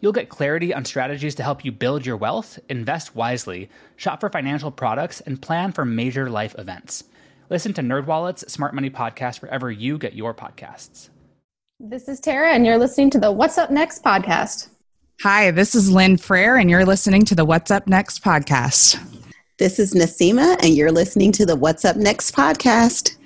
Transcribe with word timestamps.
You'll 0.00 0.12
get 0.12 0.28
clarity 0.28 0.74
on 0.74 0.84
strategies 0.84 1.34
to 1.36 1.42
help 1.42 1.64
you 1.64 1.72
build 1.72 2.04
your 2.04 2.16
wealth, 2.16 2.58
invest 2.68 3.14
wisely, 3.14 3.70
shop 3.96 4.20
for 4.20 4.28
financial 4.28 4.70
products, 4.70 5.20
and 5.22 5.40
plan 5.40 5.72
for 5.72 5.84
major 5.84 6.28
life 6.28 6.54
events. 6.58 7.04
Listen 7.48 7.72
to 7.74 7.80
NerdWallet's 7.80 8.52
Smart 8.52 8.74
Money 8.74 8.90
Podcast 8.90 9.40
wherever 9.40 9.70
you 9.70 9.98
get 9.98 10.14
your 10.14 10.34
podcasts. 10.34 11.08
This 11.80 12.08
is 12.08 12.20
Tara, 12.20 12.50
and 12.50 12.66
you're 12.66 12.78
listening 12.78 13.10
to 13.10 13.18
the 13.18 13.32
What's 13.32 13.56
Up 13.56 13.70
Next 13.70 14.02
podcast. 14.04 14.68
Hi, 15.22 15.50
this 15.50 15.74
is 15.74 15.90
Lynn 15.90 16.18
Frere, 16.18 16.56
and 16.56 16.68
you're 16.68 16.84
listening 16.84 17.24
to 17.26 17.34
the 17.34 17.44
What's 17.44 17.70
Up 17.70 17.86
Next 17.86 18.22
podcast. 18.22 18.98
This 19.58 19.78
is 19.78 19.94
Nasima, 19.94 20.62
and 20.62 20.74
you're 20.74 20.92
listening 20.92 21.32
to 21.32 21.46
the 21.46 21.56
What's 21.56 21.86
Up 21.86 21.96
Next 21.96 22.34
podcast. 22.34 23.16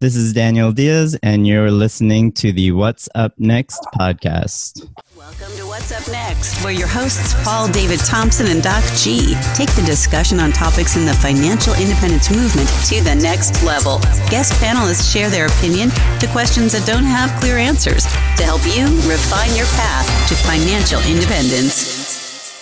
This 0.00 0.16
is 0.16 0.32
Daniel 0.32 0.72
Diaz, 0.72 1.16
and 1.22 1.46
you're 1.46 1.70
listening 1.70 2.32
to 2.32 2.52
the 2.52 2.72
What's 2.72 3.08
Up 3.14 3.34
Next 3.38 3.84
podcast. 3.94 4.88
Welcome 5.18 5.56
to 5.56 5.66
What's 5.66 5.90
Up 5.90 6.06
Next, 6.12 6.62
where 6.62 6.72
your 6.72 6.86
hosts, 6.86 7.34
Paul 7.42 7.66
David 7.72 7.98
Thompson 7.98 8.46
and 8.46 8.62
Doc 8.62 8.84
G, 8.94 9.34
take 9.52 9.68
the 9.74 9.82
discussion 9.84 10.38
on 10.38 10.52
topics 10.52 10.94
in 10.94 11.06
the 11.06 11.12
financial 11.14 11.74
independence 11.74 12.30
movement 12.30 12.68
to 12.86 13.02
the 13.02 13.16
next 13.20 13.64
level. 13.64 13.98
Guest 14.30 14.52
panelists 14.62 15.12
share 15.12 15.28
their 15.28 15.46
opinion 15.46 15.90
to 16.20 16.28
questions 16.30 16.70
that 16.70 16.86
don't 16.86 17.02
have 17.02 17.36
clear 17.40 17.58
answers 17.58 18.04
to 18.36 18.44
help 18.44 18.64
you 18.64 18.86
refine 19.10 19.52
your 19.56 19.66
path 19.74 20.06
to 20.28 20.36
financial 20.36 21.00
independence. 21.10 22.54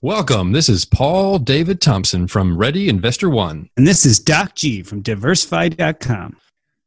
Welcome. 0.00 0.52
This 0.52 0.68
is 0.68 0.84
Paul 0.84 1.40
David 1.40 1.80
Thompson 1.80 2.28
from 2.28 2.56
Ready 2.56 2.88
Investor 2.88 3.28
One. 3.28 3.68
And 3.76 3.84
this 3.84 4.06
is 4.06 4.20
Doc 4.20 4.54
G 4.54 4.84
from 4.84 5.02
Diversify.com. 5.02 6.36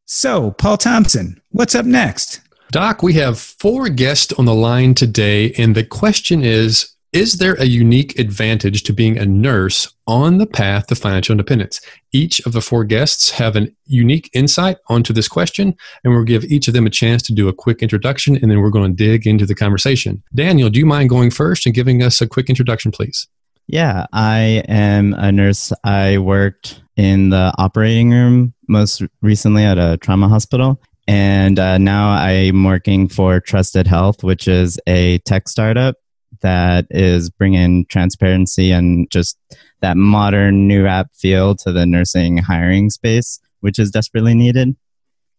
So, 0.05 0.51
Paul 0.51 0.77
Thompson, 0.77 1.41
what's 1.51 1.75
up 1.75 1.85
next? 1.85 2.39
Doc, 2.71 3.01
we 3.01 3.13
have 3.13 3.39
four 3.39 3.87
guests 3.87 4.33
on 4.33 4.43
the 4.43 4.53
line 4.53 4.93
today, 4.93 5.53
and 5.53 5.73
the 5.73 5.85
question 5.85 6.43
is 6.43 6.95
Is 7.13 7.37
there 7.37 7.53
a 7.53 7.63
unique 7.63 8.19
advantage 8.19 8.83
to 8.83 8.93
being 8.93 9.17
a 9.17 9.25
nurse 9.25 9.93
on 10.05 10.37
the 10.37 10.45
path 10.45 10.87
to 10.87 10.95
financial 10.95 11.31
independence? 11.31 11.79
Each 12.11 12.41
of 12.41 12.51
the 12.51 12.61
four 12.61 12.83
guests 12.83 13.31
have 13.31 13.55
a 13.55 13.69
unique 13.85 14.29
insight 14.33 14.77
onto 14.89 15.13
this 15.13 15.29
question, 15.29 15.75
and 16.03 16.13
we'll 16.13 16.25
give 16.25 16.43
each 16.45 16.67
of 16.67 16.73
them 16.73 16.85
a 16.85 16.89
chance 16.89 17.23
to 17.23 17.33
do 17.33 17.47
a 17.47 17.53
quick 17.53 17.81
introduction, 17.81 18.35
and 18.35 18.51
then 18.51 18.59
we're 18.59 18.69
going 18.69 18.93
to 18.93 19.03
dig 19.03 19.25
into 19.25 19.45
the 19.45 19.55
conversation. 19.55 20.21
Daniel, 20.35 20.69
do 20.69 20.77
you 20.77 20.85
mind 20.85 21.09
going 21.09 21.31
first 21.31 21.65
and 21.65 21.73
giving 21.73 22.03
us 22.03 22.19
a 22.19 22.27
quick 22.27 22.49
introduction, 22.49 22.91
please? 22.91 23.27
Yeah, 23.67 24.07
I 24.11 24.63
am 24.67 25.13
a 25.13 25.31
nurse. 25.31 25.71
I 25.85 26.17
worked 26.17 26.81
in 26.97 27.29
the 27.29 27.53
operating 27.57 28.11
room 28.11 28.53
most 28.67 29.03
recently 29.21 29.63
at 29.63 29.77
a 29.77 29.97
trauma 29.97 30.27
hospital. 30.27 30.81
And 31.07 31.57
uh, 31.57 31.77
now 31.77 32.09
I'm 32.09 32.63
working 32.63 33.07
for 33.07 33.39
Trusted 33.39 33.87
Health, 33.87 34.23
which 34.23 34.47
is 34.47 34.77
a 34.87 35.19
tech 35.19 35.47
startup 35.47 35.95
that 36.41 36.85
is 36.89 37.29
bringing 37.29 37.85
transparency 37.85 38.71
and 38.71 39.09
just 39.09 39.37
that 39.81 39.97
modern 39.97 40.67
new 40.67 40.85
app 40.85 41.13
feel 41.15 41.55
to 41.55 41.71
the 41.71 41.85
nursing 41.85 42.37
hiring 42.37 42.89
space, 42.89 43.39
which 43.61 43.79
is 43.79 43.91
desperately 43.91 44.33
needed. 44.33 44.75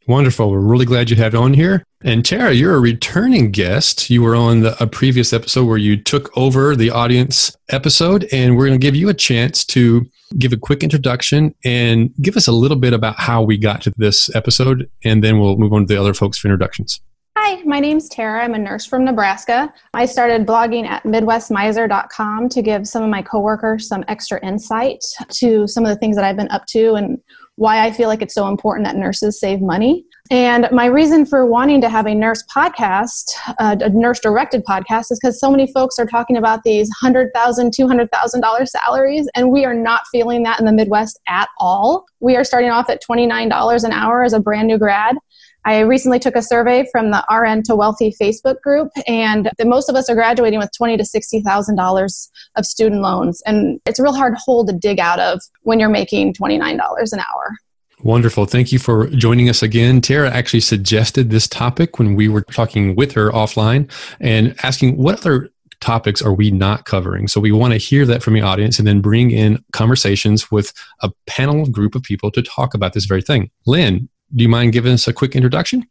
Wonderful. 0.09 0.51
We're 0.51 0.61
really 0.61 0.87
glad 0.87 1.11
you 1.11 1.17
had 1.17 1.35
on 1.35 1.53
here. 1.53 1.85
And 2.03 2.25
Tara, 2.25 2.55
you're 2.55 2.75
a 2.75 2.81
returning 2.81 3.51
guest. 3.51 4.09
You 4.09 4.23
were 4.23 4.35
on 4.35 4.61
the, 4.61 4.83
a 4.83 4.87
previous 4.87 5.35
episode 5.35 5.67
where 5.67 5.77
you 5.77 6.03
took 6.03 6.35
over 6.35 6.75
the 6.75 6.89
audience 6.89 7.55
episode, 7.69 8.27
and 8.33 8.57
we're 8.57 8.69
going 8.69 8.81
to 8.81 8.83
give 8.83 8.97
you 8.97 9.11
a 9.11 9.15
chance 9.15 9.67
to 9.67 10.07
give 10.39 10.55
a 10.55 10.57
quick 10.57 10.83
introduction 10.83 11.55
and 11.63 12.15
give 12.23 12.39
us 12.39 12.49
a 12.49 12.53
little 12.53 12.79
bit 12.79 12.95
about 12.95 13.17
how 13.17 13.43
we 13.43 13.59
got 13.59 13.83
to 13.83 13.93
this 13.99 14.35
episode, 14.35 14.91
and 15.05 15.23
then 15.23 15.41
we'll 15.41 15.59
move 15.59 15.75
on 15.75 15.83
to 15.83 15.87
the 15.87 16.01
other 16.01 16.15
folks 16.15 16.39
for 16.39 16.49
introductions. 16.49 17.03
Hi, 17.37 17.63
my 17.65 17.79
name's 17.79 18.09
Tara. 18.09 18.43
I'm 18.43 18.55
a 18.55 18.59
nurse 18.59 18.87
from 18.87 19.05
Nebraska. 19.05 19.73
I 19.93 20.07
started 20.07 20.47
blogging 20.47 20.87
at 20.87 21.03
MidwestMiser.com 21.05 22.49
to 22.49 22.63
give 22.63 22.89
some 22.89 23.03
of 23.03 23.11
my 23.11 23.21
coworkers 23.21 23.89
some 23.89 24.05
extra 24.09 24.45
insight 24.45 25.05
to 25.35 25.67
some 25.67 25.85
of 25.85 25.91
the 25.91 25.97
things 25.97 26.17
that 26.17 26.25
I've 26.25 26.37
been 26.37 26.51
up 26.51 26.67
to 26.67 26.95
and 26.95 27.19
why 27.59 27.85
I 27.85 27.91
feel 27.91 28.09
like 28.09 28.23
it's 28.23 28.35
so 28.35 28.47
important 28.49 28.87
that 28.87 28.97
nurses 28.97 29.41
save 29.41 29.61
money. 29.61 30.05
And 30.31 30.69
my 30.71 30.87
reason 30.87 31.27
for 31.27 31.45
wanting 31.45 31.81
to 31.81 31.89
have 31.89 32.07
a 32.07 32.15
nurse 32.15 32.45
podcast, 32.55 33.33
uh, 33.59 33.77
a 33.81 33.89
nurse 33.89 34.21
directed 34.21 34.65
podcast, 34.65 35.11
is 35.11 35.19
because 35.21 35.41
so 35.41 35.51
many 35.51 35.71
folks 35.73 35.99
are 35.99 36.07
talking 36.07 36.37
about 36.37 36.63
these 36.63 36.89
$100,000, 37.03 37.33
$200,000 37.33 38.69
salaries, 38.69 39.29
and 39.35 39.51
we 39.51 39.65
are 39.65 39.75
not 39.75 40.03
feeling 40.13 40.45
that 40.45 40.61
in 40.61 40.67
the 40.67 40.73
Midwest 40.73 41.19
at 41.27 41.49
all. 41.59 42.05
We 42.21 42.37
are 42.37 42.45
starting 42.45 42.71
off 42.71 42.89
at 42.91 43.03
$29 43.03 43.85
an 43.85 43.93
hour 43.93 44.23
as 44.23 44.35
a 44.35 44.41
brand 44.41 44.69
new 44.69 44.79
grad. 44.79 45.17
I 45.69 45.81
recently 45.81 46.19
took 46.19 46.35
a 46.35 46.41
survey 46.41 46.87
from 46.91 47.11
the 47.11 47.23
RN 47.31 47.63
to 47.65 47.77
Wealthy 47.77 48.15
Facebook 48.19 48.59
group, 48.63 48.89
and 49.07 49.51
the, 49.59 49.67
most 49.67 49.91
of 49.91 49.97
us 49.97 50.09
are 50.09 50.15
graduating 50.15 50.59
with 50.59 50.71
twenty 50.75 50.97
to 50.97 51.05
sixty 51.05 51.43
thousand 51.43 51.77
dollars 51.77 52.31
of 52.57 52.65
student 52.65 53.03
loans, 53.03 53.43
and 53.45 53.79
it's 53.85 53.99
a 53.99 54.03
real 54.03 54.15
hard 54.15 54.35
hole 54.35 54.65
to 54.65 54.73
dig 54.73 54.99
out 54.99 55.21
of 55.21 55.43
when 55.65 55.79
you're 55.79 55.91
making 55.91 56.33
twenty 56.33 56.57
nine 56.57 56.79
dollars 56.79 57.13
an 57.13 57.21
hour. 57.21 57.55
Wonderful. 58.03 58.47
Thank 58.47 58.73
you 58.73 58.79
for 58.79 59.09
joining 59.09 59.51
us 59.51 59.63
again. 59.63 60.01
Tara 60.01 60.31
actually 60.31 60.61
suggested 60.61 61.29
this 61.29 61.47
topic 61.47 61.99
when 61.99 62.15
we 62.15 62.29
were 62.29 62.41
talking 62.41 62.97
with 62.97 63.13
her 63.13 63.31
offline 63.31 63.91
and 64.21 64.55
asking 64.63 64.97
what 64.97 65.19
other 65.19 65.51
topics 65.81 66.23
are 66.23 66.33
we 66.33 66.51
not 66.51 66.87
covering? 66.87 67.29
So 67.29 67.41
we 67.41 67.53
want 67.53 67.73
to 67.73 67.79
hear 67.79 68.07
that 68.07 68.23
from 68.23 68.35
the 68.35 68.41
audience 68.41 68.79
and 68.79 68.89
then 68.89 69.01
bring 69.01 69.33
in 69.33 69.63
conversations 69.73 70.51
with 70.51 70.73
a 71.03 71.11
panel 71.27 71.67
group 71.67 71.95
of 71.95 72.03
people 72.03 72.31
to 72.33 72.43
talk 72.43 72.73
about 72.73 72.95
this 72.95 73.05
very 73.05 73.23
thing. 73.23 73.51
Lynn, 73.67 74.09
do 74.35 74.43
you 74.43 74.49
mind 74.49 74.73
giving 74.73 74.93
us 74.93 75.09
a 75.09 75.13
quick 75.13 75.35
introduction? 75.35 75.87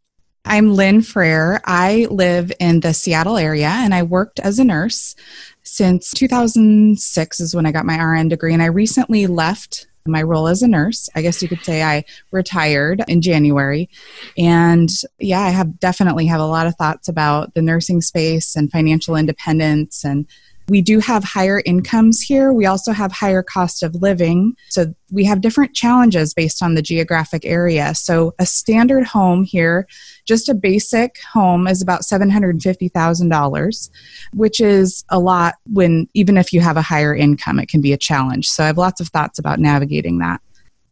I'm 0.46 0.74
Lynn 0.76 1.02
Frere. 1.02 1.60
I 1.66 2.08
live 2.10 2.52
in 2.60 2.80
the 2.80 2.94
Seattle 2.94 3.38
area 3.38 3.68
and 3.68 3.94
I 3.94 4.04
worked 4.04 4.40
as 4.40 4.60
a 4.60 4.64
nurse 4.64 5.16
since 5.64 6.12
2006 6.12 7.40
is 7.40 7.56
when 7.56 7.66
I 7.66 7.72
got 7.72 7.86
my 7.86 8.02
RN 8.02 8.30
degree 8.30 8.54
and 8.54 8.64
I 8.64 8.68
recently 8.68 9.28
left 9.28 9.88
my 10.06 10.22
role 10.22 10.48
as 10.48 10.62
a 10.62 10.68
nurse. 10.68 11.10
I 11.16 11.22
guess 11.22 11.42
you 11.42 11.50
could 11.50 11.66
say 11.66 11.84
I 11.84 12.06
retired 12.32 13.04
in 13.10 13.22
January. 13.22 13.90
And 14.38 14.90
yeah, 15.20 15.42
I 15.42 15.50
have 15.50 15.80
definitely 15.80 16.28
have 16.28 16.40
a 16.40 16.46
lot 16.46 16.68
of 16.68 16.76
thoughts 16.76 17.10
about 17.10 17.54
the 17.54 17.62
nursing 17.62 18.00
space 18.00 18.56
and 18.56 18.72
financial 18.72 19.18
independence 19.18 20.06
and 20.06 20.26
we 20.70 20.82
do 20.82 21.00
have 21.00 21.24
higher 21.24 21.62
incomes 21.66 22.22
here. 22.22 22.52
We 22.52 22.66
also 22.66 22.92
have 22.92 23.12
higher 23.12 23.42
cost 23.42 23.84
of 23.84 23.96
living. 23.96 24.56
So 24.70 24.94
we 25.12 25.24
have 25.26 25.40
different 25.42 25.74
challenges 25.74 26.34
based 26.34 26.62
on 26.62 26.76
the 26.76 26.82
geographic 26.82 27.46
area. 27.46 27.96
So 27.96 28.36
a 28.38 28.46
standard 28.46 29.06
home 29.06 29.44
here, 29.44 29.88
just 30.26 30.50
a 30.50 30.54
basic 30.54 31.20
home 31.32 31.68
is 31.68 31.82
about 31.82 32.02
$750,000, 32.02 33.90
which 34.34 34.60
is 34.60 35.06
a 35.10 35.20
lot 35.20 35.56
when 35.72 36.10
even 36.14 36.38
if 36.38 36.52
you 36.52 36.60
have 36.60 36.76
a 36.76 36.82
higher 36.82 37.16
income, 37.16 37.60
it 37.60 37.70
can 37.70 37.80
be 37.80 37.94
a 37.94 37.98
challenge. 37.98 38.50
So 38.50 38.64
I 38.64 38.68
have 38.68 38.78
lots 38.78 39.00
of 39.00 39.08
thoughts 39.08 39.40
about 39.40 39.60
navigating 39.60 40.20
that. 40.20 40.42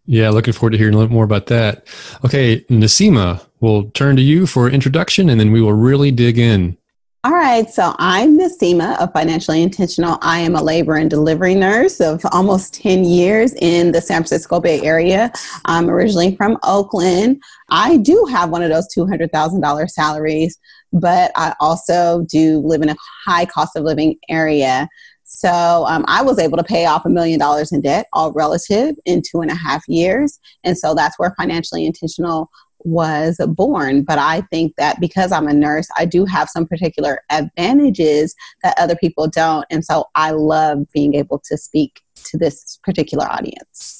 Yeah, 0.05 0.29
looking 0.29 0.53
forward 0.53 0.71
to 0.71 0.77
hearing 0.77 0.93
a 0.93 0.97
little 0.97 1.11
more 1.11 1.23
about 1.23 1.47
that. 1.47 1.87
Okay, 2.23 2.61
Nasima, 2.69 3.43
we'll 3.59 3.89
turn 3.91 4.15
to 4.15 4.21
you 4.21 4.45
for 4.45 4.69
introduction 4.69 5.29
and 5.29 5.39
then 5.39 5.51
we 5.51 5.61
will 5.61 5.73
really 5.73 6.11
dig 6.11 6.37
in. 6.37 6.77
All 7.25 7.31
right, 7.31 7.67
so 7.71 7.95
I'm 7.97 8.37
Nasima 8.37 9.01
of 9.01 9.11
Financially 9.11 9.63
Intentional. 9.63 10.19
I 10.21 10.37
am 10.41 10.55
a 10.55 10.61
labor 10.61 10.93
and 10.93 11.09
delivery 11.09 11.55
nurse 11.55 11.99
of 11.99 12.23
almost 12.31 12.75
10 12.75 13.03
years 13.03 13.55
in 13.55 13.93
the 13.93 13.99
San 13.99 14.17
Francisco 14.17 14.59
Bay 14.59 14.79
Area. 14.83 15.31
I'm 15.65 15.89
originally 15.89 16.35
from 16.35 16.59
Oakland. 16.61 17.41
I 17.71 17.97
do 17.97 18.27
have 18.29 18.51
one 18.51 18.61
of 18.61 18.69
those 18.69 18.87
$200,000 18.95 19.89
salaries, 19.89 20.59
but 20.93 21.31
I 21.35 21.55
also 21.59 22.27
do 22.29 22.59
live 22.59 22.83
in 22.83 22.89
a 22.89 22.95
high 23.25 23.47
cost 23.47 23.75
of 23.75 23.85
living 23.85 24.19
area. 24.29 24.87
So 25.23 25.83
um, 25.87 26.05
I 26.07 26.21
was 26.21 26.37
able 26.37 26.57
to 26.57 26.63
pay 26.63 26.85
off 26.85 27.07
a 27.07 27.09
million 27.09 27.39
dollars 27.39 27.71
in 27.71 27.81
debt, 27.81 28.05
all 28.13 28.33
relative, 28.33 28.97
in 29.05 29.23
two 29.27 29.41
and 29.41 29.49
a 29.49 29.55
half 29.55 29.83
years. 29.87 30.39
And 30.63 30.77
so 30.77 30.93
that's 30.93 31.17
where 31.17 31.33
financially 31.39 31.87
intentional 31.87 32.51
was 32.85 33.37
born. 33.49 34.03
But 34.03 34.19
I 34.19 34.41
think 34.51 34.73
that 34.77 34.99
because 34.99 35.31
I'm 35.31 35.47
a 35.47 35.53
nurse, 35.53 35.87
I 35.97 36.05
do 36.05 36.25
have 36.25 36.49
some 36.49 36.65
particular 36.65 37.21
advantages 37.29 38.35
that 38.63 38.79
other 38.79 38.95
people 38.95 39.27
don't. 39.27 39.65
And 39.69 39.83
so 39.83 40.05
I 40.15 40.31
love 40.31 40.85
being 40.93 41.15
able 41.15 41.41
to 41.45 41.57
speak 41.57 42.01
to 42.25 42.37
this 42.37 42.79
particular 42.83 43.25
audience. 43.25 43.94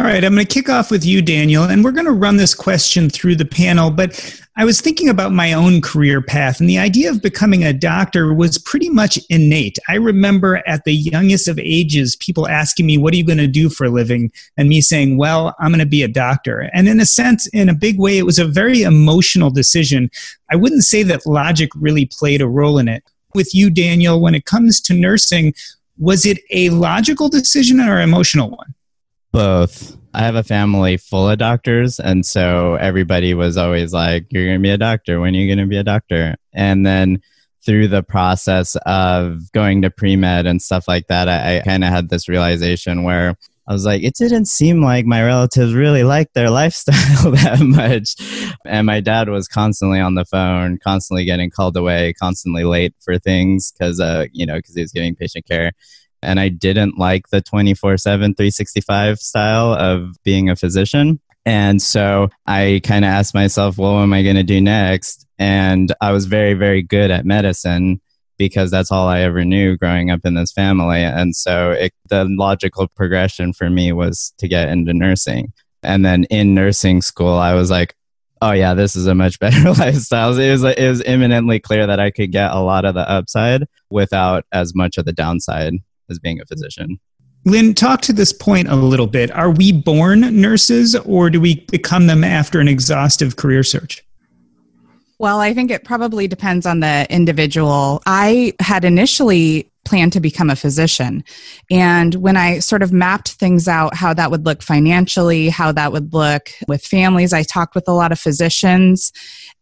All 0.00 0.06
right, 0.06 0.24
I'm 0.24 0.34
going 0.34 0.46
to 0.46 0.50
kick 0.50 0.70
off 0.70 0.90
with 0.90 1.04
you, 1.04 1.20
Daniel, 1.20 1.64
and 1.64 1.84
we're 1.84 1.92
going 1.92 2.06
to 2.06 2.12
run 2.12 2.38
this 2.38 2.54
question 2.54 3.10
through 3.10 3.36
the 3.36 3.44
panel. 3.44 3.90
But 3.90 4.42
I 4.56 4.64
was 4.64 4.80
thinking 4.80 5.10
about 5.10 5.30
my 5.30 5.52
own 5.52 5.82
career 5.82 6.22
path, 6.22 6.58
and 6.58 6.70
the 6.70 6.78
idea 6.78 7.10
of 7.10 7.20
becoming 7.20 7.64
a 7.64 7.74
doctor 7.74 8.32
was 8.32 8.56
pretty 8.56 8.88
much 8.88 9.18
innate. 9.28 9.78
I 9.90 9.96
remember 9.96 10.66
at 10.66 10.84
the 10.84 10.94
youngest 10.94 11.48
of 11.48 11.58
ages, 11.58 12.16
people 12.16 12.48
asking 12.48 12.86
me, 12.86 12.96
What 12.96 13.12
are 13.12 13.18
you 13.18 13.26
going 13.26 13.36
to 13.36 13.46
do 13.46 13.68
for 13.68 13.84
a 13.84 13.90
living? 13.90 14.32
And 14.56 14.70
me 14.70 14.80
saying, 14.80 15.18
Well, 15.18 15.54
I'm 15.58 15.70
going 15.70 15.80
to 15.80 15.86
be 15.86 16.02
a 16.02 16.08
doctor. 16.08 16.70
And 16.72 16.88
in 16.88 16.98
a 16.98 17.04
sense, 17.04 17.46
in 17.48 17.68
a 17.68 17.74
big 17.74 17.98
way, 17.98 18.16
it 18.16 18.24
was 18.24 18.38
a 18.38 18.46
very 18.46 18.80
emotional 18.80 19.50
decision. 19.50 20.10
I 20.50 20.56
wouldn't 20.56 20.84
say 20.84 21.02
that 21.02 21.26
logic 21.26 21.68
really 21.74 22.06
played 22.06 22.40
a 22.40 22.48
role 22.48 22.78
in 22.78 22.88
it. 22.88 23.04
With 23.34 23.54
you, 23.54 23.68
Daniel, 23.68 24.18
when 24.18 24.34
it 24.34 24.46
comes 24.46 24.80
to 24.80 24.94
nursing, 24.94 25.52
was 25.98 26.24
it 26.24 26.38
a 26.48 26.70
logical 26.70 27.28
decision 27.28 27.80
or 27.80 27.98
an 27.98 28.08
emotional 28.08 28.48
one? 28.48 28.74
Both. 29.32 29.96
I 30.12 30.20
have 30.20 30.34
a 30.34 30.42
family 30.42 30.96
full 30.96 31.28
of 31.28 31.38
doctors, 31.38 32.00
and 32.00 32.26
so 32.26 32.74
everybody 32.74 33.32
was 33.32 33.56
always 33.56 33.92
like, 33.92 34.26
You're 34.30 34.46
going 34.46 34.58
to 34.58 34.62
be 34.62 34.70
a 34.70 34.78
doctor. 34.78 35.20
When 35.20 35.34
are 35.34 35.38
you 35.38 35.46
going 35.46 35.64
to 35.64 35.70
be 35.70 35.76
a 35.76 35.84
doctor? 35.84 36.36
And 36.52 36.84
then 36.84 37.22
through 37.64 37.88
the 37.88 38.02
process 38.02 38.76
of 38.86 39.52
going 39.52 39.82
to 39.82 39.90
pre 39.90 40.16
med 40.16 40.46
and 40.46 40.60
stuff 40.60 40.88
like 40.88 41.06
that, 41.08 41.28
I, 41.28 41.58
I 41.58 41.60
kind 41.60 41.84
of 41.84 41.90
had 41.90 42.08
this 42.08 42.28
realization 42.28 43.04
where 43.04 43.36
I 43.68 43.72
was 43.72 43.84
like, 43.84 44.02
it 44.02 44.14
didn't 44.14 44.46
seem 44.46 44.82
like 44.82 45.06
my 45.06 45.22
relatives 45.22 45.74
really 45.74 46.02
liked 46.02 46.34
their 46.34 46.50
lifestyle 46.60 47.30
that 47.30 47.60
much. 47.60 48.16
And 48.66 48.86
my 48.86 48.98
dad 49.00 49.28
was 49.28 49.46
constantly 49.46 50.00
on 50.00 50.16
the 50.16 50.24
phone, 50.24 50.78
constantly 50.78 51.24
getting 51.24 51.50
called 51.50 51.76
away, 51.76 52.12
constantly 52.14 52.64
late 52.64 52.94
for 53.00 53.16
things 53.16 53.70
because, 53.70 54.00
uh, 54.00 54.26
you 54.32 54.44
know, 54.44 54.56
because 54.56 54.74
he 54.74 54.80
was 54.80 54.90
giving 54.90 55.14
patient 55.14 55.46
care 55.46 55.70
and 56.22 56.38
I 56.38 56.48
didn't 56.48 56.98
like 56.98 57.28
the 57.28 57.40
24 57.40 57.96
7, 57.96 58.34
365 58.34 59.18
style 59.18 59.74
of 59.74 60.16
being 60.24 60.50
a 60.50 60.56
physician. 60.56 61.20
And 61.46 61.80
so 61.80 62.28
I 62.46 62.80
kind 62.84 63.04
of 63.04 63.08
asked 63.08 63.34
myself, 63.34 63.78
well, 63.78 63.94
what 63.94 64.02
am 64.02 64.12
I 64.12 64.22
going 64.22 64.36
to 64.36 64.42
do 64.42 64.60
next? 64.60 65.26
And 65.38 65.92
I 66.00 66.12
was 66.12 66.26
very, 66.26 66.54
very 66.54 66.82
good 66.82 67.10
at 67.10 67.24
medicine 67.24 68.00
because 68.36 68.70
that's 68.70 68.92
all 68.92 69.08
I 69.08 69.20
ever 69.20 69.44
knew 69.44 69.76
growing 69.76 70.10
up 70.10 70.20
in 70.24 70.34
this 70.34 70.52
family. 70.52 71.02
And 71.02 71.34
so 71.34 71.72
it, 71.72 71.92
the 72.08 72.24
logical 72.24 72.88
progression 72.88 73.52
for 73.52 73.70
me 73.70 73.92
was 73.92 74.34
to 74.38 74.48
get 74.48 74.68
into 74.68 74.94
nursing. 74.94 75.52
And 75.82 76.04
then 76.04 76.24
in 76.24 76.54
nursing 76.54 77.00
school, 77.00 77.34
I 77.34 77.54
was 77.54 77.70
like, 77.70 77.94
oh 78.42 78.52
yeah, 78.52 78.74
this 78.74 78.96
is 78.96 79.06
a 79.06 79.14
much 79.14 79.38
better 79.40 79.72
lifestyle. 79.78 80.38
It 80.38 80.50
was, 80.50 80.62
it 80.62 80.88
was 80.88 81.02
imminently 81.02 81.58
clear 81.58 81.86
that 81.86 82.00
I 82.00 82.10
could 82.10 82.32
get 82.32 82.50
a 82.50 82.60
lot 82.60 82.84
of 82.84 82.94
the 82.94 83.08
upside 83.10 83.66
without 83.90 84.44
as 84.52 84.74
much 84.74 84.98
of 84.98 85.04
the 85.04 85.12
downside 85.12 85.74
as 86.10 86.18
being 86.18 86.40
a 86.40 86.46
physician. 86.46 86.98
Lynn, 87.46 87.74
talk 87.74 88.02
to 88.02 88.12
this 88.12 88.32
point 88.32 88.68
a 88.68 88.76
little 88.76 89.06
bit. 89.06 89.30
Are 89.30 89.50
we 89.50 89.72
born 89.72 90.20
nurses 90.40 90.94
or 90.94 91.30
do 91.30 91.40
we 91.40 91.64
become 91.70 92.06
them 92.06 92.22
after 92.22 92.60
an 92.60 92.68
exhaustive 92.68 93.36
career 93.36 93.62
search? 93.62 94.02
Well, 95.18 95.40
I 95.40 95.52
think 95.52 95.70
it 95.70 95.84
probably 95.84 96.28
depends 96.28 96.66
on 96.66 96.80
the 96.80 97.06
individual. 97.10 98.02
I 98.06 98.54
had 98.60 98.84
initially 98.84 99.70
planned 99.84 100.12
to 100.12 100.20
become 100.20 100.50
a 100.50 100.56
physician. 100.56 101.24
And 101.70 102.14
when 102.16 102.36
I 102.36 102.58
sort 102.58 102.82
of 102.82 102.92
mapped 102.92 103.32
things 103.32 103.66
out, 103.66 103.94
how 103.94 104.14
that 104.14 104.30
would 104.30 104.44
look 104.44 104.62
financially, 104.62 105.48
how 105.48 105.72
that 105.72 105.92
would 105.92 106.12
look 106.12 106.50
with 106.68 106.84
families, 106.84 107.32
I 107.32 107.42
talked 107.42 107.74
with 107.74 107.88
a 107.88 107.92
lot 107.92 108.12
of 108.12 108.18
physicians 108.18 109.12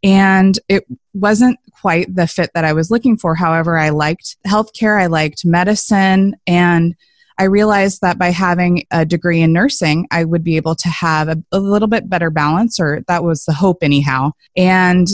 and 0.02 0.58
it 0.68 0.84
wasn't 1.14 1.58
quite 1.80 2.14
the 2.14 2.26
fit 2.26 2.50
that 2.54 2.64
I 2.64 2.72
was 2.72 2.90
looking 2.90 3.16
for. 3.16 3.34
However, 3.34 3.78
I 3.78 3.90
liked 3.90 4.36
healthcare, 4.46 5.00
I 5.00 5.06
liked 5.06 5.44
medicine, 5.44 6.34
and 6.46 6.94
I 7.38 7.44
realized 7.44 8.00
that 8.00 8.18
by 8.18 8.30
having 8.30 8.84
a 8.90 9.06
degree 9.06 9.40
in 9.40 9.52
nursing, 9.52 10.08
I 10.10 10.24
would 10.24 10.42
be 10.42 10.56
able 10.56 10.74
to 10.74 10.88
have 10.88 11.28
a, 11.28 11.42
a, 11.52 11.60
little 11.60 11.86
bit 11.86 12.10
better 12.10 12.30
balance, 12.30 12.80
or 12.80 13.04
that 13.06 13.22
was 13.22 13.44
the 13.44 13.52
hope, 13.52 13.78
anyhow. 13.82 14.32
And 14.56 15.06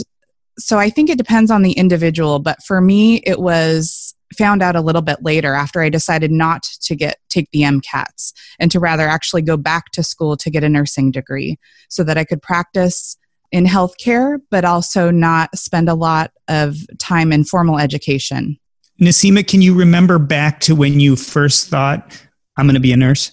so 0.57 0.79
I 0.79 0.89
think 0.89 1.09
it 1.09 1.19
depends 1.19 1.51
on 1.51 1.61
the 1.61 1.73
individual, 1.73 2.39
but 2.39 2.63
for 2.63 2.81
me, 2.81 3.17
it 3.17 3.39
was 3.39 4.15
found 4.35 4.63
out 4.63 4.75
a 4.75 4.81
little 4.81 5.03
bit 5.03 5.23
later 5.23 5.53
after 5.53 5.81
I 5.81 5.89
decided 5.89 6.31
not 6.31 6.63
to 6.63 6.95
get 6.95 7.19
take 7.29 7.49
the 7.51 7.61
MCATs 7.61 8.33
and 8.59 8.71
to 8.71 8.79
rather 8.79 9.07
actually 9.07 9.43
go 9.43 9.55
back 9.55 9.91
to 9.91 10.03
school 10.03 10.35
to 10.37 10.49
get 10.49 10.63
a 10.63 10.69
nursing 10.69 11.11
degree 11.11 11.59
so 11.89 12.03
that 12.03 12.17
I 12.17 12.23
could 12.23 12.41
practice 12.41 13.17
in 13.51 13.65
healthcare, 13.65 14.39
but 14.49 14.65
also 14.65 15.11
not 15.11 15.55
spend 15.57 15.89
a 15.89 15.93
lot 15.93 16.31
of 16.47 16.77
time 16.99 17.31
in 17.31 17.43
formal 17.43 17.79
education. 17.79 18.57
Nasima, 19.01 19.45
can 19.45 19.61
you 19.61 19.73
remember 19.73 20.19
back 20.19 20.59
to 20.61 20.75
when 20.75 20.99
you 20.99 21.15
first 21.15 21.69
thought, 21.69 22.21
I'm 22.57 22.65
going 22.65 22.75
to 22.75 22.79
be 22.79 22.93
a 22.93 22.97
nurse? 22.97 23.31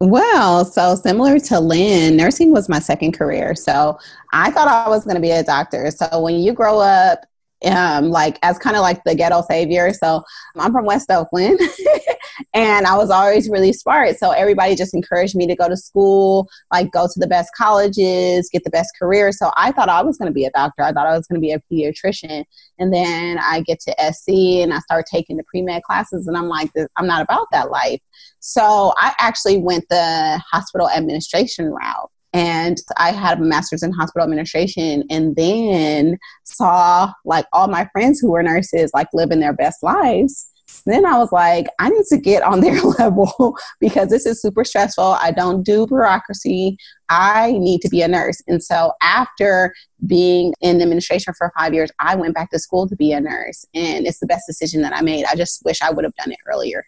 Well, 0.00 0.64
so 0.64 0.94
similar 0.94 1.40
to 1.40 1.58
Lynn, 1.58 2.16
nursing 2.16 2.52
was 2.52 2.68
my 2.68 2.78
second 2.78 3.12
career. 3.12 3.54
So 3.54 3.98
I 4.32 4.50
thought 4.50 4.68
I 4.68 4.88
was 4.88 5.04
going 5.04 5.16
to 5.16 5.20
be 5.20 5.30
a 5.30 5.42
doctor. 5.42 5.90
So 5.90 6.20
when 6.20 6.36
you 6.36 6.52
grow 6.52 6.78
up 6.78 7.24
um, 7.64 8.10
like 8.10 8.38
as 8.42 8.58
kind 8.58 8.76
of 8.76 8.82
like 8.82 9.02
the 9.04 9.14
ghetto 9.14 9.42
savior. 9.42 9.92
So 9.92 10.22
I'm 10.56 10.72
from 10.72 10.84
West 10.84 11.10
Oakland 11.10 11.60
and 12.54 12.86
I 12.86 12.96
was 12.96 13.10
always 13.10 13.48
really 13.48 13.72
smart. 13.72 14.16
So 14.18 14.30
everybody 14.30 14.74
just 14.74 14.94
encouraged 14.94 15.34
me 15.34 15.46
to 15.46 15.56
go 15.56 15.68
to 15.68 15.76
school, 15.76 16.48
like 16.72 16.90
go 16.92 17.06
to 17.06 17.20
the 17.20 17.26
best 17.26 17.50
colleges, 17.56 18.48
get 18.52 18.64
the 18.64 18.70
best 18.70 18.90
career. 18.98 19.32
So 19.32 19.50
I 19.56 19.72
thought 19.72 19.88
I 19.88 20.02
was 20.02 20.18
going 20.18 20.30
to 20.30 20.34
be 20.34 20.44
a 20.44 20.50
doctor. 20.50 20.82
I 20.82 20.92
thought 20.92 21.06
I 21.06 21.16
was 21.16 21.26
going 21.26 21.40
to 21.40 21.44
be 21.44 21.52
a 21.52 21.62
pediatrician. 21.70 22.44
And 22.78 22.92
then 22.92 23.38
I 23.38 23.60
get 23.62 23.80
to 23.80 24.12
SC 24.12 24.62
and 24.62 24.72
I 24.72 24.78
start 24.80 25.06
taking 25.10 25.36
the 25.36 25.44
pre 25.44 25.62
med 25.62 25.82
classes 25.82 26.26
and 26.26 26.36
I'm 26.36 26.48
like, 26.48 26.70
I'm 26.96 27.06
not 27.06 27.22
about 27.22 27.46
that 27.52 27.70
life. 27.70 28.00
So 28.40 28.92
I 28.96 29.14
actually 29.18 29.58
went 29.58 29.84
the 29.88 30.42
hospital 30.50 30.88
administration 30.88 31.66
route 31.66 32.10
and 32.32 32.78
I 32.98 33.12
had 33.12 33.38
a 33.38 33.42
master's 33.42 33.82
in 33.82 33.92
hospital 33.92 34.24
administration 34.24 35.04
and 35.10 35.34
then 35.34 36.18
saw 36.44 37.12
like 37.24 37.46
all 37.52 37.68
my 37.68 37.88
friends 37.92 38.20
who 38.20 38.30
were 38.30 38.42
nurses 38.42 38.90
like 38.92 39.08
living 39.12 39.40
their 39.40 39.54
best 39.54 39.82
lives. 39.82 40.50
Then 40.88 41.04
I 41.04 41.18
was 41.18 41.30
like, 41.32 41.66
I 41.78 41.90
need 41.90 42.04
to 42.06 42.16
get 42.16 42.42
on 42.42 42.60
their 42.62 42.80
level 42.80 43.56
because 43.78 44.08
this 44.08 44.26
is 44.26 44.40
super 44.40 44.64
stressful. 44.64 45.04
I 45.04 45.30
don't 45.30 45.62
do 45.62 45.86
bureaucracy. 45.86 46.78
I 47.10 47.52
need 47.52 47.80
to 47.82 47.88
be 47.88 48.02
a 48.02 48.08
nurse. 48.08 48.42
And 48.48 48.62
so 48.62 48.92
after 49.02 49.74
being 50.06 50.54
in 50.60 50.80
administration 50.80 51.34
for 51.36 51.52
five 51.58 51.74
years, 51.74 51.90
I 52.00 52.16
went 52.16 52.34
back 52.34 52.50
to 52.50 52.58
school 52.58 52.88
to 52.88 52.96
be 52.96 53.12
a 53.12 53.20
nurse. 53.20 53.66
And 53.74 54.06
it's 54.06 54.18
the 54.18 54.26
best 54.26 54.46
decision 54.46 54.82
that 54.82 54.94
I 54.94 55.02
made. 55.02 55.24
I 55.26 55.34
just 55.34 55.62
wish 55.64 55.82
I 55.82 55.90
would 55.90 56.04
have 56.04 56.14
done 56.14 56.32
it 56.32 56.38
earlier. 56.46 56.84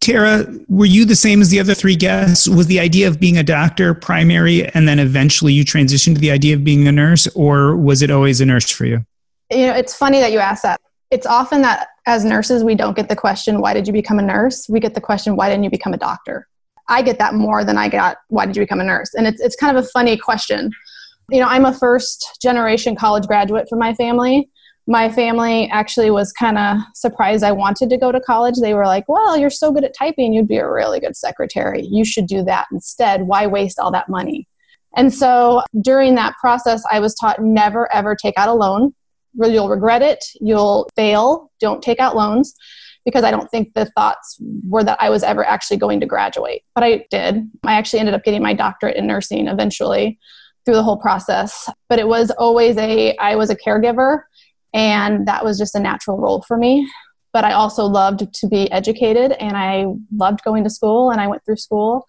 Tara, 0.00 0.46
were 0.68 0.84
you 0.84 1.04
the 1.04 1.14
same 1.14 1.40
as 1.40 1.50
the 1.50 1.60
other 1.60 1.74
three 1.74 1.94
guests? 1.94 2.48
Was 2.48 2.66
the 2.66 2.80
idea 2.80 3.06
of 3.06 3.20
being 3.20 3.38
a 3.38 3.44
doctor 3.44 3.94
primary 3.94 4.66
and 4.66 4.88
then 4.88 4.98
eventually 4.98 5.52
you 5.52 5.64
transitioned 5.64 6.16
to 6.16 6.20
the 6.20 6.32
idea 6.32 6.56
of 6.56 6.64
being 6.64 6.88
a 6.88 6.92
nurse, 6.92 7.28
or 7.36 7.76
was 7.76 8.02
it 8.02 8.10
always 8.10 8.40
a 8.40 8.46
nurse 8.46 8.68
for 8.68 8.84
you? 8.84 9.06
You 9.50 9.66
know, 9.66 9.74
it's 9.74 9.94
funny 9.94 10.18
that 10.18 10.32
you 10.32 10.40
ask 10.40 10.64
that. 10.64 10.80
It's 11.12 11.26
often 11.26 11.62
that 11.62 11.88
as 12.06 12.24
nurses, 12.24 12.64
we 12.64 12.74
don't 12.74 12.96
get 12.96 13.08
the 13.08 13.16
question, 13.16 13.60
why 13.60 13.74
did 13.74 13.86
you 13.86 13.92
become 13.92 14.18
a 14.18 14.22
nurse? 14.22 14.66
We 14.68 14.80
get 14.80 14.94
the 14.94 15.00
question, 15.00 15.36
why 15.36 15.48
didn't 15.48 15.64
you 15.64 15.70
become 15.70 15.94
a 15.94 15.98
doctor? 15.98 16.48
I 16.88 17.02
get 17.02 17.18
that 17.18 17.34
more 17.34 17.64
than 17.64 17.78
I 17.78 17.88
got, 17.88 18.16
why 18.28 18.46
did 18.46 18.56
you 18.56 18.62
become 18.62 18.80
a 18.80 18.84
nurse? 18.84 19.14
And 19.14 19.26
it's, 19.26 19.40
it's 19.40 19.54
kind 19.54 19.76
of 19.76 19.84
a 19.84 19.88
funny 19.88 20.16
question. 20.16 20.72
You 21.30 21.40
know, 21.40 21.46
I'm 21.46 21.64
a 21.64 21.72
first 21.72 22.38
generation 22.42 22.96
college 22.96 23.26
graduate 23.26 23.68
from 23.68 23.78
my 23.78 23.94
family 23.94 24.50
my 24.86 25.08
family 25.08 25.68
actually 25.70 26.10
was 26.10 26.32
kind 26.32 26.58
of 26.58 26.78
surprised 26.94 27.44
I 27.44 27.52
wanted 27.52 27.88
to 27.90 27.96
go 27.96 28.10
to 28.10 28.20
college. 28.20 28.56
They 28.60 28.74
were 28.74 28.86
like, 28.86 29.08
Well, 29.08 29.36
you're 29.36 29.50
so 29.50 29.70
good 29.72 29.84
at 29.84 29.94
typing, 29.96 30.32
you'd 30.32 30.48
be 30.48 30.56
a 30.56 30.68
really 30.68 31.00
good 31.00 31.16
secretary. 31.16 31.82
You 31.82 32.04
should 32.04 32.26
do 32.26 32.42
that 32.44 32.66
instead. 32.72 33.22
Why 33.22 33.46
waste 33.46 33.78
all 33.78 33.92
that 33.92 34.08
money? 34.08 34.48
And 34.96 35.12
so 35.12 35.62
during 35.80 36.16
that 36.16 36.34
process, 36.38 36.82
I 36.90 37.00
was 37.00 37.14
taught 37.14 37.40
never 37.40 37.92
ever 37.92 38.16
take 38.16 38.36
out 38.36 38.48
a 38.48 38.54
loan. 38.54 38.94
You'll 39.34 39.68
regret 39.68 40.02
it, 40.02 40.24
you'll 40.40 40.88
fail, 40.96 41.50
don't 41.60 41.82
take 41.82 42.00
out 42.00 42.16
loans. 42.16 42.54
Because 43.04 43.24
I 43.24 43.32
don't 43.32 43.50
think 43.50 43.74
the 43.74 43.86
thoughts 43.96 44.38
were 44.68 44.84
that 44.84 44.96
I 45.00 45.10
was 45.10 45.24
ever 45.24 45.44
actually 45.44 45.78
going 45.78 45.98
to 45.98 46.06
graduate. 46.06 46.62
But 46.72 46.84
I 46.84 47.04
did. 47.10 47.50
I 47.64 47.72
actually 47.72 47.98
ended 47.98 48.14
up 48.14 48.22
getting 48.22 48.42
my 48.42 48.54
doctorate 48.54 48.96
in 48.96 49.08
nursing 49.08 49.48
eventually 49.48 50.20
through 50.64 50.74
the 50.74 50.84
whole 50.84 50.98
process. 50.98 51.68
But 51.88 51.98
it 51.98 52.06
was 52.06 52.30
always 52.30 52.76
a, 52.76 53.16
I 53.16 53.34
was 53.34 53.50
a 53.50 53.56
caregiver 53.56 54.20
and 54.72 55.26
that 55.26 55.44
was 55.44 55.58
just 55.58 55.74
a 55.74 55.80
natural 55.80 56.18
role 56.18 56.42
for 56.42 56.56
me. 56.56 56.88
But 57.32 57.44
I 57.44 57.52
also 57.52 57.86
loved 57.86 58.32
to 58.32 58.46
be 58.46 58.70
educated 58.70 59.32
and 59.32 59.56
I 59.56 59.86
loved 60.14 60.44
going 60.44 60.64
to 60.64 60.70
school 60.70 61.10
and 61.10 61.20
I 61.20 61.26
went 61.26 61.44
through 61.44 61.56
school 61.56 62.06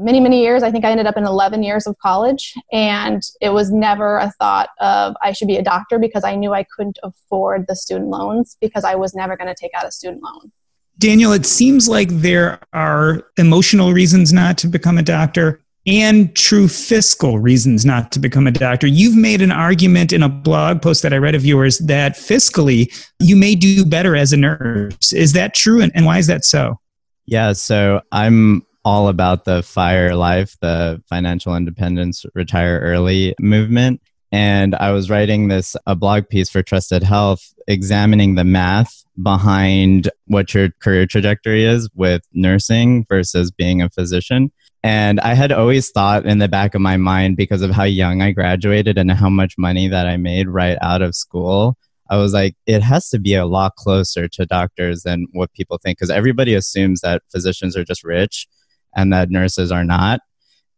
many, 0.00 0.20
many 0.20 0.42
years. 0.42 0.62
I 0.62 0.70
think 0.70 0.84
I 0.84 0.90
ended 0.90 1.06
up 1.06 1.16
in 1.16 1.24
11 1.24 1.62
years 1.62 1.86
of 1.86 1.96
college 1.98 2.54
and 2.72 3.22
it 3.40 3.50
was 3.50 3.70
never 3.70 4.18
a 4.18 4.30
thought 4.38 4.70
of 4.80 5.14
I 5.22 5.32
should 5.32 5.48
be 5.48 5.56
a 5.56 5.62
doctor 5.62 5.98
because 5.98 6.24
I 6.24 6.34
knew 6.34 6.52
I 6.52 6.64
couldn't 6.64 6.98
afford 7.02 7.66
the 7.68 7.76
student 7.76 8.08
loans 8.08 8.56
because 8.60 8.84
I 8.84 8.94
was 8.94 9.14
never 9.14 9.36
going 9.36 9.48
to 9.48 9.54
take 9.54 9.72
out 9.74 9.86
a 9.86 9.92
student 9.92 10.22
loan. 10.22 10.52
Daniel, 10.98 11.32
it 11.32 11.46
seems 11.46 11.88
like 11.88 12.08
there 12.10 12.60
are 12.72 13.22
emotional 13.38 13.92
reasons 13.92 14.32
not 14.32 14.58
to 14.58 14.68
become 14.68 14.98
a 14.98 15.02
doctor 15.02 15.62
and 15.86 16.34
true 16.36 16.68
fiscal 16.68 17.38
reasons 17.38 17.86
not 17.86 18.12
to 18.12 18.18
become 18.18 18.46
a 18.46 18.50
doctor. 18.50 18.86
You've 18.86 19.16
made 19.16 19.40
an 19.40 19.50
argument 19.50 20.12
in 20.12 20.22
a 20.22 20.28
blog 20.28 20.82
post 20.82 21.02
that 21.02 21.14
I 21.14 21.16
read 21.16 21.34
of 21.34 21.44
yours 21.44 21.78
that 21.78 22.16
fiscally 22.16 22.92
you 23.18 23.34
may 23.34 23.54
do 23.54 23.84
better 23.86 24.14
as 24.14 24.32
a 24.32 24.36
nurse. 24.36 25.12
Is 25.12 25.32
that 25.32 25.54
true? 25.54 25.80
And, 25.80 25.90
and 25.94 26.04
why 26.04 26.18
is 26.18 26.26
that 26.26 26.44
so? 26.44 26.78
Yeah, 27.24 27.52
so 27.52 28.02
I'm 28.12 28.66
all 28.84 29.08
about 29.08 29.44
the 29.44 29.62
FIRE 29.62 30.14
life, 30.14 30.56
the 30.60 31.02
financial 31.08 31.54
independence, 31.54 32.24
retire 32.34 32.80
early 32.80 33.34
movement. 33.38 34.00
And 34.32 34.74
I 34.76 34.92
was 34.92 35.10
writing 35.10 35.48
this 35.48 35.76
a 35.86 35.96
blog 35.96 36.28
piece 36.28 36.48
for 36.48 36.62
Trusted 36.62 37.02
Health, 37.02 37.52
examining 37.66 38.36
the 38.36 38.44
math 38.44 39.04
behind 39.20 40.08
what 40.26 40.54
your 40.54 40.70
career 40.80 41.04
trajectory 41.06 41.64
is 41.64 41.90
with 41.94 42.22
nursing 42.32 43.04
versus 43.08 43.50
being 43.50 43.82
a 43.82 43.90
physician. 43.90 44.52
And 44.82 45.20
I 45.20 45.34
had 45.34 45.52
always 45.52 45.90
thought 45.90 46.24
in 46.24 46.38
the 46.38 46.48
back 46.48 46.74
of 46.74 46.80
my 46.80 46.96
mind, 46.96 47.36
because 47.36 47.60
of 47.60 47.70
how 47.72 47.84
young 47.84 48.22
I 48.22 48.30
graduated 48.30 48.96
and 48.96 49.10
how 49.10 49.28
much 49.28 49.58
money 49.58 49.88
that 49.88 50.06
I 50.06 50.16
made 50.16 50.48
right 50.48 50.78
out 50.80 51.02
of 51.02 51.14
school, 51.14 51.76
I 52.08 52.16
was 52.16 52.32
like, 52.32 52.54
it 52.66 52.82
has 52.82 53.10
to 53.10 53.18
be 53.18 53.34
a 53.34 53.46
lot 53.46 53.74
closer 53.74 54.26
to 54.28 54.46
doctors 54.46 55.02
than 55.02 55.26
what 55.32 55.52
people 55.52 55.78
think. 55.82 55.98
Because 55.98 56.10
everybody 56.10 56.54
assumes 56.54 57.02
that 57.02 57.22
physicians 57.30 57.76
are 57.76 57.84
just 57.84 58.04
rich 58.04 58.46
and 58.94 59.12
that 59.12 59.30
nurses 59.30 59.72
are 59.72 59.84
not. 59.84 60.20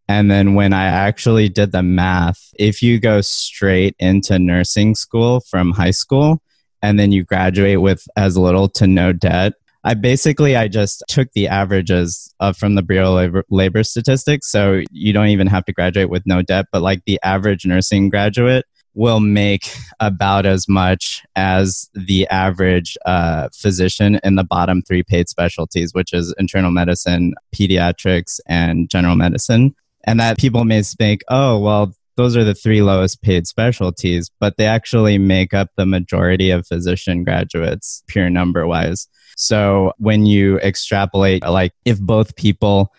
And 0.09 0.31
then 0.31 0.54
when 0.54 0.73
I 0.73 0.87
actually 0.87 1.49
did 1.49 1.73
the 1.73 1.83
math, 1.83 2.50
if 2.59 2.83
you 2.83 3.00
go 3.00 3.21
straight 3.21 3.95
into 3.99 4.38
nursing 4.38 4.95
school 4.95 5.40
from 5.40 5.73
high 5.73 5.92
school 5.92 6.42
and 6.83 6.99
then 6.99 7.12
you 7.12 7.25
graduate 7.25 7.81
with 7.81 8.04
as 8.16 8.37
little 8.37 8.69
to 8.71 8.87
no 8.87 9.12
debt, 9.12 9.54
I 9.85 9.95
basically 9.95 10.54
I 10.57 10.69
just 10.69 11.02
took 11.09 11.33
the 11.33 11.49
averages 11.49 12.33
of 12.40 12.57
from 12.57 12.75
the 12.75 12.83
Bureau 12.83 13.09
of 13.09 13.14
Labor, 13.14 13.45
Labor 13.50 13.83
Statistics. 13.83 14.50
So 14.50 14.83
you 14.90 15.12
don't 15.12 15.28
even 15.28 15.47
have 15.49 15.64
to 15.64 15.73
graduate 15.73 16.11
with 16.11 16.25
no 16.26 16.42
debt, 16.42 16.66
but 16.73 16.83
like 16.83 17.02
the 17.04 17.19
average 17.23 17.66
nursing 17.66 18.09
graduate 18.09 18.64
will 18.94 19.20
make 19.20 19.75
about 20.00 20.46
as 20.46 20.68
much 20.68 21.22
as 21.37 21.88
the 21.94 22.26
average 22.28 22.96
uh, 23.06 23.49
physician 23.54 24.20
in 24.22 24.37
the 24.37 24.44
bottom 24.44 24.82
three 24.82 25.02
paid 25.02 25.28
specialties, 25.28 25.94
which 25.94 26.12
is 26.12 26.34
internal 26.38 26.70
medicine, 26.70 27.34
pediatrics, 27.54 28.38
and 28.46 28.88
general 28.90 29.16
medicine. 29.16 29.75
And 30.04 30.20
that 30.20 30.38
people 30.38 30.64
may 30.64 30.82
think, 30.82 31.22
oh, 31.28 31.58
well, 31.58 31.94
those 32.16 32.37
are 32.37 32.44
the 32.44 32.54
three 32.54 32.82
lowest 32.82 33.22
paid 33.22 33.46
specialties, 33.46 34.30
but 34.38 34.56
they 34.58 34.66
actually 34.66 35.16
make 35.16 35.54
up 35.54 35.68
the 35.76 35.87
majority 35.87 36.50
of 36.50 36.66
physician 36.66 37.25
graduates, 37.25 38.02
pure 38.08 38.28
number 38.28 38.66
wise. 38.66 39.08
So 39.37 39.92
when 39.96 40.26
you 40.26 40.58
extrapolate, 40.58 41.42
like 41.42 41.72
if 41.84 41.99
both 41.99 42.37
people 42.37 42.92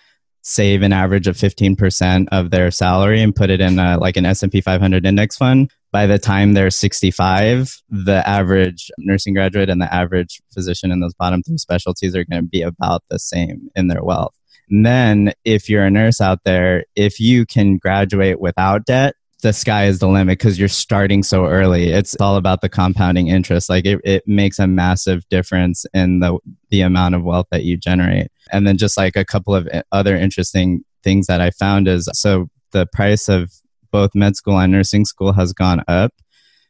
save 0.43 0.81
an 0.81 0.93
average 0.93 1.27
of 1.27 1.37
15% 1.37 2.27
of 2.31 2.51
their 2.51 2.69
salary 2.69 3.21
and 3.21 3.35
put 3.35 3.49
it 3.49 3.61
in 3.61 3.79
a, 3.79 3.97
like 3.97 4.17
an 4.17 4.25
S&P 4.25 4.61
500 4.61 5.05
index 5.05 5.37
fund, 5.37 5.71
by 5.91 6.05
the 6.05 6.19
time 6.19 6.53
they're 6.53 6.69
65, 6.69 7.81
the 7.89 8.27
average 8.27 8.91
nursing 8.97 9.33
graduate 9.33 9.69
and 9.69 9.81
the 9.81 9.93
average 9.93 10.41
physician 10.53 10.91
in 10.91 10.99
those 10.99 11.13
bottom 11.13 11.41
three 11.43 11.57
specialties 11.57 12.15
are 12.15 12.25
going 12.25 12.43
to 12.43 12.47
be 12.47 12.61
about 12.61 13.03
the 13.09 13.19
same 13.19 13.69
in 13.75 13.87
their 13.87 14.03
wealth. 14.03 14.35
And 14.69 14.85
then 14.85 15.33
if 15.45 15.69
you're 15.69 15.85
a 15.85 15.91
nurse 15.91 16.19
out 16.19 16.39
there, 16.43 16.85
if 16.95 17.19
you 17.19 17.45
can 17.45 17.77
graduate 17.77 18.41
without 18.41 18.85
debt, 18.85 19.15
the 19.43 19.53
sky 19.53 19.85
is 19.85 19.99
the 19.99 20.07
limit 20.07 20.39
because 20.39 20.57
you're 20.57 20.69
starting 20.69 21.21
so 21.21 21.45
early. 21.45 21.89
It's 21.89 22.15
all 22.15 22.37
about 22.37 22.61
the 22.61 22.69
compounding 22.69 23.27
interest. 23.27 23.69
Like 23.69 23.85
it, 23.85 23.99
it 24.05 24.23
makes 24.25 24.57
a 24.57 24.67
massive 24.67 25.27
difference 25.29 25.85
in 25.93 26.21
the 26.21 26.39
the 26.69 26.81
amount 26.81 27.13
of 27.13 27.23
wealth 27.23 27.47
that 27.51 27.63
you 27.63 27.77
generate. 27.77 28.31
And 28.51 28.65
then 28.65 28.77
just 28.77 28.97
like 28.97 29.15
a 29.17 29.25
couple 29.25 29.53
of 29.53 29.67
eh, 29.71 29.81
other 29.91 30.15
interesting 30.15 30.83
things 31.03 31.27
that 31.27 31.41
I 31.41 31.51
found 31.51 31.89
is 31.89 32.09
so 32.13 32.47
the 32.71 32.87
price 32.87 33.27
of 33.27 33.51
both 33.91 34.15
med 34.15 34.37
school 34.37 34.59
and 34.59 34.71
nursing 34.71 35.03
school 35.05 35.33
has 35.33 35.51
gone 35.51 35.83
up, 35.89 36.13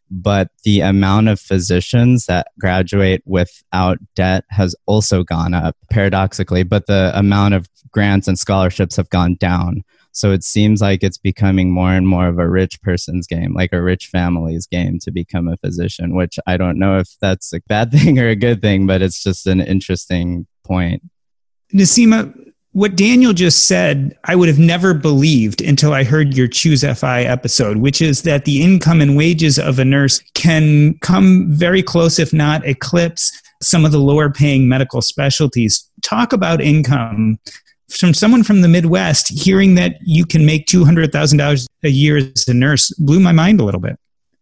but 0.10 0.50
the 0.64 0.82
amount 0.82 1.30
of 1.30 1.40
physicians 1.40 2.26
that 2.26 2.48
graduate 2.60 3.22
without 3.26 4.00
debt 4.16 4.46
has 4.50 4.76
also 4.88 5.24
gone 5.24 5.54
up 5.54 5.78
paradoxically, 5.92 6.64
but 6.64 6.88
the 6.88 7.12
amount 7.16 7.54
of 7.54 7.70
grants 7.92 8.28
and 8.28 8.38
scholarships 8.38 8.96
have 8.96 9.10
gone 9.10 9.36
down. 9.36 9.84
So 10.14 10.32
it 10.32 10.44
seems 10.44 10.80
like 10.80 11.04
it's 11.04 11.18
becoming 11.18 11.72
more 11.72 11.92
and 11.92 12.08
more 12.08 12.28
of 12.28 12.38
a 12.38 12.48
rich 12.48 12.82
person's 12.84 13.26
game, 13.26 13.54
like 13.54 13.74
a 13.74 13.82
rich 13.82 14.08
family's 14.08 14.68
game 14.68 15.00
to 15.00 15.12
become 15.12 15.48
a 15.48 15.58
physician, 15.58 16.16
which 16.16 16.40
I 16.46 16.56
don't 16.56 16.78
know 16.78 17.00
if 17.00 17.10
that's 17.20 17.52
a 17.52 17.60
bad 17.68 17.92
thing 17.92 18.20
or 18.20 18.28
a 18.28 18.36
good 18.36 18.62
thing, 18.62 18.88
but 18.88 19.02
it's 19.02 19.22
just 19.22 19.48
an 19.48 19.60
interesting 19.60 20.46
point. 20.64 21.02
Nasima, 21.74 22.32
what 22.74 22.96
Daniel 22.96 23.34
just 23.34 23.68
said, 23.68 24.16
I 24.24 24.36
would 24.36 24.48
have 24.50 24.60
never 24.60 24.94
believed 24.94 25.62
until 25.62 25.94
I 25.94 26.04
heard 26.04 26.36
your 26.36 26.48
Choose 26.48 26.84
FI 26.84 27.24
episode, 27.24 27.78
which 27.78 28.02
is 28.02 28.22
that 28.22 28.46
the 28.46 28.62
income 28.62 29.02
and 29.02 29.18
wages 29.18 29.58
of 29.58 29.80
a 29.80 29.86
nurse 29.86 30.20
can 30.36 30.98
come 31.00 31.48
very 31.50 31.82
close, 31.82 32.20
if 32.20 32.34
not 32.34 32.66
eclipse, 32.68 33.32
some 33.64 33.86
of 33.86 33.92
the 33.92 34.00
lower 34.00 34.30
paying 34.32 34.68
medical 34.68 35.02
specialties. 35.02 35.90
Talk 36.04 36.34
about 36.34 36.62
income 36.62 37.40
from 37.90 38.14
someone 38.14 38.44
from 38.44 38.62
the 38.62 38.68
Midwest, 38.68 39.30
hearing 39.30 39.76
that 39.76 39.96
you 40.02 40.26
can 40.26 40.46
make 40.46 40.68
$200,000 40.68 41.68
a 41.84 41.90
year 41.90 42.18
as 42.18 42.48
a 42.48 42.54
nurse 42.54 42.92
blew 42.96 43.20
my 43.20 43.32
mind 43.32 43.60
a 43.60 43.64
little 43.64 43.82
bit. 43.82 43.98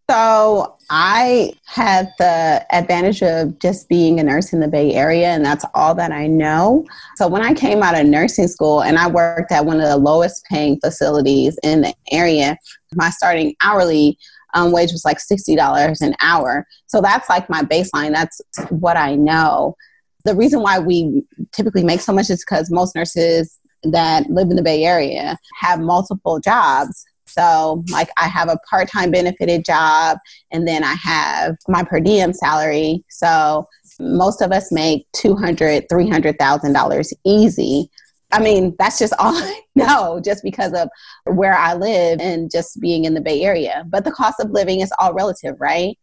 So 0.09 0.75
I 0.89 1.53
had 1.65 2.11
the 2.19 2.65
advantage 2.71 3.23
of 3.23 3.57
just 3.59 3.87
being 3.87 4.19
a 4.19 4.23
nurse 4.23 4.51
in 4.51 4.59
the 4.59 4.67
Bay 4.67 4.93
Area, 4.93 5.27
and 5.27 5.45
that's 5.45 5.63
all 5.73 5.95
that 5.95 6.11
I 6.11 6.27
know. 6.27 6.85
So 7.15 7.29
when 7.29 7.41
I 7.41 7.53
came 7.53 7.81
out 7.81 7.97
of 7.97 8.05
nursing 8.05 8.49
school 8.49 8.83
and 8.83 8.97
I 8.97 9.07
worked 9.07 9.53
at 9.53 9.65
one 9.65 9.79
of 9.79 9.87
the 9.87 9.95
lowest 9.95 10.43
paying 10.49 10.79
facilities 10.81 11.57
in 11.63 11.81
the 11.81 11.93
area, 12.11 12.57
my 12.93 13.09
starting 13.09 13.55
hourly 13.63 14.17
um, 14.53 14.73
wage 14.73 14.91
was 14.91 15.05
like 15.05 15.19
$60 15.19 16.01
an 16.01 16.13
hour. 16.19 16.67
So 16.87 16.99
that's 16.99 17.29
like 17.29 17.49
my 17.49 17.61
baseline. 17.61 18.11
That's 18.11 18.41
what 18.69 18.97
I 18.97 19.15
know 19.15 19.77
the 20.25 20.35
reason 20.35 20.61
why 20.61 20.79
we 20.79 21.23
typically 21.51 21.83
make 21.83 22.01
so 22.01 22.13
much 22.13 22.29
is 22.29 22.43
because 22.43 22.71
most 22.71 22.95
nurses 22.95 23.57
that 23.83 24.29
live 24.29 24.49
in 24.49 24.55
the 24.55 24.63
Bay 24.63 24.83
Area 24.83 25.37
have 25.59 25.79
multiple 25.79 26.39
jobs. 26.39 27.05
So, 27.25 27.83
like, 27.89 28.09
I 28.17 28.27
have 28.27 28.49
a 28.49 28.57
part 28.69 28.89
time 28.89 29.11
benefited 29.11 29.63
job, 29.63 30.17
and 30.51 30.67
then 30.67 30.83
I 30.83 30.95
have 30.95 31.55
my 31.67 31.83
per 31.83 31.99
diem 31.99 32.33
salary. 32.33 33.03
So, 33.09 33.67
most 33.99 34.41
of 34.41 34.51
us 34.51 34.71
make 34.71 35.05
$200,000, 35.15 35.87
$300,000 35.87 37.13
easy. 37.25 37.89
I 38.33 38.41
mean, 38.41 38.75
that's 38.79 38.99
just 38.99 39.13
all 39.19 39.33
I 39.35 39.61
know, 39.75 40.21
just 40.23 40.43
because 40.43 40.73
of 40.73 40.89
where 41.25 41.53
I 41.53 41.73
live 41.73 42.19
and 42.19 42.51
just 42.51 42.79
being 42.79 43.05
in 43.05 43.13
the 43.13 43.21
Bay 43.21 43.41
Area. 43.43 43.85
But 43.87 44.03
the 44.03 44.11
cost 44.11 44.39
of 44.39 44.51
living 44.51 44.81
is 44.81 44.91
all 44.99 45.13
relative, 45.13 45.55
right? 45.59 45.97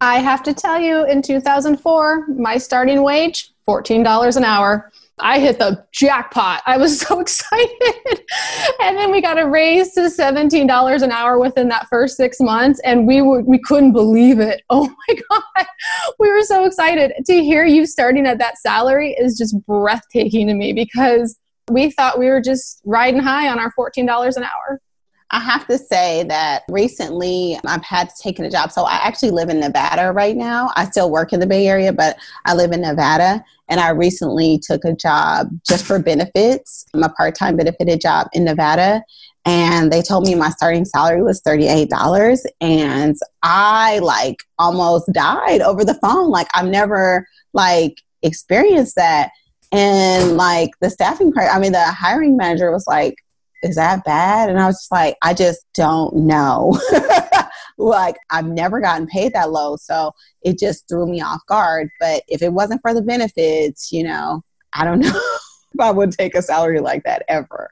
I 0.00 0.18
have 0.18 0.42
to 0.44 0.52
tell 0.52 0.78
you, 0.78 1.06
in 1.06 1.22
2004, 1.22 2.26
my 2.28 2.58
starting 2.58 3.02
wage 3.02 3.52
$14 3.68 4.36
an 4.36 4.44
hour. 4.44 4.92
I 5.18 5.40
hit 5.40 5.58
the 5.58 5.84
jackpot. 5.92 6.62
I 6.66 6.76
was 6.76 7.00
so 7.06 7.20
excited. 7.20 8.22
and 8.80 8.96
then 8.96 9.10
we 9.10 9.22
got 9.22 9.38
a 9.38 9.46
raise 9.46 9.92
to 9.94 10.02
$17 10.02 11.02
an 11.02 11.10
hour 11.10 11.38
within 11.38 11.68
that 11.68 11.88
first 11.88 12.16
six 12.16 12.38
months. 12.40 12.80
And 12.84 13.06
we 13.06 13.22
were, 13.22 13.42
we 13.42 13.58
couldn't 13.58 13.92
believe 13.92 14.38
it. 14.40 14.62
Oh 14.70 14.88
my 15.08 15.16
God. 15.30 15.66
We 16.18 16.30
were 16.30 16.42
so 16.42 16.64
excited. 16.64 17.12
To 17.24 17.32
hear 17.42 17.64
you 17.64 17.86
starting 17.86 18.26
at 18.26 18.38
that 18.38 18.58
salary 18.58 19.16
is 19.18 19.38
just 19.38 19.56
breathtaking 19.66 20.48
to 20.48 20.54
me 20.54 20.72
because 20.72 21.38
we 21.70 21.90
thought 21.90 22.18
we 22.18 22.26
were 22.26 22.40
just 22.40 22.80
riding 22.84 23.20
high 23.20 23.48
on 23.48 23.58
our 23.58 23.72
$14 23.72 24.36
an 24.36 24.44
hour. 24.44 24.80
I 25.30 25.40
have 25.40 25.66
to 25.66 25.76
say 25.76 26.24
that 26.24 26.62
recently 26.70 27.58
I've 27.66 27.82
had 27.82 28.08
to 28.10 28.14
take 28.22 28.38
a 28.38 28.48
job. 28.48 28.70
So 28.70 28.84
I 28.84 28.94
actually 28.94 29.32
live 29.32 29.48
in 29.48 29.58
Nevada 29.58 30.12
right 30.12 30.36
now. 30.36 30.70
I 30.76 30.84
still 30.84 31.10
work 31.10 31.32
in 31.32 31.40
the 31.40 31.46
Bay 31.46 31.66
Area, 31.66 31.92
but 31.92 32.16
I 32.44 32.54
live 32.54 32.70
in 32.70 32.82
Nevada. 32.82 33.44
And 33.68 33.80
I 33.80 33.90
recently 33.90 34.58
took 34.58 34.84
a 34.84 34.94
job 34.94 35.48
just 35.66 35.84
for 35.84 35.98
benefits, 35.98 36.86
I'm 36.94 37.02
a 37.02 37.08
part 37.08 37.34
time 37.34 37.56
benefited 37.56 38.00
job 38.00 38.28
in 38.32 38.44
Nevada. 38.44 39.02
And 39.44 39.92
they 39.92 40.02
told 40.02 40.24
me 40.24 40.34
my 40.34 40.50
starting 40.50 40.84
salary 40.84 41.22
was 41.22 41.40
$38. 41.42 42.44
And 42.60 43.16
I 43.42 43.98
like 44.00 44.36
almost 44.58 45.12
died 45.12 45.60
over 45.60 45.84
the 45.84 45.98
phone. 46.02 46.30
Like 46.30 46.48
I've 46.54 46.66
never 46.66 47.26
like 47.52 48.00
experienced 48.22 48.94
that. 48.94 49.30
And 49.72 50.36
like 50.36 50.70
the 50.80 50.90
staffing 50.90 51.32
part, 51.32 51.52
I 51.52 51.58
mean, 51.58 51.72
the 51.72 51.84
hiring 51.84 52.36
manager 52.36 52.70
was 52.70 52.86
like, 52.86 53.16
is 53.68 53.76
that 53.76 54.04
bad? 54.04 54.48
And 54.48 54.58
I 54.58 54.66
was 54.66 54.76
just 54.76 54.92
like, 54.92 55.16
I 55.22 55.34
just 55.34 55.66
don't 55.74 56.14
know. 56.16 56.78
like, 57.78 58.16
I've 58.30 58.46
never 58.46 58.80
gotten 58.80 59.06
paid 59.06 59.32
that 59.34 59.50
low. 59.50 59.76
So 59.76 60.12
it 60.42 60.58
just 60.58 60.88
threw 60.88 61.06
me 61.06 61.20
off 61.20 61.40
guard. 61.46 61.88
But 62.00 62.22
if 62.28 62.42
it 62.42 62.52
wasn't 62.52 62.80
for 62.80 62.94
the 62.94 63.02
benefits, 63.02 63.92
you 63.92 64.04
know, 64.04 64.42
I 64.72 64.84
don't 64.84 65.00
know 65.00 65.08
if 65.08 65.80
I 65.80 65.90
would 65.90 66.12
take 66.12 66.34
a 66.34 66.42
salary 66.42 66.80
like 66.80 67.04
that 67.04 67.24
ever. 67.28 67.70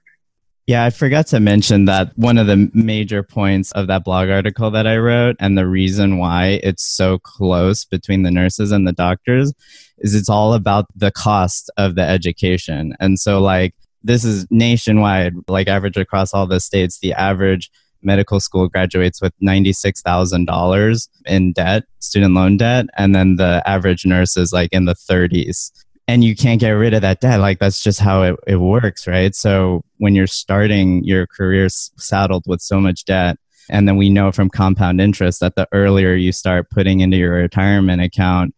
Yeah, 0.66 0.84
I 0.86 0.90
forgot 0.90 1.26
to 1.28 1.40
mention 1.40 1.84
that 1.86 2.16
one 2.16 2.38
of 2.38 2.46
the 2.46 2.70
major 2.72 3.22
points 3.22 3.70
of 3.72 3.86
that 3.88 4.02
blog 4.02 4.30
article 4.30 4.70
that 4.70 4.86
I 4.86 4.96
wrote, 4.96 5.36
and 5.38 5.58
the 5.58 5.68
reason 5.68 6.16
why 6.16 6.58
it's 6.62 6.82
so 6.82 7.18
close 7.18 7.84
between 7.84 8.22
the 8.22 8.30
nurses 8.30 8.72
and 8.72 8.88
the 8.88 8.92
doctors, 8.92 9.52
is 9.98 10.14
it's 10.14 10.30
all 10.30 10.54
about 10.54 10.86
the 10.96 11.10
cost 11.10 11.70
of 11.76 11.96
the 11.96 12.02
education. 12.02 12.94
And 12.98 13.20
so, 13.20 13.42
like, 13.42 13.74
this 14.04 14.24
is 14.24 14.46
nationwide, 14.50 15.34
like, 15.48 15.66
average 15.66 15.96
across 15.96 16.32
all 16.32 16.46
the 16.46 16.60
states, 16.60 16.98
the 17.00 17.12
average 17.14 17.70
medical 18.04 18.38
school 18.38 18.68
graduates 18.68 19.20
with 19.20 19.32
$96,000 19.42 21.08
in 21.26 21.52
debt, 21.52 21.84
student 21.98 22.34
loan 22.34 22.56
debt, 22.56 22.86
and 22.96 23.14
then 23.14 23.36
the 23.36 23.62
average 23.66 24.04
nurse 24.04 24.36
is 24.36 24.52
like 24.52 24.72
in 24.72 24.84
the 24.84 24.94
30s 24.94 25.72
and 26.06 26.22
you 26.22 26.36
can't 26.36 26.60
get 26.60 26.70
rid 26.70 26.94
of 26.94 27.02
that 27.02 27.20
debt. 27.20 27.40
Like 27.40 27.58
that's 27.58 27.82
just 27.82 28.00
how 28.00 28.22
it, 28.22 28.36
it 28.46 28.56
works 28.56 29.06
right? 29.06 29.34
So 29.34 29.82
when 29.98 30.14
you're 30.14 30.26
starting 30.26 31.02
your 31.04 31.26
career 31.26 31.68
saddled 31.70 32.44
with 32.46 32.60
so 32.60 32.80
much 32.80 33.04
debt 33.04 33.38
and 33.70 33.88
then 33.88 33.96
we 33.96 34.10
know 34.10 34.30
from 34.30 34.50
compound 34.50 35.00
interest 35.00 35.40
that 35.40 35.56
the 35.56 35.66
earlier 35.72 36.12
you 36.14 36.32
start 36.32 36.70
putting 36.70 37.00
into 37.00 37.16
your 37.16 37.32
retirement 37.32 38.02
account 38.02 38.54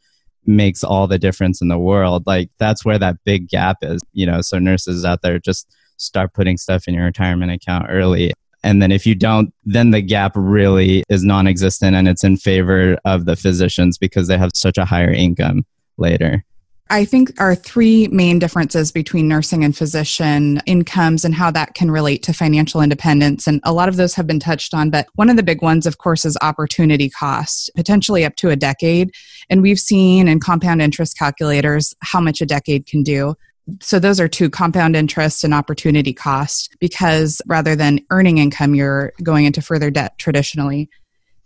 makes 0.46 0.84
all 0.84 1.06
the 1.06 1.18
difference 1.18 1.60
in 1.60 1.68
the 1.68 1.78
world 1.78 2.22
like 2.26 2.50
that's 2.58 2.84
where 2.84 2.98
that 2.98 3.16
big 3.24 3.48
gap 3.48 3.78
is 3.82 4.00
you 4.12 4.26
know? 4.26 4.40
So 4.40 4.58
nurses 4.58 5.04
out 5.04 5.22
there 5.22 5.38
just 5.38 5.72
start 5.96 6.34
putting 6.34 6.56
stuff 6.56 6.86
in 6.86 6.94
your 6.94 7.04
retirement 7.04 7.52
account 7.52 7.86
early. 7.88 8.32
And 8.62 8.82
then 8.82 8.92
if 8.92 9.06
you 9.06 9.14
don't 9.14 9.52
then 9.64 9.90
the 9.90 10.02
gap 10.02 10.32
really 10.34 11.04
is 11.08 11.24
non-existent 11.24 11.96
and 11.96 12.08
it's 12.08 12.24
in 12.24 12.36
favor 12.36 12.98
of 13.04 13.24
the 13.24 13.36
physicians 13.36 13.98
because 13.98 14.28
they 14.28 14.38
have 14.38 14.50
such 14.54 14.78
a 14.78 14.84
higher 14.84 15.12
income 15.12 15.64
later 15.96 16.44
I 16.88 17.04
think 17.04 17.32
are 17.40 17.56
three 17.56 18.06
main 18.08 18.38
differences 18.38 18.92
between 18.92 19.26
nursing 19.26 19.64
and 19.64 19.76
physician 19.76 20.60
incomes 20.66 21.24
and 21.24 21.34
how 21.34 21.50
that 21.50 21.74
can 21.74 21.90
relate 21.90 22.22
to 22.24 22.32
financial 22.32 22.80
independence. 22.80 23.48
And 23.48 23.60
a 23.64 23.72
lot 23.72 23.88
of 23.88 23.96
those 23.96 24.14
have 24.14 24.26
been 24.28 24.38
touched 24.38 24.72
on, 24.72 24.90
but 24.90 25.08
one 25.16 25.28
of 25.28 25.36
the 25.36 25.42
big 25.42 25.62
ones, 25.62 25.86
of 25.86 25.98
course, 25.98 26.24
is 26.24 26.38
opportunity 26.42 27.10
cost, 27.10 27.70
potentially 27.74 28.24
up 28.24 28.36
to 28.36 28.50
a 28.50 28.56
decade. 28.56 29.12
And 29.50 29.62
we've 29.62 29.80
seen 29.80 30.28
in 30.28 30.38
compound 30.38 30.80
interest 30.80 31.18
calculators 31.18 31.92
how 32.02 32.20
much 32.20 32.40
a 32.40 32.46
decade 32.46 32.86
can 32.86 33.02
do. 33.02 33.34
So 33.80 33.98
those 33.98 34.20
are 34.20 34.28
two 34.28 34.48
compound 34.48 34.94
interest 34.94 35.42
and 35.42 35.52
opportunity 35.52 36.12
cost 36.12 36.76
because 36.78 37.42
rather 37.48 37.74
than 37.74 37.98
earning 38.10 38.38
income, 38.38 38.76
you're 38.76 39.12
going 39.24 39.44
into 39.44 39.60
further 39.60 39.90
debt 39.90 40.18
traditionally. 40.18 40.88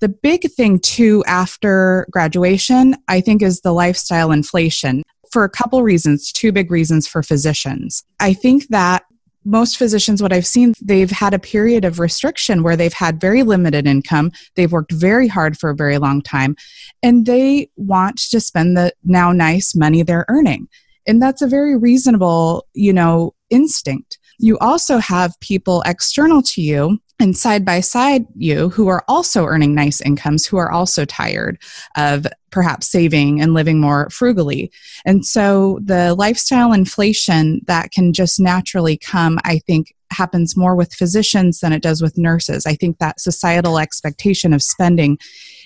The 0.00 0.08
big 0.10 0.50
thing, 0.52 0.80
too, 0.80 1.24
after 1.26 2.06
graduation, 2.10 2.96
I 3.08 3.22
think, 3.22 3.42
is 3.42 3.60
the 3.60 3.72
lifestyle 3.72 4.32
inflation 4.32 5.02
for 5.30 5.44
a 5.44 5.50
couple 5.50 5.82
reasons, 5.82 6.32
two 6.32 6.52
big 6.52 6.70
reasons 6.70 7.06
for 7.06 7.22
physicians. 7.22 8.04
I 8.18 8.32
think 8.32 8.68
that 8.68 9.04
most 9.44 9.78
physicians, 9.78 10.22
what 10.22 10.32
I've 10.32 10.46
seen, 10.46 10.74
they've 10.82 11.10
had 11.10 11.32
a 11.32 11.38
period 11.38 11.84
of 11.84 11.98
restriction 11.98 12.62
where 12.62 12.76
they've 12.76 12.92
had 12.92 13.20
very 13.20 13.42
limited 13.42 13.86
income. 13.86 14.32
They've 14.54 14.70
worked 14.70 14.92
very 14.92 15.28
hard 15.28 15.58
for 15.58 15.70
a 15.70 15.74
very 15.74 15.98
long 15.98 16.20
time, 16.20 16.56
and 17.02 17.24
they 17.24 17.70
want 17.76 18.18
to 18.30 18.40
spend 18.40 18.76
the 18.76 18.92
now 19.04 19.32
nice 19.32 19.74
money 19.74 20.02
they're 20.02 20.26
earning. 20.28 20.68
And 21.06 21.22
that's 21.22 21.40
a 21.40 21.46
very 21.46 21.76
reasonable, 21.76 22.66
you 22.74 22.92
know, 22.92 23.34
instinct. 23.48 24.18
You 24.38 24.58
also 24.58 24.98
have 24.98 25.38
people 25.40 25.82
external 25.86 26.42
to 26.42 26.62
you 26.62 26.98
and 27.20 27.36
side 27.36 27.64
by 27.64 27.80
side 27.80 28.26
you 28.34 28.70
who 28.70 28.88
are 28.88 29.04
also 29.06 29.44
earning 29.44 29.74
nice 29.74 30.00
incomes 30.00 30.46
who 30.46 30.56
are 30.56 30.70
also 30.70 31.04
tired 31.04 31.60
of 31.96 32.26
perhaps 32.50 32.88
saving 32.88 33.40
and 33.40 33.54
living 33.54 33.80
more 33.80 34.10
frugally. 34.10 34.72
And 35.04 35.24
so 35.24 35.78
the 35.84 36.14
lifestyle 36.14 36.72
inflation 36.72 37.60
that 37.66 37.92
can 37.92 38.12
just 38.12 38.40
naturally 38.40 38.96
come 38.96 39.38
i 39.44 39.58
think 39.58 39.94
happens 40.12 40.56
more 40.56 40.74
with 40.74 40.92
physicians 40.92 41.60
than 41.60 41.72
it 41.72 41.82
does 41.82 42.02
with 42.02 42.18
nurses. 42.18 42.66
I 42.66 42.74
think 42.74 42.98
that 42.98 43.20
societal 43.20 43.78
expectation 43.78 44.52
of 44.52 44.60
spending 44.60 45.18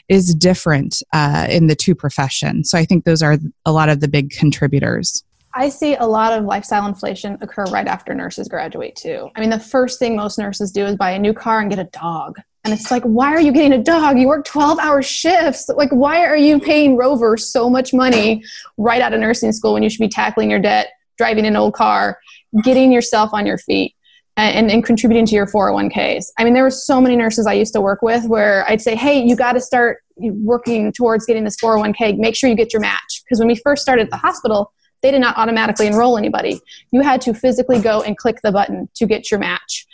is 0.09 0.35
different 0.35 1.03
uh, 1.15 1.47
in 1.49 1.67
the 1.67 1.75
two 1.75 1.95
professions. 1.95 2.69
So 2.71 2.77
i 2.77 2.85
think 2.85 3.05
those 3.05 3.23
are 3.23 3.39
a 3.65 3.73
lot 3.73 3.89
of 3.89 4.01
the 4.01 4.09
big 4.09 4.31
contributors 4.31 5.25
I 5.55 5.69
see 5.69 5.95
a 5.95 6.05
lot 6.05 6.33
of 6.33 6.45
lifestyle 6.45 6.87
inflation 6.87 7.39
occur 7.41 7.65
right 7.65 7.87
after 7.87 8.13
nurses 8.13 8.49
graduate 8.49 8.97
too. 8.97 9.31
I 9.37 9.41
mean, 9.41 9.51
the 9.51 9.61
first 9.61 10.01
thing 10.01 10.17
most 10.17 10.39
nurses 10.39 10.73
do 10.73 10.85
is 10.85 10.97
buy 10.97 11.13
a 11.13 11.19
new 11.19 11.33
car 11.33 11.61
and 11.61 11.71
get 11.71 11.79
a 11.79 11.85
dog. 11.85 12.41
And 12.65 12.73
it's 12.73 12.91
like, 12.91 13.05
why 13.05 13.29
are 13.29 13.41
you 13.41 13.53
getting 13.53 13.75
a 13.75 13.83
dog? 13.83 14.19
You 14.19 14.27
work 14.27 14.47
12 14.47 14.79
hour 14.79 15.03
shifts. 15.03 15.69
Like, 15.69 15.91
why 15.91 16.25
are 16.25 16.37
you 16.37 16.59
paying 16.59 16.97
Rover 16.97 17.37
so 17.37 17.71
much 17.71 17.93
money 17.93 18.43
right 18.79 19.01
out 19.01 19.13
of 19.13 19.21
nursing 19.21 19.53
school 19.53 19.75
when 19.75 19.83
you 19.83 19.91
should 19.91 20.01
be 20.01 20.09
tackling 20.09 20.51
your 20.51 20.61
debt, 20.61 20.89
driving 21.19 21.47
an 21.47 21.57
old 21.57 21.75
car, 21.75 22.19
getting 22.65 22.91
yourself 22.91 23.31
on 23.33 23.47
your 23.47 23.59
feet? 23.59 23.95
And, 24.37 24.69
and, 24.69 24.85
contributing 24.85 25.27
to 25.27 25.37
your 25.37 25.47
401ks. 25.47 26.25
I 26.37 26.43
mean, 26.43 26.55
there 26.55 26.65
were 26.65 26.71
so 26.71 27.01
many 27.01 27.15
nurses 27.15 27.47
I 27.47 27.53
used 27.53 27.73
to 27.75 27.81
work 27.81 28.03
with 28.03 28.25
where 28.27 28.69
I'd 28.69 28.83
say, 28.83 28.97
hey, 28.97 29.23
you 29.23 29.37
got 29.37 29.53
to 29.53 29.61
start 29.61 29.99
working 30.17 30.91
towards 30.91 31.25
getting 31.25 31.45
this 31.45 31.57
401k. 31.63 32.19
Make 32.19 32.35
sure 32.35 32.51
you 32.51 32.57
get 32.57 32.73
your 32.73 32.81
match. 32.81 33.23
Because 33.25 33.39
when 33.39 33.47
we 33.47 33.55
first 33.55 33.83
started 33.83 34.07
at 34.07 34.11
the 34.11 34.17
hospital, 34.17 34.73
they 35.05 35.11
did 35.11 35.21
not 35.21 35.37
automatically 35.37 35.87
enroll 35.87 36.17
anybody. 36.17 36.59
You 36.91 37.03
had 37.03 37.21
to 37.21 37.35
physically 37.35 37.79
go 37.79 38.01
and 38.01 38.17
click 38.17 38.41
the 38.43 38.51
button 38.51 38.89
to 38.95 39.07
get 39.07 39.31
your 39.31 39.39
match. 39.39 39.87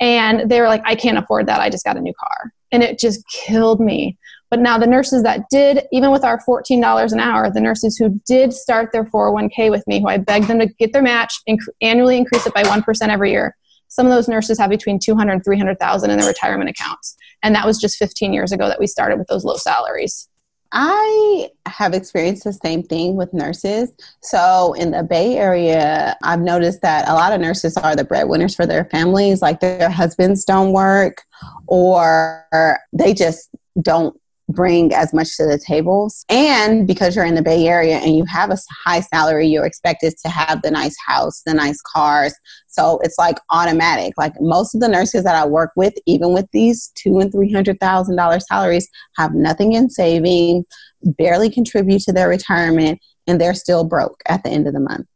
And 0.00 0.50
they 0.50 0.58
were 0.58 0.68
like, 0.68 0.80
I 0.86 0.94
can't 0.94 1.18
afford 1.18 1.46
that. 1.48 1.60
I 1.60 1.68
just 1.68 1.84
got 1.84 1.98
a 1.98 2.00
new 2.00 2.14
car. 2.18 2.50
And 2.72 2.82
it 2.82 2.98
just 2.98 3.22
killed 3.28 3.78
me. 3.78 4.16
But 4.48 4.60
now 4.60 4.78
the 4.78 4.86
nurses 4.86 5.22
that 5.22 5.50
did, 5.50 5.86
even 5.92 6.10
with 6.10 6.24
our 6.24 6.40
$14 6.48 7.12
an 7.12 7.20
hour, 7.20 7.50
the 7.50 7.60
nurses 7.60 7.98
who 7.98 8.18
did 8.26 8.54
start 8.54 8.90
their 8.90 9.04
401k 9.04 9.70
with 9.70 9.86
me, 9.86 10.00
who 10.00 10.08
I 10.08 10.16
begged 10.16 10.48
them 10.48 10.60
to 10.60 10.66
get 10.66 10.94
their 10.94 11.02
match, 11.02 11.34
inc- 11.46 11.58
annually 11.82 12.16
increase 12.16 12.46
it 12.46 12.54
by 12.54 12.62
1% 12.62 13.08
every 13.08 13.32
year, 13.32 13.54
some 13.88 14.06
of 14.06 14.12
those 14.12 14.28
nurses 14.28 14.58
have 14.58 14.70
between 14.70 14.98
200 14.98 15.30
and 15.30 15.44
300,000 15.44 16.10
in 16.10 16.18
their 16.18 16.26
retirement 16.26 16.70
accounts. 16.70 17.16
And 17.42 17.54
that 17.54 17.66
was 17.66 17.78
just 17.78 17.98
15 17.98 18.32
years 18.32 18.50
ago 18.50 18.66
that 18.68 18.80
we 18.80 18.86
started 18.86 19.18
with 19.18 19.26
those 19.26 19.44
low 19.44 19.56
salaries. 19.56 20.26
I 20.76 21.50
have 21.66 21.94
experienced 21.94 22.42
the 22.42 22.52
same 22.52 22.82
thing 22.82 23.14
with 23.14 23.32
nurses. 23.32 23.92
So 24.22 24.74
in 24.74 24.90
the 24.90 25.04
Bay 25.04 25.36
Area, 25.36 26.16
I've 26.24 26.40
noticed 26.40 26.82
that 26.82 27.08
a 27.08 27.14
lot 27.14 27.32
of 27.32 27.40
nurses 27.40 27.76
are 27.76 27.94
the 27.94 28.04
breadwinners 28.04 28.56
for 28.56 28.66
their 28.66 28.84
families, 28.86 29.40
like 29.40 29.60
their 29.60 29.88
husbands 29.88 30.44
don't 30.44 30.72
work 30.72 31.22
or 31.68 32.80
they 32.92 33.14
just 33.14 33.50
don't 33.80 34.20
bring 34.48 34.92
as 34.92 35.14
much 35.14 35.36
to 35.36 35.46
the 35.46 35.58
tables. 35.58 36.24
And 36.28 36.86
because 36.86 37.16
you're 37.16 37.24
in 37.24 37.34
the 37.34 37.42
Bay 37.42 37.66
Area 37.66 37.96
and 37.96 38.16
you 38.16 38.24
have 38.26 38.50
a 38.50 38.58
high 38.84 39.00
salary, 39.00 39.46
you're 39.46 39.64
expected 39.64 40.14
to 40.18 40.28
have 40.28 40.60
the 40.62 40.70
nice 40.70 40.96
house, 41.06 41.42
the 41.46 41.54
nice 41.54 41.80
cars. 41.80 42.34
So 42.74 42.98
it's 43.02 43.18
like 43.18 43.38
automatic. 43.50 44.14
Like 44.16 44.34
most 44.40 44.74
of 44.74 44.80
the 44.80 44.88
nurses 44.88 45.22
that 45.24 45.36
I 45.36 45.46
work 45.46 45.70
with, 45.76 45.94
even 46.06 46.34
with 46.34 46.48
these 46.52 46.88
two 46.96 47.20
and 47.20 47.30
three 47.30 47.52
hundred 47.52 47.78
thousand 47.78 48.16
dollar 48.16 48.40
salaries, 48.40 48.88
have 49.16 49.32
nothing 49.32 49.72
in 49.74 49.88
saving, 49.88 50.64
barely 51.02 51.50
contribute 51.50 52.02
to 52.02 52.12
their 52.12 52.28
retirement, 52.28 52.98
and 53.26 53.40
they're 53.40 53.54
still 53.54 53.84
broke 53.84 54.20
at 54.26 54.42
the 54.42 54.50
end 54.50 54.66
of 54.66 54.74
the 54.74 54.80
month. 54.80 55.06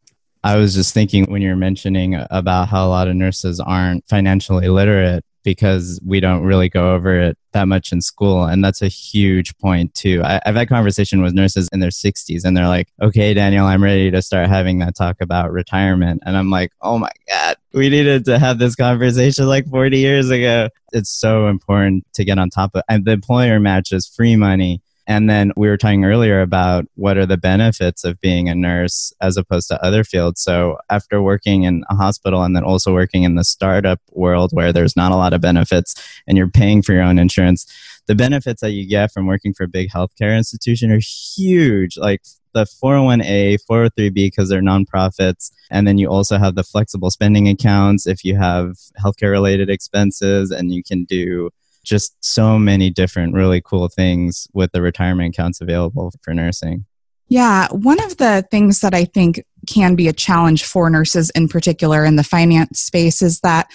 I 0.44 0.56
was 0.56 0.72
just 0.72 0.94
thinking 0.94 1.24
when 1.24 1.42
you're 1.42 1.56
mentioning 1.56 2.14
about 2.30 2.68
how 2.68 2.86
a 2.86 2.88
lot 2.88 3.08
of 3.08 3.16
nurses 3.16 3.58
aren't 3.58 4.08
financially 4.08 4.68
literate 4.68 5.24
because 5.54 6.00
we 6.04 6.20
don't 6.20 6.42
really 6.42 6.68
go 6.68 6.94
over 6.94 7.18
it 7.20 7.38
that 7.52 7.66
much 7.66 7.92
in 7.92 8.00
school 8.00 8.44
and 8.44 8.62
that's 8.62 8.82
a 8.82 8.88
huge 8.88 9.56
point 9.58 9.94
too. 9.94 10.20
I, 10.24 10.40
have 10.44 10.54
had 10.54 10.68
conversation 10.68 11.22
with 11.22 11.32
nurses 11.32 11.68
in 11.72 11.80
their 11.80 11.90
60s 11.90 12.44
and 12.44 12.56
they're 12.56 12.68
like 12.68 12.88
okay 13.00 13.32
daniel 13.32 13.66
i'm 13.66 13.82
ready 13.82 14.10
to 14.10 14.20
start 14.20 14.48
having 14.48 14.78
that 14.80 14.94
talk 14.94 15.16
about 15.20 15.50
retirement. 15.50 16.22
And 16.26 16.36
i'm 16.36 16.50
like 16.50 16.72
oh 16.82 16.98
my 16.98 17.10
god 17.28 17.56
we 17.72 17.88
needed 17.88 18.24
to 18.26 18.38
have 18.38 18.58
this 18.58 18.74
conversation 18.74 19.46
like 19.46 19.66
40 19.68 19.98
years 19.98 20.30
ago. 20.30 20.68
It's 20.92 21.10
so 21.10 21.48
important 21.48 22.06
to 22.14 22.24
get 22.24 22.38
on 22.38 22.50
top 22.50 22.74
of 22.74 22.82
and 22.88 23.04
the 23.04 23.12
employer 23.12 23.60
matches 23.60 24.06
free 24.06 24.36
money 24.36 24.82
and 25.08 25.28
then 25.28 25.52
we 25.56 25.68
were 25.68 25.78
talking 25.78 26.04
earlier 26.04 26.42
about 26.42 26.84
what 26.94 27.16
are 27.16 27.24
the 27.24 27.38
benefits 27.38 28.04
of 28.04 28.20
being 28.20 28.50
a 28.50 28.54
nurse 28.54 29.10
as 29.22 29.38
opposed 29.38 29.68
to 29.68 29.82
other 29.82 30.04
fields. 30.04 30.42
So 30.42 30.76
after 30.90 31.22
working 31.22 31.62
in 31.62 31.82
a 31.88 31.94
hospital 31.94 32.42
and 32.42 32.54
then 32.54 32.62
also 32.62 32.92
working 32.92 33.22
in 33.22 33.34
the 33.34 33.42
startup 33.42 34.00
world 34.12 34.50
where 34.52 34.70
there's 34.70 34.96
not 34.96 35.10
a 35.10 35.16
lot 35.16 35.32
of 35.32 35.40
benefits 35.40 35.94
and 36.26 36.36
you're 36.36 36.46
paying 36.46 36.82
for 36.82 36.92
your 36.92 37.02
own 37.02 37.18
insurance, 37.18 37.64
the 38.06 38.14
benefits 38.14 38.60
that 38.60 38.72
you 38.72 38.86
get 38.86 39.10
from 39.10 39.26
working 39.26 39.54
for 39.54 39.64
a 39.64 39.68
big 39.68 39.88
healthcare 39.88 40.36
institution 40.36 40.92
are 40.92 41.00
huge. 41.00 41.96
Like 41.96 42.20
the 42.52 42.64
401a, 42.64 43.60
403b 43.68 44.12
because 44.12 44.50
they're 44.50 44.60
nonprofits. 44.60 45.50
And 45.70 45.88
then 45.88 45.96
you 45.96 46.10
also 46.10 46.36
have 46.36 46.54
the 46.54 46.62
flexible 46.62 47.10
spending 47.10 47.48
accounts 47.48 48.06
if 48.06 48.24
you 48.24 48.36
have 48.36 48.76
healthcare 49.02 49.30
related 49.30 49.70
expenses 49.70 50.50
and 50.50 50.70
you 50.70 50.82
can 50.82 51.04
do 51.04 51.48
just 51.88 52.16
so 52.20 52.58
many 52.58 52.90
different 52.90 53.34
really 53.34 53.60
cool 53.60 53.88
things 53.88 54.46
with 54.52 54.72
the 54.72 54.82
retirement 54.82 55.34
accounts 55.34 55.60
available 55.60 56.12
for 56.22 56.34
nursing. 56.34 56.84
Yeah, 57.30 57.68
one 57.72 58.02
of 58.02 58.16
the 58.16 58.46
things 58.50 58.80
that 58.80 58.94
I 58.94 59.04
think 59.04 59.44
can 59.66 59.94
be 59.94 60.08
a 60.08 60.14
challenge 60.14 60.64
for 60.64 60.88
nurses 60.88 61.28
in 61.30 61.46
particular 61.46 62.02
in 62.04 62.16
the 62.16 62.24
finance 62.24 62.80
space 62.80 63.20
is 63.20 63.40
that 63.40 63.70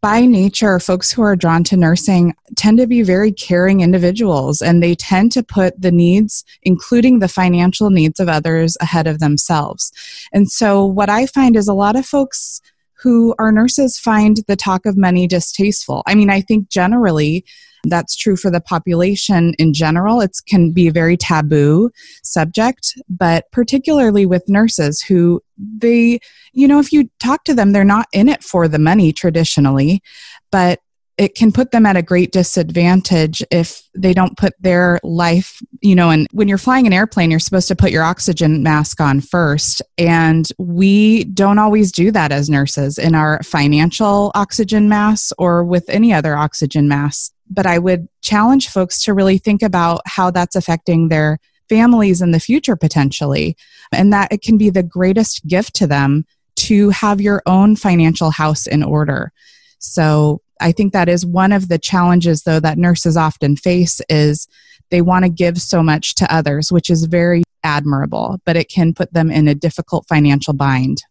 by 0.00 0.22
nature, 0.22 0.80
folks 0.80 1.12
who 1.12 1.20
are 1.20 1.36
drawn 1.36 1.62
to 1.64 1.76
nursing 1.76 2.34
tend 2.56 2.78
to 2.78 2.86
be 2.86 3.02
very 3.02 3.30
caring 3.30 3.82
individuals 3.82 4.62
and 4.62 4.82
they 4.82 4.94
tend 4.94 5.32
to 5.32 5.42
put 5.42 5.78
the 5.78 5.92
needs, 5.92 6.44
including 6.62 7.18
the 7.18 7.28
financial 7.28 7.90
needs 7.90 8.20
of 8.20 8.28
others, 8.28 8.76
ahead 8.80 9.06
of 9.06 9.18
themselves. 9.18 9.92
And 10.32 10.50
so, 10.50 10.86
what 10.86 11.10
I 11.10 11.26
find 11.26 11.56
is 11.56 11.68
a 11.68 11.74
lot 11.74 11.96
of 11.96 12.06
folks 12.06 12.62
who 13.04 13.34
are 13.38 13.52
nurses 13.52 13.98
find 13.98 14.38
the 14.48 14.56
talk 14.56 14.86
of 14.86 14.96
money 14.96 15.26
distasteful. 15.26 16.02
I 16.06 16.14
mean, 16.14 16.30
I 16.30 16.40
think 16.40 16.70
generally 16.70 17.44
that's 17.84 18.16
true 18.16 18.34
for 18.34 18.50
the 18.50 18.62
population 18.62 19.52
in 19.58 19.74
general. 19.74 20.22
It 20.22 20.32
can 20.48 20.72
be 20.72 20.88
a 20.88 20.92
very 20.92 21.18
taboo 21.18 21.90
subject, 22.22 22.94
but 23.10 23.44
particularly 23.52 24.24
with 24.24 24.48
nurses 24.48 25.02
who 25.02 25.42
they, 25.58 26.18
you 26.54 26.66
know, 26.66 26.78
if 26.78 26.92
you 26.92 27.10
talk 27.20 27.44
to 27.44 27.52
them, 27.52 27.72
they're 27.72 27.84
not 27.84 28.06
in 28.14 28.26
it 28.26 28.42
for 28.42 28.68
the 28.68 28.78
money 28.78 29.12
traditionally, 29.12 30.02
but 30.50 30.80
it 31.16 31.36
can 31.36 31.52
put 31.52 31.70
them 31.70 31.86
at 31.86 31.96
a 31.96 32.02
great 32.02 32.32
disadvantage 32.32 33.42
if 33.50 33.88
they 33.94 34.12
don't 34.12 34.36
put 34.36 34.52
their 34.60 34.98
life, 35.04 35.62
you 35.80 35.94
know, 35.94 36.10
and 36.10 36.26
when 36.32 36.48
you're 36.48 36.58
flying 36.58 36.86
an 36.86 36.92
airplane, 36.92 37.30
you're 37.30 37.38
supposed 37.38 37.68
to 37.68 37.76
put 37.76 37.92
your 37.92 38.02
oxygen 38.02 38.62
mask 38.64 39.00
on 39.00 39.20
first. 39.20 39.80
And 39.96 40.48
we 40.58 41.24
don't 41.24 41.58
always 41.60 41.92
do 41.92 42.10
that 42.10 42.32
as 42.32 42.50
nurses 42.50 42.98
in 42.98 43.14
our 43.14 43.40
financial 43.44 44.32
oxygen 44.34 44.88
masks 44.88 45.32
or 45.38 45.62
with 45.62 45.88
any 45.88 46.12
other 46.12 46.36
oxygen 46.36 46.88
masks. 46.88 47.32
But 47.48 47.66
I 47.66 47.78
would 47.78 48.08
challenge 48.22 48.68
folks 48.70 49.02
to 49.04 49.14
really 49.14 49.38
think 49.38 49.62
about 49.62 50.00
how 50.06 50.30
that's 50.30 50.56
affecting 50.56 51.08
their 51.08 51.38
families 51.68 52.22
in 52.22 52.32
the 52.32 52.40
future 52.40 52.76
potentially, 52.76 53.56
and 53.92 54.12
that 54.12 54.32
it 54.32 54.42
can 54.42 54.58
be 54.58 54.68
the 54.68 54.82
greatest 54.82 55.46
gift 55.46 55.74
to 55.76 55.86
them 55.86 56.24
to 56.56 56.90
have 56.90 57.20
your 57.20 57.42
own 57.46 57.76
financial 57.76 58.30
house 58.30 58.66
in 58.66 58.82
order. 58.82 59.32
So 59.78 60.40
I 60.64 60.72
think 60.72 60.94
that 60.94 61.10
is 61.10 61.26
one 61.26 61.52
of 61.52 61.68
the 61.68 61.78
challenges 61.78 62.44
though 62.44 62.58
that 62.58 62.78
nurses 62.78 63.18
often 63.18 63.54
face 63.54 64.00
is 64.08 64.48
they 64.90 65.02
want 65.02 65.26
to 65.26 65.28
give 65.28 65.60
so 65.60 65.82
much 65.82 66.14
to 66.14 66.34
others, 66.34 66.72
which 66.72 66.88
is 66.88 67.04
very 67.04 67.42
admirable, 67.62 68.40
but 68.46 68.56
it 68.56 68.70
can 68.70 68.94
put 68.94 69.12
them 69.12 69.30
in 69.30 69.46
a 69.46 69.54
difficult 69.54 70.06
financial 70.08 70.54
bind. 70.54 71.02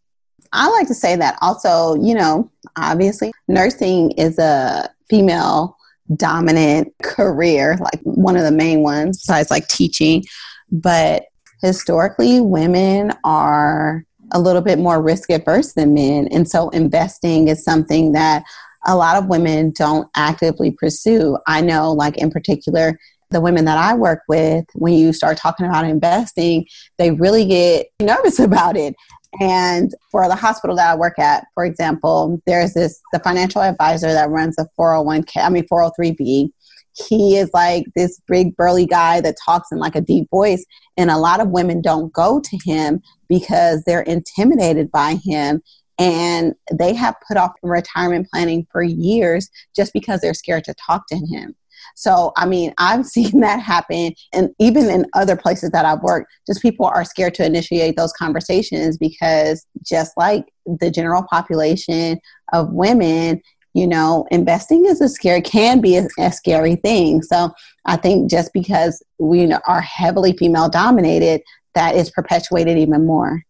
I 0.53 0.69
like 0.69 0.87
to 0.87 0.95
say 0.95 1.15
that 1.17 1.37
also, 1.41 1.95
you 2.01 2.15
know, 2.15 2.49
obviously 2.77 3.31
nursing 3.47 4.11
is 4.11 4.39
a 4.39 4.89
female 5.07 5.77
dominant 6.15 6.91
career, 7.03 7.77
like 7.79 8.01
one 8.03 8.35
of 8.35 8.43
the 8.43 8.51
main 8.51 8.81
ones 8.81 9.19
besides 9.19 9.51
like 9.51 9.67
teaching, 9.67 10.23
but 10.71 11.25
historically 11.61 12.41
women 12.41 13.13
are 13.23 14.03
a 14.31 14.39
little 14.39 14.61
bit 14.61 14.79
more 14.79 15.01
risk 15.01 15.29
averse 15.29 15.73
than 15.73 15.93
men. 15.93 16.27
And 16.31 16.49
so 16.49 16.69
investing 16.69 17.49
is 17.49 17.63
something 17.63 18.13
that 18.13 18.43
a 18.85 18.95
lot 18.95 19.17
of 19.17 19.27
women 19.27 19.71
don't 19.71 20.07
actively 20.15 20.71
pursue. 20.71 21.37
I 21.47 21.61
know, 21.61 21.91
like 21.91 22.17
in 22.17 22.31
particular, 22.31 22.99
the 23.33 23.41
women 23.41 23.65
that 23.65 23.77
I 23.77 23.93
work 23.95 24.21
with, 24.27 24.65
when 24.75 24.93
you 24.93 25.11
start 25.11 25.37
talking 25.37 25.65
about 25.65 25.85
investing, 25.85 26.65
they 26.97 27.11
really 27.11 27.45
get 27.45 27.87
nervous 27.99 28.39
about 28.39 28.77
it. 28.77 28.95
And 29.39 29.93
for 30.11 30.27
the 30.27 30.35
hospital 30.35 30.75
that 30.75 30.91
I 30.91 30.95
work 30.95 31.17
at, 31.17 31.47
for 31.55 31.65
example, 31.65 32.39
there's 32.45 32.73
this 32.73 33.01
the 33.11 33.19
financial 33.19 33.61
advisor 33.61 34.13
that 34.13 34.29
runs 34.29 34.55
a 34.59 34.67
401k, 34.79 35.37
I 35.37 35.49
mean 35.49 35.67
403b. 35.67 36.49
He 36.95 37.37
is 37.37 37.49
like 37.51 37.85
this 37.95 38.21
big 38.27 38.55
burly 38.55 38.85
guy 38.85 39.19
that 39.21 39.37
talks 39.43 39.71
in 39.71 39.79
like 39.79 39.95
a 39.95 40.01
deep 40.01 40.29
voice, 40.29 40.63
and 40.95 41.09
a 41.09 41.17
lot 41.17 41.39
of 41.39 41.49
women 41.49 41.81
don't 41.81 42.13
go 42.13 42.39
to 42.39 42.59
him 42.63 43.01
because 43.27 43.81
they're 43.83 44.03
intimidated 44.03 44.91
by 44.91 45.15
him 45.23 45.63
and 45.99 46.55
they 46.71 46.93
have 46.93 47.15
put 47.27 47.37
off 47.37 47.53
retirement 47.61 48.27
planning 48.31 48.65
for 48.71 48.83
years 48.83 49.49
just 49.75 49.93
because 49.93 50.21
they're 50.21 50.33
scared 50.33 50.63
to 50.65 50.73
talk 50.73 51.07
to 51.07 51.15
him. 51.15 51.55
So, 51.95 52.31
I 52.37 52.45
mean, 52.45 52.73
I've 52.77 53.05
seen 53.05 53.39
that 53.41 53.61
happen, 53.61 54.13
and 54.33 54.49
even 54.59 54.89
in 54.89 55.05
other 55.13 55.35
places 55.35 55.71
that 55.71 55.85
I've 55.85 56.01
worked, 56.01 56.31
just 56.47 56.61
people 56.61 56.85
are 56.85 57.05
scared 57.05 57.35
to 57.35 57.45
initiate 57.45 57.95
those 57.95 58.13
conversations 58.13 58.97
because, 58.97 59.65
just 59.81 60.13
like 60.17 60.51
the 60.65 60.89
general 60.89 61.23
population 61.29 62.19
of 62.51 62.71
women, 62.71 63.41
you 63.73 63.87
know, 63.87 64.27
investing 64.31 64.85
is 64.85 65.01
a 65.01 65.09
scary, 65.09 65.41
can 65.41 65.81
be 65.81 65.97
a, 65.97 66.07
a 66.19 66.31
scary 66.31 66.75
thing. 66.75 67.21
So, 67.21 67.51
I 67.85 67.97
think 67.97 68.29
just 68.29 68.51
because 68.53 69.03
we 69.19 69.51
are 69.51 69.81
heavily 69.81 70.35
female 70.37 70.69
dominated, 70.69 71.41
that 71.75 71.95
is 71.95 72.11
perpetuated 72.11 72.77
even 72.77 73.05
more 73.05 73.43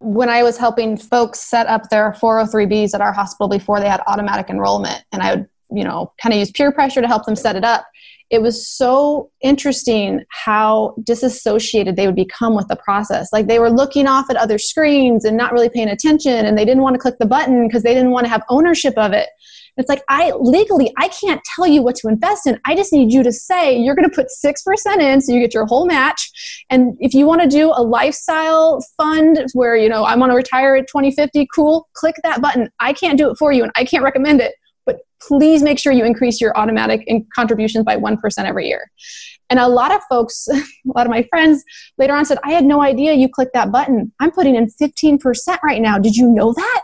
when 0.00 0.28
I 0.28 0.42
was 0.42 0.56
helping 0.56 0.96
folks 0.96 1.40
set 1.40 1.66
up 1.66 1.90
their 1.90 2.12
403Bs 2.12 2.94
at 2.94 3.00
our 3.00 3.12
hospital 3.12 3.48
before 3.48 3.80
they 3.80 3.88
had 3.88 4.00
automatic 4.06 4.48
enrollment, 4.48 5.02
and 5.12 5.22
I 5.22 5.34
would, 5.34 5.48
you 5.70 5.84
know, 5.84 6.12
kind 6.22 6.32
of 6.32 6.38
use 6.38 6.50
peer 6.50 6.72
pressure 6.72 7.00
to 7.00 7.08
help 7.08 7.24
them 7.24 7.36
set 7.36 7.56
it 7.56 7.64
up, 7.64 7.86
it 8.30 8.42
was 8.42 8.68
so 8.68 9.30
interesting 9.40 10.22
how 10.28 10.94
disassociated 11.02 11.96
they 11.96 12.06
would 12.06 12.14
become 12.14 12.54
with 12.54 12.68
the 12.68 12.76
process. 12.76 13.32
Like 13.32 13.46
they 13.46 13.58
were 13.58 13.70
looking 13.70 14.06
off 14.06 14.28
at 14.28 14.36
other 14.36 14.58
screens 14.58 15.24
and 15.24 15.36
not 15.36 15.52
really 15.52 15.70
paying 15.70 15.88
attention, 15.88 16.44
and 16.44 16.56
they 16.56 16.64
didn't 16.64 16.82
want 16.82 16.94
to 16.94 17.00
click 17.00 17.16
the 17.18 17.26
button 17.26 17.66
because 17.66 17.82
they 17.82 17.94
didn't 17.94 18.10
want 18.10 18.26
to 18.26 18.30
have 18.30 18.42
ownership 18.50 18.94
of 18.98 19.12
it. 19.12 19.28
It's 19.78 19.88
like 19.88 20.02
I 20.08 20.32
legally 20.38 20.92
I 20.98 21.08
can't 21.08 21.40
tell 21.44 21.66
you 21.66 21.82
what 21.82 21.94
to 21.96 22.08
invest 22.08 22.46
in. 22.46 22.60
I 22.64 22.74
just 22.74 22.92
need 22.92 23.12
you 23.12 23.22
to 23.22 23.32
say 23.32 23.76
you're 23.78 23.94
going 23.94 24.08
to 24.08 24.14
put 24.14 24.26
6% 24.26 25.00
in 25.00 25.20
so 25.20 25.32
you 25.32 25.40
get 25.40 25.54
your 25.54 25.66
whole 25.66 25.86
match. 25.86 26.64
And 26.68 26.96
if 27.00 27.14
you 27.14 27.26
want 27.26 27.42
to 27.42 27.48
do 27.48 27.70
a 27.70 27.82
lifestyle 27.82 28.84
fund 28.96 29.46
where 29.54 29.76
you 29.76 29.88
know 29.88 30.02
I 30.02 30.16
want 30.16 30.30
to 30.30 30.36
retire 30.36 30.74
at 30.74 30.88
2050, 30.88 31.48
cool, 31.54 31.88
click 31.94 32.16
that 32.24 32.42
button. 32.42 32.68
I 32.80 32.92
can't 32.92 33.16
do 33.16 33.30
it 33.30 33.36
for 33.38 33.52
you 33.52 33.62
and 33.62 33.72
I 33.76 33.84
can't 33.84 34.04
recommend 34.04 34.40
it, 34.40 34.54
but 34.84 34.98
please 35.22 35.62
make 35.62 35.78
sure 35.78 35.92
you 35.92 36.04
increase 36.04 36.40
your 36.40 36.56
automatic 36.58 37.08
contributions 37.34 37.84
by 37.84 37.96
1% 37.96 38.18
every 38.44 38.66
year. 38.66 38.90
And 39.50 39.58
a 39.58 39.68
lot 39.68 39.94
of 39.94 40.02
folks, 40.08 40.48
a 40.52 40.62
lot 40.84 41.06
of 41.06 41.10
my 41.10 41.22
friends 41.30 41.64
later 41.96 42.14
on 42.14 42.24
said, 42.24 42.38
I 42.44 42.50
had 42.50 42.64
no 42.64 42.82
idea 42.82 43.14
you 43.14 43.28
clicked 43.28 43.54
that 43.54 43.72
button. 43.72 44.12
I'm 44.20 44.30
putting 44.30 44.56
in 44.56 44.66
15% 44.66 45.58
right 45.62 45.80
now. 45.80 45.98
Did 45.98 46.16
you 46.16 46.28
know 46.28 46.52
that? 46.52 46.82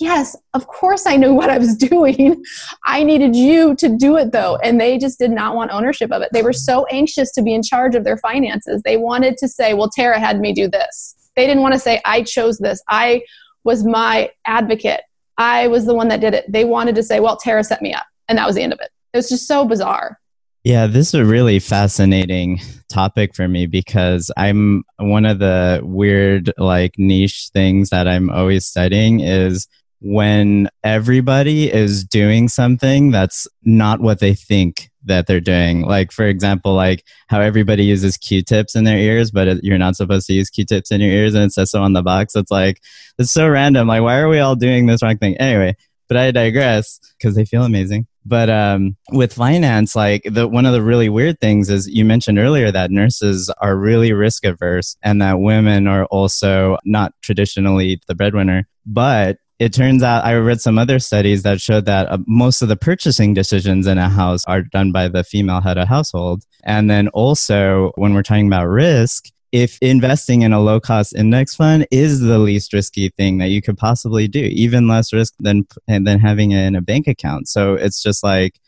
Yes, 0.00 0.36
of 0.54 0.66
course 0.66 1.06
I 1.06 1.16
knew 1.16 1.34
what 1.34 1.50
I 1.50 1.58
was 1.58 1.76
doing. 1.76 2.42
I 2.86 3.02
needed 3.04 3.36
you 3.36 3.74
to 3.76 3.88
do 3.88 4.16
it 4.16 4.32
though. 4.32 4.56
And 4.56 4.80
they 4.80 4.98
just 4.98 5.18
did 5.18 5.30
not 5.30 5.54
want 5.54 5.70
ownership 5.70 6.12
of 6.12 6.22
it. 6.22 6.30
They 6.32 6.42
were 6.42 6.52
so 6.52 6.86
anxious 6.86 7.32
to 7.32 7.42
be 7.42 7.54
in 7.54 7.62
charge 7.62 7.94
of 7.94 8.04
their 8.04 8.18
finances. 8.18 8.82
They 8.84 8.96
wanted 8.96 9.36
to 9.38 9.48
say, 9.48 9.74
well, 9.74 9.90
Tara 9.90 10.18
had 10.18 10.40
me 10.40 10.52
do 10.52 10.68
this. 10.68 11.14
They 11.36 11.46
didn't 11.46 11.62
want 11.62 11.74
to 11.74 11.80
say, 11.80 12.00
I 12.04 12.22
chose 12.22 12.58
this. 12.58 12.82
I 12.88 13.22
was 13.64 13.84
my 13.84 14.30
advocate. 14.44 15.00
I 15.36 15.66
was 15.68 15.84
the 15.84 15.94
one 15.94 16.08
that 16.08 16.20
did 16.20 16.34
it. 16.34 16.44
They 16.48 16.64
wanted 16.64 16.94
to 16.94 17.02
say, 17.02 17.18
well, 17.18 17.36
Tara 17.36 17.64
set 17.64 17.82
me 17.82 17.92
up. 17.92 18.06
And 18.28 18.38
that 18.38 18.46
was 18.46 18.54
the 18.54 18.62
end 18.62 18.72
of 18.72 18.78
it. 18.80 18.90
It 19.12 19.16
was 19.16 19.28
just 19.28 19.48
so 19.48 19.64
bizarre. 19.64 20.18
Yeah, 20.62 20.86
this 20.86 21.08
is 21.08 21.14
a 21.14 21.24
really 21.26 21.58
fascinating 21.58 22.58
topic 22.88 23.34
for 23.34 23.48
me 23.48 23.66
because 23.66 24.30
I'm 24.36 24.82
one 24.96 25.26
of 25.26 25.38
the 25.38 25.80
weird, 25.82 26.52
like, 26.56 26.94
niche 26.96 27.50
things 27.52 27.90
that 27.90 28.08
I'm 28.08 28.30
always 28.30 28.64
studying 28.64 29.20
is 29.20 29.68
when 30.00 30.68
everybody 30.82 31.72
is 31.72 32.04
doing 32.04 32.48
something 32.48 33.10
that's 33.10 33.46
not 33.62 34.00
what 34.00 34.20
they 34.20 34.34
think 34.34 34.90
that 35.06 35.26
they're 35.26 35.40
doing. 35.40 35.82
Like, 35.82 36.12
for 36.12 36.26
example, 36.26 36.74
like 36.74 37.04
how 37.28 37.40
everybody 37.40 37.84
uses 37.84 38.16
Q-tips 38.16 38.74
in 38.74 38.84
their 38.84 38.98
ears, 38.98 39.30
but 39.30 39.62
you're 39.62 39.78
not 39.78 39.96
supposed 39.96 40.26
to 40.28 40.32
use 40.32 40.50
Q-tips 40.50 40.90
in 40.90 41.00
your 41.00 41.10
ears, 41.10 41.34
and 41.34 41.44
it 41.44 41.52
says 41.52 41.70
so 41.70 41.82
on 41.82 41.92
the 41.92 42.02
box. 42.02 42.34
It's 42.34 42.50
like 42.50 42.80
it's 43.18 43.32
so 43.32 43.48
random. 43.48 43.88
Like, 43.88 44.02
why 44.02 44.18
are 44.18 44.28
we 44.28 44.38
all 44.38 44.56
doing 44.56 44.86
this 44.86 45.02
wrong 45.02 45.18
thing? 45.18 45.36
Anyway, 45.36 45.76
but 46.08 46.16
I 46.16 46.30
digress 46.30 47.00
because 47.18 47.34
they 47.34 47.44
feel 47.44 47.64
amazing. 47.64 48.06
But 48.26 48.48
um, 48.48 48.96
with 49.10 49.34
finance, 49.34 49.94
like 49.94 50.22
the 50.24 50.48
one 50.48 50.64
of 50.64 50.72
the 50.72 50.82
really 50.82 51.10
weird 51.10 51.38
things 51.40 51.68
is 51.68 51.86
you 51.86 52.06
mentioned 52.06 52.38
earlier 52.38 52.72
that 52.72 52.90
nurses 52.90 53.52
are 53.60 53.76
really 53.76 54.14
risk 54.14 54.44
averse, 54.46 54.96
and 55.02 55.20
that 55.20 55.40
women 55.40 55.86
are 55.86 56.06
also 56.06 56.78
not 56.86 57.12
traditionally 57.20 58.00
the 58.06 58.14
breadwinner, 58.14 58.66
but 58.86 59.36
it 59.58 59.72
turns 59.72 60.02
out 60.02 60.24
I 60.24 60.34
read 60.34 60.60
some 60.60 60.78
other 60.78 60.98
studies 60.98 61.42
that 61.44 61.60
showed 61.60 61.84
that 61.86 62.08
uh, 62.10 62.18
most 62.26 62.60
of 62.60 62.68
the 62.68 62.76
purchasing 62.76 63.34
decisions 63.34 63.86
in 63.86 63.98
a 63.98 64.08
house 64.08 64.44
are 64.46 64.62
done 64.62 64.90
by 64.90 65.08
the 65.08 65.22
female 65.22 65.60
head 65.60 65.78
of 65.78 65.88
household. 65.88 66.42
And 66.64 66.90
then 66.90 67.08
also, 67.08 67.92
when 67.94 68.14
we're 68.14 68.24
talking 68.24 68.48
about 68.48 68.66
risk, 68.66 69.26
if 69.52 69.78
investing 69.80 70.42
in 70.42 70.52
a 70.52 70.60
low 70.60 70.80
cost 70.80 71.14
index 71.14 71.54
fund 71.54 71.86
is 71.92 72.18
the 72.18 72.40
least 72.40 72.72
risky 72.72 73.10
thing 73.10 73.38
that 73.38 73.50
you 73.50 73.62
could 73.62 73.78
possibly 73.78 74.26
do, 74.26 74.40
even 74.40 74.88
less 74.88 75.12
risk 75.12 75.34
than 75.38 75.64
than 75.86 76.18
having 76.18 76.50
it 76.50 76.66
in 76.66 76.74
a 76.74 76.82
bank 76.82 77.06
account. 77.06 77.48
So 77.48 77.74
it's 77.74 78.02
just 78.02 78.24
like 78.24 78.58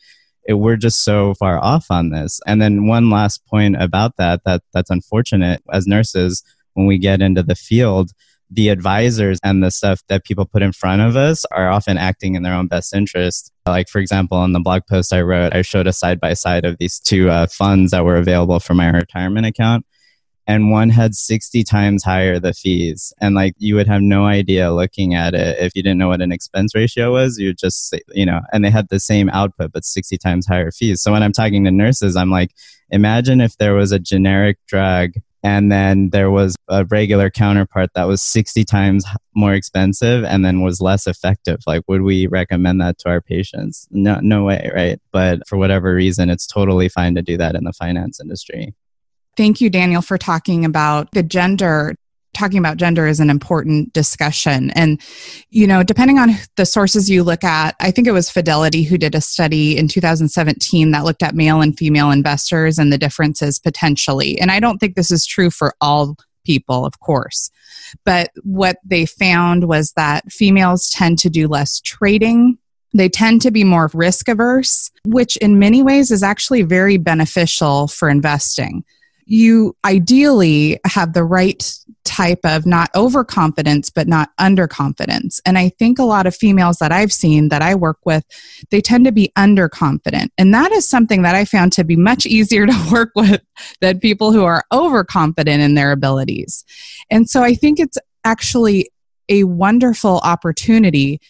it, 0.45 0.55
we're 0.55 0.77
just 0.77 1.03
so 1.03 1.35
far 1.35 1.59
off 1.59 1.87
on 1.91 2.11
this. 2.11 2.41
And 2.47 2.63
then 2.63 2.87
one 2.87 3.11
last 3.11 3.45
point 3.47 3.75
about 3.83 4.17
that 4.19 4.43
that 4.45 4.63
that's 4.73 4.91
unfortunate 4.91 5.61
as 5.73 5.89
nurses 5.89 6.45
when 6.75 6.87
we 6.87 6.99
get 6.99 7.21
into 7.21 7.43
the 7.43 7.57
field 7.57 8.13
the 8.51 8.69
advisors 8.69 9.39
and 9.43 9.63
the 9.63 9.71
stuff 9.71 10.03
that 10.09 10.25
people 10.25 10.47
put 10.47 10.63
in 10.63 10.73
front 10.73 11.03
of 11.03 11.17
us 11.17 11.45
are 11.47 11.69
often 11.69 11.99
acting 11.99 12.35
in 12.35 12.43
their 12.43 12.55
own 12.55 12.69
best 12.69 12.95
interest. 12.95 13.53
Like, 13.67 13.89
for 13.89 13.99
example, 13.99 14.39
on 14.39 14.53
the 14.53 14.61
blog 14.61 14.83
post 14.89 15.13
I 15.13 15.23
wrote, 15.23 15.55
I 15.55 15.63
showed 15.63 15.87
a 15.87 15.93
side 15.93 16.21
by 16.21 16.35
side 16.35 16.65
of 16.65 16.79
these 16.79 17.01
two 17.01 17.29
uh, 17.29 17.49
funds 17.49 17.91
that 17.91 18.05
were 18.05 18.17
available 18.17 18.61
for 18.61 18.75
my 18.75 18.89
retirement 18.89 19.47
account. 19.47 19.85
And 20.49 20.71
one 20.71 20.91
had 20.91 21.17
60 21.17 21.65
times 21.65 22.05
higher 22.05 22.39
the 22.39 22.53
fees. 22.53 23.13
And 23.21 23.35
like 23.35 23.55
you 23.59 23.75
would 23.75 23.89
have 23.89 24.01
no 24.01 24.27
idea 24.27 24.73
looking 24.73 25.15
at 25.15 25.35
it 25.35 25.59
if 25.59 25.73
you 25.75 25.83
didn't 25.83 25.99
know 25.99 26.09
what 26.09 26.23
an 26.23 26.31
expense 26.31 26.73
ratio 26.73 27.11
was. 27.13 27.37
You 27.37 27.53
just, 27.53 27.97
you 28.13 28.25
know, 28.25 28.41
and 28.53 28.65
they 28.65 28.71
had 28.71 28.89
the 28.89 29.01
same 29.01 29.29
output, 29.31 29.73
but 29.73 29.85
60 29.85 30.17
times 30.19 30.47
higher 30.47 30.71
fees. 30.71 31.03
So 31.03 31.11
when 31.11 31.25
I'm 31.25 31.33
talking 31.33 31.65
to 31.65 31.73
nurses, 31.73 32.15
I'm 32.15 32.31
like, 32.31 32.53
imagine 32.91 33.41
if 33.41 33.57
there 33.57 33.75
was 33.75 33.91
a 33.91 33.99
generic 33.99 34.59
drug 34.69 35.15
and 35.43 35.71
then 35.71 36.11
there 36.11 36.31
was 36.31 36.57
a 36.69 36.85
regular 36.87 37.31
counterpart 37.31 37.91
that 37.95 38.05
was 38.05 38.23
60 38.23 38.65
times 38.65 39.05
more 39.35 39.55
expensive 39.55 40.25
and 40.25 40.45
then 40.45 40.63
was 40.63 40.81
less 40.81 41.07
effective. 41.07 41.59
Like 41.67 41.83
would 41.89 42.03
we 42.03 42.27
recommend 42.27 42.81
that 42.81 42.99
to 42.99 43.09
our 43.09 43.21
patients? 43.21 43.87
No 43.91 44.19
no 44.21 44.45
way 44.45 44.71
right? 44.75 45.01
But 45.13 45.47
for 45.47 45.57
whatever 45.57 45.95
reason 45.95 46.31
it's 46.31 46.47
totally 46.47 46.89
fine 46.89 47.15
to 47.15 47.23
do 47.23 47.37
that 47.37 47.55
in 47.55 47.65
the 47.65 47.73
finance 47.73 48.21
industry. 48.21 48.75
Thank 49.37 49.61
you, 49.61 49.69
Daniel, 49.69 50.01
for 50.01 50.17
talking 50.17 50.65
about 50.65 51.11
the 51.13 51.23
gender 51.23 51.95
talking 52.37 52.59
about 52.59 52.77
gender 52.77 53.07
is 53.07 53.21
an 53.21 53.31
important 53.31 53.93
discussion. 53.93 54.71
And, 54.71 55.01
you 55.51 55.67
know, 55.67 55.83
depending 55.83 56.19
on 56.19 56.31
the 56.57 56.67
sources 56.67 57.11
you 57.11 57.25
look 57.25 57.43
at, 57.43 57.75
I 57.81 57.91
think 57.91 58.07
it 58.07 58.13
was 58.13 58.31
Fidelity 58.31 58.83
who 58.83 58.99
did 58.99 59.15
a 59.15 59.21
study 59.21 59.77
in 59.77 59.89
2017 59.89 60.91
that 60.91 61.05
looked 61.05 61.23
at 61.23 61.35
male 61.35 61.61
and 61.61 61.77
female 61.77 62.11
investors 62.11 62.79
and 62.79 62.93
the 62.93 62.99
differences 62.99 63.59
potentially. 63.59 64.39
And 64.39 64.51
I 64.51 64.61
don't 64.61 64.79
think 64.79 64.95
this 64.95 65.11
is 65.11 65.27
true 65.27 65.51
for 65.51 65.75
all 65.81 66.17
people, 66.45 66.85
of 66.85 67.01
course. 67.01 67.51
But 68.05 68.31
what 68.43 68.77
they 68.85 69.07
found 69.07 69.65
was 69.65 69.93
that 69.97 70.31
females 70.31 70.91
tend 70.91 71.19
to 71.21 71.31
do 71.31 71.49
less 71.49 71.81
trading. 71.81 72.59
They 72.95 73.09
tend 73.09 73.43
to 73.43 73.51
be 73.51 73.65
more 73.65 73.91
risk 73.93 74.29
averse, 74.29 74.91
which 75.05 75.37
in 75.39 75.59
many 75.59 75.83
ways 75.83 76.11
is 76.11 76.23
actually 76.23 76.63
very 76.63 76.97
beneficial 76.97 77.89
for 77.89 78.09
investing 78.09 78.85
you 79.27 79.77
ideally 79.85 80.79
have 80.85 81.13
the 81.13 81.25
right 81.25 81.75
type 82.05 82.39
of 82.45 82.65
not 82.65 82.89
overconfidence 82.95 83.91
but 83.91 84.07
not 84.07 84.31
underconfidence. 84.39 85.41
And 85.45 85.59
i 85.59 85.69
think 85.71 85.99
a 85.99 86.05
lot 86.05 86.27
of 86.27 86.35
females 86.35 86.79
that 86.79 86.93
i've 86.93 87.13
seen 87.13 87.49
that 87.49 87.63
i 87.63 87.75
work 87.75 87.99
with 88.05 88.25
they 88.71 88.81
tend 88.81 89.05
to 89.05 89.13
be 89.13 89.33
underconfident. 89.37 90.29
And 90.39 90.55
that 90.55 90.73
is 90.73 90.89
something 90.89 91.23
that 91.23 91.35
i 91.35 91.45
found 91.45 91.73
to 91.73 91.85
be 91.85 91.97
much 91.97 92.25
easier 92.25 92.67
to 92.67 92.89
work 92.93 93.11
with 93.17 93.43
than 93.81 93.99
people 93.99 94.33
who 94.33 94.45
are 94.45 94.65
overconfident 94.73 95.61
in 95.61 95.75
their 95.75 95.93
abilities. 95.93 96.65
And 97.11 97.29
so 97.29 97.43
i 97.43 97.55
think 97.55 97.81
it's 97.81 97.99
actually 98.25 98.89
a 99.29 99.45
wonderful 99.45 100.19
opportunity 100.19 101.21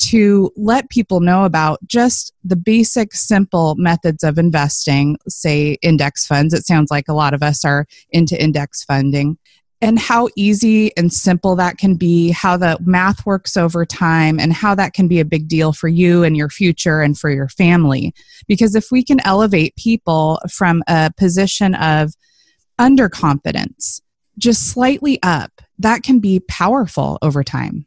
to 0.00 0.50
let 0.56 0.90
people 0.90 1.20
know 1.20 1.44
about 1.44 1.78
just 1.86 2.32
the 2.42 2.56
basic, 2.56 3.12
simple 3.12 3.74
methods 3.76 4.24
of 4.24 4.38
investing, 4.38 5.18
say 5.28 5.78
index 5.82 6.26
funds. 6.26 6.54
It 6.54 6.66
sounds 6.66 6.90
like 6.90 7.08
a 7.08 7.14
lot 7.14 7.34
of 7.34 7.42
us 7.42 7.64
are 7.64 7.86
into 8.10 8.40
index 8.42 8.82
funding. 8.82 9.38
And 9.82 9.98
how 9.98 10.28
easy 10.36 10.94
and 10.96 11.10
simple 11.10 11.56
that 11.56 11.78
can 11.78 11.94
be, 11.94 12.30
how 12.30 12.58
the 12.58 12.76
math 12.80 13.24
works 13.24 13.56
over 13.56 13.86
time, 13.86 14.38
and 14.38 14.52
how 14.52 14.74
that 14.74 14.92
can 14.92 15.08
be 15.08 15.20
a 15.20 15.24
big 15.24 15.48
deal 15.48 15.72
for 15.72 15.88
you 15.88 16.22
and 16.22 16.36
your 16.36 16.50
future 16.50 17.00
and 17.00 17.18
for 17.18 17.30
your 17.30 17.48
family. 17.48 18.14
Because 18.46 18.74
if 18.74 18.90
we 18.90 19.02
can 19.02 19.20
elevate 19.24 19.74
people 19.76 20.38
from 20.50 20.82
a 20.86 21.10
position 21.16 21.74
of 21.76 22.12
underconfidence 22.78 24.02
just 24.36 24.68
slightly 24.68 25.18
up, 25.22 25.62
that 25.78 26.02
can 26.02 26.20
be 26.20 26.40
powerful 26.40 27.18
over 27.22 27.42
time. 27.42 27.86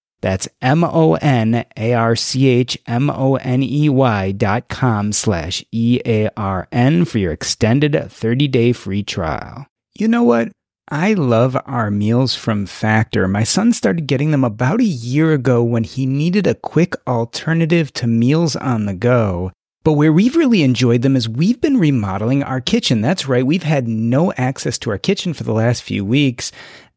That's 0.21 0.47
M 0.61 0.83
O 0.83 1.15
N 1.15 1.65
A 1.75 1.93
R 1.93 2.15
C 2.15 2.47
H 2.47 2.77
M 2.87 3.09
O 3.09 3.35
N 3.35 3.63
E 3.63 3.89
Y 3.89 4.31
dot 4.31 4.69
com 4.69 5.11
slash 5.11 5.65
E 5.71 5.99
A 6.05 6.29
R 6.37 6.67
N 6.71 7.05
for 7.05 7.17
your 7.17 7.31
extended 7.31 8.09
30 8.11 8.47
day 8.47 8.71
free 8.71 9.03
trial. 9.03 9.65
You 9.95 10.07
know 10.07 10.23
what? 10.23 10.49
I 10.93 11.13
love 11.13 11.57
our 11.65 11.89
meals 11.89 12.35
from 12.35 12.65
Factor. 12.65 13.25
My 13.27 13.43
son 13.43 13.71
started 13.71 14.07
getting 14.07 14.31
them 14.31 14.43
about 14.43 14.81
a 14.81 14.85
year 14.85 15.31
ago 15.31 15.63
when 15.63 15.85
he 15.85 16.05
needed 16.05 16.45
a 16.45 16.55
quick 16.55 16.95
alternative 17.07 17.93
to 17.93 18.07
meals 18.07 18.57
on 18.57 18.85
the 18.85 18.93
go. 18.93 19.51
But 19.83 19.93
where 19.93 20.13
we've 20.13 20.35
really 20.35 20.63
enjoyed 20.63 21.01
them 21.01 21.15
is 21.15 21.29
we've 21.29 21.61
been 21.61 21.77
remodeling 21.77 22.43
our 22.43 22.61
kitchen. 22.61 23.01
That's 23.01 23.27
right, 23.27 23.45
we've 23.45 23.63
had 23.63 23.87
no 23.87 24.33
access 24.33 24.77
to 24.79 24.91
our 24.91 24.97
kitchen 24.97 25.33
for 25.33 25.43
the 25.43 25.53
last 25.53 25.81
few 25.81 26.05
weeks. 26.05 26.51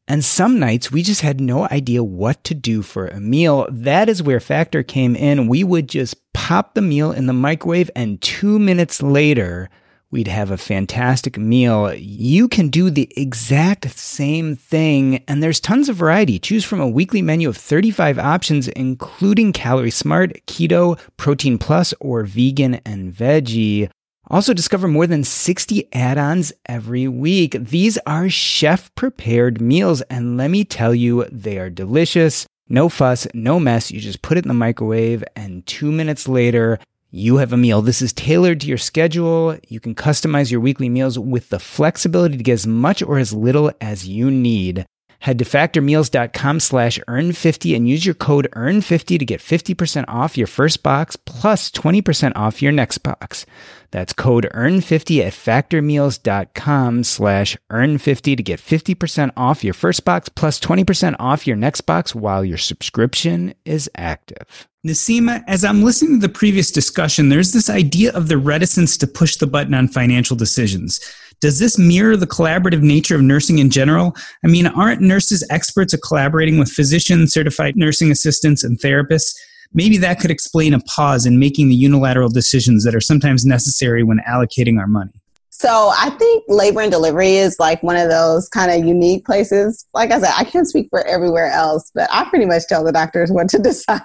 And 0.06 0.24
some 0.24 0.58
nights 0.58 0.92
we 0.92 1.02
just 1.02 1.22
had 1.22 1.40
no 1.40 1.66
idea 1.70 2.04
what 2.04 2.44
to 2.44 2.54
do 2.54 2.82
for 2.82 3.06
a 3.06 3.20
meal. 3.20 3.66
That 3.70 4.08
is 4.08 4.22
where 4.22 4.40
Factor 4.40 4.82
came 4.82 5.16
in. 5.16 5.48
We 5.48 5.64
would 5.64 5.88
just 5.88 6.16
pop 6.34 6.74
the 6.74 6.82
meal 6.82 7.10
in 7.10 7.26
the 7.26 7.32
microwave, 7.32 7.90
and 7.96 8.20
two 8.20 8.58
minutes 8.58 9.02
later, 9.02 9.70
we'd 10.10 10.28
have 10.28 10.50
a 10.50 10.58
fantastic 10.58 11.38
meal. 11.38 11.92
You 11.94 12.48
can 12.48 12.68
do 12.68 12.90
the 12.90 13.10
exact 13.16 13.90
same 13.98 14.56
thing, 14.56 15.24
and 15.26 15.42
there's 15.42 15.58
tons 15.58 15.88
of 15.88 15.96
variety. 15.96 16.38
Choose 16.38 16.64
from 16.64 16.80
a 16.80 16.88
weekly 16.88 17.22
menu 17.22 17.48
of 17.48 17.56
35 17.56 18.18
options, 18.18 18.68
including 18.68 19.52
Calorie 19.52 19.90
Smart, 19.90 20.34
Keto, 20.46 21.00
Protein 21.16 21.56
Plus, 21.56 21.94
or 21.98 22.24
Vegan 22.24 22.74
and 22.84 23.12
Veggie. 23.12 23.90
Also, 24.28 24.54
discover 24.54 24.88
more 24.88 25.06
than 25.06 25.22
60 25.22 25.88
add 25.92 26.16
ons 26.16 26.52
every 26.66 27.06
week. 27.06 27.56
These 27.60 27.98
are 28.06 28.30
chef 28.30 28.94
prepared 28.94 29.60
meals, 29.60 30.00
and 30.02 30.36
let 30.36 30.50
me 30.50 30.64
tell 30.64 30.94
you, 30.94 31.24
they 31.30 31.58
are 31.58 31.68
delicious. 31.68 32.46
No 32.68 32.88
fuss, 32.88 33.26
no 33.34 33.60
mess. 33.60 33.90
You 33.90 34.00
just 34.00 34.22
put 34.22 34.38
it 34.38 34.44
in 34.44 34.48
the 34.48 34.54
microwave, 34.54 35.22
and 35.36 35.66
two 35.66 35.92
minutes 35.92 36.26
later, 36.26 36.78
you 37.10 37.36
have 37.36 37.52
a 37.52 37.58
meal. 37.58 37.82
This 37.82 38.00
is 38.00 38.12
tailored 38.12 38.60
to 38.62 38.66
your 38.66 38.78
schedule. 38.78 39.58
You 39.68 39.78
can 39.78 39.94
customize 39.94 40.50
your 40.50 40.60
weekly 40.60 40.88
meals 40.88 41.18
with 41.18 41.50
the 41.50 41.58
flexibility 41.58 42.36
to 42.38 42.42
get 42.42 42.54
as 42.54 42.66
much 42.66 43.02
or 43.02 43.18
as 43.18 43.32
little 43.32 43.70
as 43.80 44.08
you 44.08 44.30
need. 44.30 44.86
Head 45.20 45.38
to 45.38 45.44
factormeals.com 45.44 46.60
slash 46.60 46.98
earn50 47.08 47.76
and 47.76 47.88
use 47.88 48.04
your 48.04 48.14
code 48.14 48.48
earn50 48.54 49.18
to 49.18 49.24
get 49.24 49.40
50% 49.40 50.04
off 50.08 50.36
your 50.36 50.46
first 50.46 50.82
box 50.82 51.16
plus 51.16 51.70
20% 51.70 52.32
off 52.36 52.60
your 52.60 52.72
next 52.72 52.98
box. 52.98 53.46
That's 53.90 54.12
code 54.12 54.48
earn50 54.52 55.20
at 55.20 55.32
factormeals.com 55.32 57.04
slash 57.04 57.56
earn50 57.70 58.36
to 58.36 58.42
get 58.42 58.60
50% 58.60 59.30
off 59.36 59.62
your 59.62 59.74
first 59.74 60.04
box 60.04 60.28
plus 60.28 60.58
20% 60.58 61.16
off 61.18 61.46
your 61.46 61.56
next 61.56 61.82
box 61.82 62.14
while 62.14 62.44
your 62.44 62.58
subscription 62.58 63.54
is 63.64 63.88
active. 63.96 64.68
Nasima, 64.84 65.42
as 65.46 65.64
I'm 65.64 65.82
listening 65.82 66.20
to 66.20 66.26
the 66.26 66.32
previous 66.32 66.70
discussion, 66.70 67.30
there's 67.30 67.52
this 67.52 67.70
idea 67.70 68.12
of 68.12 68.28
the 68.28 68.36
reticence 68.36 68.98
to 68.98 69.06
push 69.06 69.36
the 69.36 69.46
button 69.46 69.72
on 69.72 69.88
financial 69.88 70.36
decisions. 70.36 71.00
Does 71.44 71.58
this 71.58 71.76
mirror 71.76 72.16
the 72.16 72.26
collaborative 72.26 72.80
nature 72.80 73.16
of 73.16 73.20
nursing 73.20 73.58
in 73.58 73.68
general? 73.68 74.16
I 74.42 74.46
mean, 74.46 74.66
aren't 74.66 75.02
nurses 75.02 75.46
experts 75.50 75.92
at 75.92 76.00
collaborating 76.00 76.56
with 76.56 76.70
physicians, 76.70 77.34
certified 77.34 77.76
nursing 77.76 78.10
assistants, 78.10 78.64
and 78.64 78.80
therapists? 78.80 79.34
Maybe 79.74 79.98
that 79.98 80.20
could 80.20 80.30
explain 80.30 80.72
a 80.72 80.80
pause 80.80 81.26
in 81.26 81.38
making 81.38 81.68
the 81.68 81.74
unilateral 81.74 82.30
decisions 82.30 82.82
that 82.84 82.94
are 82.94 83.00
sometimes 83.02 83.44
necessary 83.44 84.02
when 84.02 84.20
allocating 84.26 84.78
our 84.78 84.86
money. 84.86 85.12
So 85.56 85.92
I 85.96 86.10
think 86.10 86.42
labor 86.48 86.80
and 86.80 86.90
delivery 86.90 87.36
is 87.36 87.60
like 87.60 87.80
one 87.84 87.94
of 87.94 88.10
those 88.10 88.48
kind 88.48 88.72
of 88.72 88.84
unique 88.84 89.24
places. 89.24 89.86
Like 89.94 90.10
I 90.10 90.18
said, 90.18 90.32
I 90.36 90.42
can't 90.42 90.66
speak 90.66 90.88
for 90.90 91.06
everywhere 91.06 91.46
else, 91.46 91.92
but 91.94 92.08
I 92.12 92.28
pretty 92.28 92.44
much 92.44 92.64
tell 92.68 92.82
the 92.82 92.90
doctors 92.90 93.30
what 93.30 93.48
to 93.50 93.58
decide. 93.62 94.02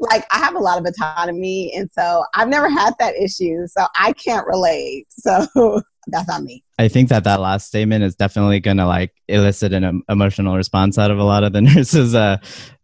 like 0.00 0.24
I 0.30 0.38
have 0.38 0.54
a 0.54 0.58
lot 0.58 0.78
of 0.78 0.86
autonomy, 0.86 1.70
and 1.76 1.90
so 1.92 2.24
I've 2.34 2.48
never 2.48 2.70
had 2.70 2.94
that 2.98 3.14
issue. 3.16 3.66
So 3.66 3.88
I 3.94 4.14
can't 4.14 4.46
relate. 4.46 5.06
So 5.10 5.46
that's 6.06 6.30
on 6.30 6.46
me. 6.46 6.64
I 6.78 6.88
think 6.88 7.10
that 7.10 7.24
that 7.24 7.40
last 7.40 7.66
statement 7.66 8.02
is 8.02 8.14
definitely 8.14 8.60
going 8.60 8.78
to 8.78 8.86
like 8.86 9.12
elicit 9.28 9.74
an 9.74 10.02
emotional 10.08 10.56
response 10.56 10.96
out 10.96 11.10
of 11.10 11.18
a 11.18 11.24
lot 11.24 11.44
of 11.44 11.52
the 11.52 11.60
nurses 11.60 12.14
uh, 12.14 12.38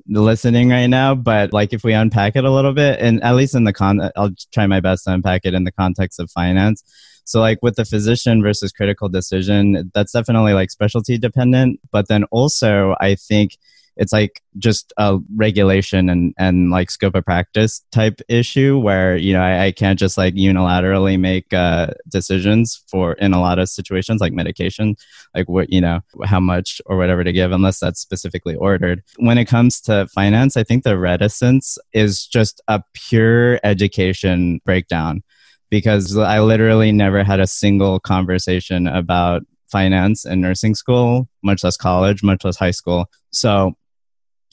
listening 0.06 0.68
right 0.68 0.88
now. 0.88 1.14
But 1.14 1.54
like 1.54 1.72
if 1.72 1.82
we 1.82 1.94
unpack 1.94 2.36
it 2.36 2.44
a 2.44 2.50
little 2.50 2.74
bit, 2.74 3.00
and 3.00 3.24
at 3.24 3.36
least 3.36 3.54
in 3.54 3.64
the 3.64 3.72
con, 3.72 4.10
I'll 4.16 4.34
try 4.52 4.66
my 4.66 4.80
best 4.80 5.04
to 5.04 5.14
unpack 5.14 5.46
it 5.46 5.54
in 5.54 5.64
the 5.64 5.72
context 5.72 6.20
of 6.20 6.30
finance. 6.30 6.84
So 7.24 7.40
like 7.40 7.58
with 7.62 7.76
the 7.76 7.84
physician 7.84 8.42
versus 8.42 8.72
critical 8.72 9.08
decision, 9.08 9.90
that's 9.94 10.12
definitely 10.12 10.52
like 10.52 10.70
specialty 10.70 11.18
dependent. 11.18 11.80
But 11.90 12.08
then 12.08 12.24
also 12.24 12.94
I 13.00 13.14
think 13.14 13.56
it's 13.96 14.12
like 14.12 14.42
just 14.58 14.92
a 14.96 15.18
regulation 15.36 16.08
and, 16.08 16.34
and 16.38 16.70
like 16.70 16.90
scope 16.90 17.14
of 17.14 17.24
practice 17.24 17.82
type 17.92 18.20
issue 18.28 18.78
where 18.78 19.16
you 19.16 19.32
know 19.32 19.42
I, 19.42 19.66
I 19.66 19.72
can't 19.72 19.98
just 19.98 20.18
like 20.18 20.34
unilaterally 20.34 21.18
make 21.18 21.52
uh, 21.52 21.88
decisions 22.08 22.82
for 22.88 23.14
in 23.14 23.32
a 23.32 23.40
lot 23.40 23.58
of 23.58 23.68
situations 23.68 24.20
like 24.20 24.32
medication 24.32 24.96
like 25.34 25.48
what 25.48 25.72
you 25.72 25.80
know 25.80 26.00
how 26.24 26.40
much 26.40 26.80
or 26.86 26.96
whatever 26.96 27.24
to 27.24 27.32
give 27.32 27.52
unless 27.52 27.78
that's 27.78 28.00
specifically 28.00 28.56
ordered 28.56 29.02
when 29.16 29.38
it 29.38 29.46
comes 29.46 29.80
to 29.82 30.06
finance 30.08 30.56
i 30.56 30.64
think 30.64 30.84
the 30.84 30.98
reticence 30.98 31.78
is 31.92 32.26
just 32.26 32.60
a 32.68 32.82
pure 32.94 33.60
education 33.64 34.60
breakdown 34.64 35.22
because 35.70 36.16
I 36.16 36.40
literally 36.40 36.92
never 36.92 37.24
had 37.24 37.40
a 37.40 37.46
single 37.46 37.98
conversation 38.00 38.86
about 38.86 39.42
finance 39.68 40.24
in 40.24 40.40
nursing 40.40 40.74
school, 40.74 41.28
much 41.42 41.64
less 41.64 41.76
college, 41.76 42.22
much 42.22 42.44
less 42.44 42.56
high 42.56 42.70
school. 42.70 43.06
So 43.32 43.72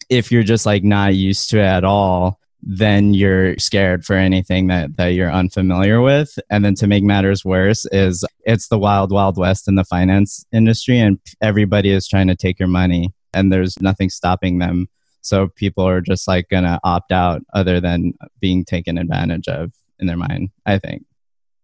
if 0.10 0.32
you're 0.32 0.44
just 0.44 0.66
like 0.66 0.84
not 0.84 1.16
used 1.16 1.50
to 1.52 1.60
it 1.60 1.66
at 1.66 1.84
all, 1.84 2.40
then 2.64 3.14
you're 3.14 3.58
scared 3.58 4.06
for 4.06 4.16
anything 4.16 4.68
that, 4.68 4.98
that 4.98 5.10
you're 5.10 5.32
unfamiliar 5.32 6.02
with. 6.02 6.38
And 6.50 6.64
then 6.64 6.76
to 6.76 6.88
make 6.88 7.04
matters 7.04 7.44
worse 7.44 7.86
is 7.92 8.24
it's 8.46 8.68
the 8.68 8.78
wild, 8.78 9.12
wild 9.12 9.38
west 9.38 9.68
in 9.68 9.76
the 9.76 9.84
finance 9.84 10.46
industry 10.52 11.00
and 11.00 11.20
everybody 11.42 11.90
is 11.92 12.08
trying 12.08 12.28
to 12.28 12.36
take 12.36 12.60
your 12.60 12.68
money 12.68 13.14
and 13.34 13.52
there's 13.52 13.82
nothing 13.82 14.10
stopping 14.10 14.60
them. 14.60 14.88
So 15.22 15.50
people 15.50 15.88
are 15.88 16.02
just 16.02 16.28
like 16.28 16.50
to 16.50 16.80
opt 16.84 17.12
out 17.12 17.42
other 17.54 17.80
than 17.80 18.14
being 18.40 18.66
taken 18.66 18.98
advantage 18.98 19.48
of 19.48 19.72
in 20.02 20.08
their 20.08 20.18
mind, 20.18 20.50
I 20.66 20.80
think. 20.80 21.06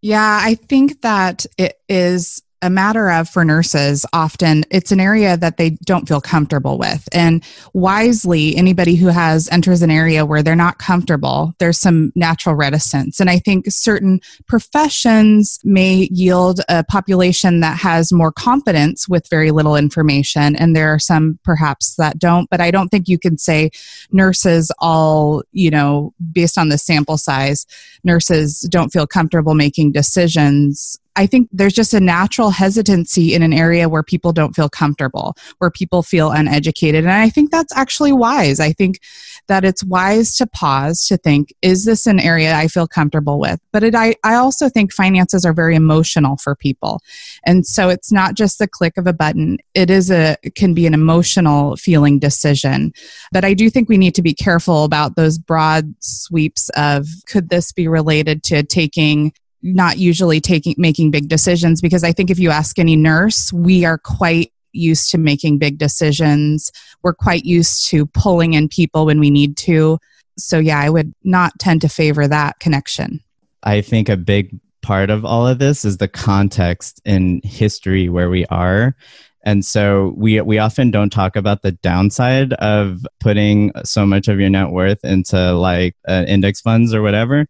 Yeah, 0.02 0.40
I 0.42 0.56
think 0.56 1.02
that 1.02 1.46
it 1.58 1.80
is 1.90 2.44
a 2.62 2.70
matter 2.70 3.10
of 3.10 3.30
for 3.30 3.46
nurses 3.46 4.06
often 4.14 4.64
it's 4.72 4.92
an 4.92 5.00
area 5.00 5.38
that 5.38 5.58
they 5.58 5.72
don't 5.86 6.08
feel 6.08 6.22
comfortable 6.22 6.78
with. 6.78 7.08
And 7.14 7.44
wisely 7.74 8.56
anybody 8.56 8.96
who 8.96 9.08
has 9.08 9.48
enters 9.50 9.82
an 9.82 9.92
area 9.92 10.26
where 10.26 10.42
they're 10.42 10.56
not 10.56 10.80
comfortable 10.80 11.54
there's 11.60 11.78
some 11.78 12.12
natural 12.16 12.56
reticence. 12.56 13.20
And 13.20 13.30
i 13.30 13.40
think 13.40 13.66
certain 13.70 14.20
professions 14.48 15.60
may 15.64 16.10
yield 16.12 16.62
a 16.70 16.84
population 16.84 17.60
that 17.60 17.78
has 17.78 18.12
more 18.12 18.32
confidence 18.32 19.08
with 19.08 19.30
very 19.30 19.52
little 19.52 19.76
information. 19.76 20.56
And 20.56 20.76
there 20.76 20.94
are 20.94 21.00
some 21.00 21.40
perhaps 21.44 21.96
that 21.96 22.20
don't 22.20 22.50
but 22.50 22.62
i 22.62 22.72
don't 22.72 22.90
think 22.90 23.08
you 23.08 23.20
can 23.20 23.38
say 23.38 23.70
nurses 24.12 24.72
all 24.80 25.44
you 25.52 25.70
know 25.70 26.14
based 26.32 26.58
on 26.58 26.70
the 26.70 26.78
sample 26.78 27.18
size 27.18 27.66
nurses 28.04 28.62
don't 28.70 28.90
feel 28.90 29.08
comfortable 29.08 29.54
making 29.54 29.92
decisions 29.92 31.00
I 31.18 31.26
think 31.26 31.50
there's 31.52 31.74
just 31.74 31.94
a 31.94 32.00
natural 32.00 32.52
hesitancy 32.52 33.34
in 33.34 33.42
an 33.42 33.52
area 33.52 33.90
where 33.90 34.04
people 34.04 34.32
don't 34.32 34.56
feel 34.56 34.70
comfortable, 34.70 35.36
where 35.58 35.72
people 35.72 36.04
feel 36.04 36.32
uneducated. 36.32 37.04
And 37.04 37.14
I 37.14 37.30
think 37.30 37.50
that's 37.50 37.76
actually 37.76 38.12
wise. 38.12 38.60
I 38.60 38.72
think 38.72 39.02
that 39.48 39.66
it's 39.66 39.84
wise 39.84 40.38
to 40.38 40.46
pause 40.46 41.08
to 41.08 41.18
think, 41.18 41.54
is 41.62 41.86
this 41.86 42.06
an 42.06 42.20
area 42.20 42.54
I 42.54 42.68
feel 42.68 42.88
comfortable 42.88 43.40
with? 43.40 43.60
But 43.74 43.84
it, 43.84 43.96
I, 43.96 44.16
I 44.24 44.36
also 44.36 44.70
think 44.70 44.94
finances 44.94 45.44
are 45.44 45.54
very 45.54 45.76
emotional 45.76 46.38
for 46.38 46.56
people. 46.56 47.02
And 47.46 47.66
so 47.66 47.90
it's 47.90 48.12
not 48.12 48.36
just 48.36 48.60
the 48.60 48.68
click 48.68 48.96
of 48.98 49.08
a 49.08 49.14
button, 49.14 49.58
it 49.74 49.90
is 49.90 50.12
a, 50.12 50.38
can 50.56 50.76
be 50.76 50.86
an 50.86 50.94
emotional 50.94 51.76
feeling 51.78 52.20
decision. 52.20 52.94
But 53.32 53.44
I 53.44 53.56
do 53.56 53.70
think 53.72 53.90
we 53.90 53.98
need 53.98 54.14
to 54.16 54.22
be 54.22 54.34
careful 54.34 54.84
about 54.84 55.16
those 55.16 55.40
broad 55.40 55.96
sweeps 56.00 56.70
of 56.76 57.08
could 57.26 57.50
this 57.50 57.72
be 57.72 57.88
related 57.88 58.44
to 58.44 58.62
taking 58.62 59.34
not 59.64 59.98
usually 59.98 60.40
taking 60.40 60.76
making 60.78 61.12
big 61.12 61.28
decisions 61.28 61.82
because 61.82 62.04
I 62.04 62.12
think 62.12 62.30
if 62.30 62.40
you 62.40 62.50
ask 62.50 62.80
any 62.80 62.96
nurse, 62.96 63.52
we 63.52 63.86
are 63.86 63.98
quite 63.98 64.52
used 64.74 65.12
to 65.12 65.18
making 65.18 65.58
big 65.58 65.78
decisions. 65.78 66.72
We're 67.04 67.14
quite 67.14 67.46
used 67.46 67.88
to 67.90 68.06
pulling 68.06 68.54
in 68.54 68.70
people 68.70 69.06
when 69.06 69.20
we 69.20 69.30
need 69.30 69.58
to. 69.58 69.98
So 70.38 70.60
yeah, 70.60 70.80
I 70.80 70.90
would 70.90 71.14
not 71.24 71.58
tend 71.60 71.82
to 71.82 71.90
favor 71.90 72.28
that 72.28 72.60
connection. 72.60 73.22
I 73.64 73.82
think 73.82 74.08
a 74.08 74.18
big 74.18 74.60
part 74.82 75.10
of 75.10 75.26
all 75.26 75.48
of 75.48 75.60
this 75.60 75.84
is 75.84 75.98
the 75.98 76.08
context 76.08 77.02
in 77.04 77.42
history 77.44 78.08
where 78.08 78.30
we 78.30 78.46
are. 78.46 78.96
And 79.44 79.64
so 79.66 80.14
we 80.18 80.40
we 80.42 80.60
often 80.60 80.92
don't 80.92 81.10
talk 81.10 81.36
about 81.36 81.62
the 81.62 81.72
downside 81.72 82.54
of 82.54 83.06
putting 83.20 83.72
so 83.86 84.06
much 84.06 84.28
of 84.28 84.40
your 84.40 84.50
net 84.50 84.72
worth 84.72 85.04
into 85.06 85.54
like 85.54 85.96
uh, 86.08 86.26
index 86.28 86.62
funds 86.62 86.94
or 86.94 87.02
whatever. 87.02 87.48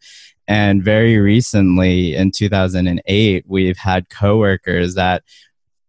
And 0.48 0.84
very 0.84 1.18
recently 1.18 2.16
in 2.16 2.32
2008, 2.32 3.46
we've 3.48 3.78
had 3.78 4.10
coworkers 4.10 4.96
that 4.96 5.24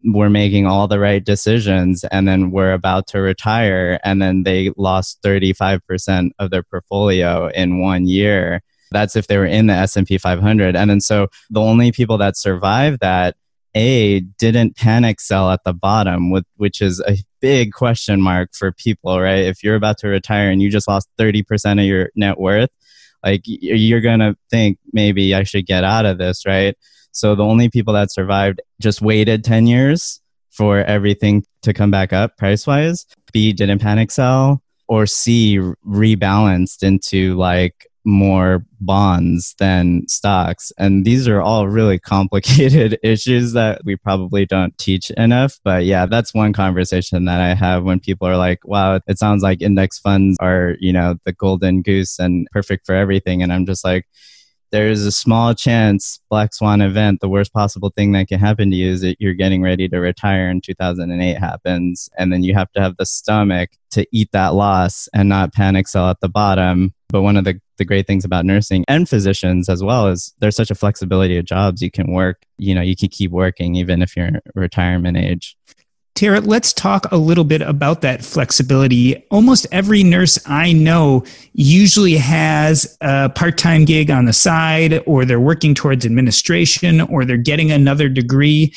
were 0.03 0.29
making 0.29 0.65
all 0.65 0.87
the 0.87 0.99
right 0.99 1.23
decisions 1.23 2.03
and 2.05 2.27
then 2.27 2.51
were 2.51 2.71
about 2.71 3.07
to 3.07 3.19
retire 3.19 3.99
and 4.03 4.21
then 4.21 4.43
they 4.43 4.71
lost 4.77 5.21
35% 5.23 6.31
of 6.39 6.51
their 6.51 6.63
portfolio 6.63 7.47
in 7.49 7.81
one 7.81 8.07
year. 8.07 8.61
That's 8.91 9.15
if 9.15 9.27
they 9.27 9.37
were 9.37 9.45
in 9.45 9.67
the 9.67 9.73
S&P 9.73 10.17
500. 10.17 10.75
And 10.75 10.89
then 10.89 11.01
so 11.01 11.27
the 11.49 11.61
only 11.61 11.91
people 11.91 12.17
that 12.17 12.37
survived 12.37 13.01
that 13.01 13.35
a 13.75 14.21
didn't 14.21 14.77
panic 14.77 15.19
sell 15.19 15.51
at 15.51 15.63
the 15.63 15.73
bottom 15.73 16.31
with, 16.31 16.45
which 16.55 16.81
is 16.81 17.01
a 17.01 17.17
big 17.39 17.71
question 17.71 18.21
mark 18.21 18.49
for 18.53 18.71
people 18.71 19.19
right 19.19 19.45
if 19.45 19.63
you're 19.63 19.75
about 19.75 19.97
to 19.97 20.07
retire 20.07 20.49
and 20.49 20.61
you 20.61 20.69
just 20.69 20.87
lost 20.87 21.07
30% 21.17 21.79
of 21.79 21.85
your 21.85 22.09
net 22.15 22.39
worth 22.39 22.69
like 23.23 23.41
you're 23.45 24.01
gonna 24.01 24.35
think 24.49 24.77
maybe 24.93 25.35
I 25.35 25.43
should 25.43 25.65
get 25.65 25.83
out 25.83 26.05
of 26.05 26.17
this, 26.17 26.45
right? 26.45 26.75
So 27.11 27.35
the 27.35 27.43
only 27.43 27.69
people 27.69 27.93
that 27.95 28.11
survived 28.11 28.61
just 28.79 29.01
waited 29.01 29.43
10 29.43 29.67
years 29.67 30.21
for 30.51 30.79
everything 30.79 31.43
to 31.63 31.73
come 31.73 31.91
back 31.91 32.13
up 32.13 32.37
price 32.37 32.67
wise. 32.67 33.05
B 33.33 33.53
didn't 33.53 33.79
panic 33.79 34.11
sell, 34.11 34.61
or 34.87 35.05
C 35.05 35.57
rebalanced 35.57 36.83
into 36.83 37.35
like 37.35 37.88
more 38.05 38.65
bonds 38.79 39.55
than 39.59 40.07
stocks. 40.07 40.71
And 40.77 41.05
these 41.05 41.27
are 41.27 41.41
all 41.41 41.67
really 41.67 41.99
complicated 42.15 42.97
issues 43.03 43.53
that 43.53 43.81
we 43.85 43.95
probably 43.95 44.45
don't 44.45 44.77
teach 44.77 45.11
enough. 45.11 45.59
But 45.63 45.85
yeah, 45.85 46.05
that's 46.05 46.33
one 46.33 46.53
conversation 46.53 47.25
that 47.25 47.41
I 47.41 47.53
have 47.53 47.83
when 47.83 47.99
people 47.99 48.27
are 48.27 48.37
like, 48.37 48.65
wow, 48.65 48.99
it 49.07 49.19
sounds 49.19 49.43
like 49.43 49.61
index 49.61 49.99
funds 49.99 50.37
are, 50.39 50.75
you 50.79 50.93
know, 50.93 51.15
the 51.25 51.33
golden 51.33 51.81
goose 51.81 52.19
and 52.19 52.47
perfect 52.51 52.85
for 52.85 52.95
everything. 52.95 53.43
And 53.43 53.51
I'm 53.51 53.65
just 53.65 53.83
like, 53.83 54.05
there's 54.71 55.05
a 55.05 55.11
small 55.11 55.53
chance 55.53 56.19
black 56.29 56.53
swan 56.53 56.81
event 56.81 57.19
the 57.21 57.29
worst 57.29 57.53
possible 57.53 57.91
thing 57.95 58.11
that 58.11 58.27
can 58.27 58.39
happen 58.39 58.69
to 58.69 58.75
you 58.75 58.91
is 58.91 59.01
that 59.01 59.17
you're 59.19 59.33
getting 59.33 59.61
ready 59.61 59.87
to 59.87 59.99
retire 59.99 60.49
in 60.49 60.61
2008 60.61 61.37
happens 61.37 62.09
and 62.17 62.31
then 62.31 62.43
you 62.43 62.53
have 62.53 62.71
to 62.71 62.81
have 62.81 62.95
the 62.97 63.05
stomach 63.05 63.69
to 63.91 64.05
eat 64.11 64.31
that 64.31 64.53
loss 64.53 65.09
and 65.13 65.29
not 65.29 65.53
panic 65.53 65.87
sell 65.87 66.09
at 66.09 66.19
the 66.21 66.29
bottom. 66.29 66.93
But 67.09 67.23
one 67.23 67.37
of 67.37 67.43
the, 67.43 67.59
the 67.77 67.85
great 67.85 68.05
things 68.05 68.23
about 68.23 68.45
nursing 68.45 68.85
and 68.87 69.09
physicians 69.09 69.67
as 69.67 69.83
well 69.83 70.07
is 70.07 70.33
there's 70.39 70.55
such 70.55 70.69
a 70.69 70.75
flexibility 70.75 71.37
of 71.37 71.45
jobs. 71.45 71.81
You 71.81 71.89
can 71.89 72.11
work 72.11 72.43
you 72.57 72.75
know 72.75 72.81
you 72.81 72.95
can 72.95 73.09
keep 73.09 73.31
working 73.31 73.75
even 73.75 74.01
if 74.01 74.15
you're 74.15 74.29
retirement 74.53 75.17
age 75.17 75.55
Tara, 76.19 76.41
let's 76.41 76.73
talk 76.73 77.09
a 77.13 77.17
little 77.17 77.45
bit 77.45 77.61
about 77.61 78.01
that 78.01 78.25
flexibility. 78.25 79.25
Almost 79.31 79.67
every 79.71 80.03
nurse 80.03 80.37
I 80.45 80.73
know 80.73 81.23
usually 81.53 82.17
has 82.17 82.97
a 82.99 83.29
part 83.29 83.57
time 83.57 83.85
gig 83.85 84.11
on 84.11 84.25
the 84.25 84.33
side, 84.33 85.01
or 85.05 85.23
they're 85.23 85.39
working 85.39 85.73
towards 85.73 86.05
administration, 86.05 86.99
or 86.99 87.23
they're 87.23 87.37
getting 87.37 87.71
another 87.71 88.09
degree. 88.09 88.73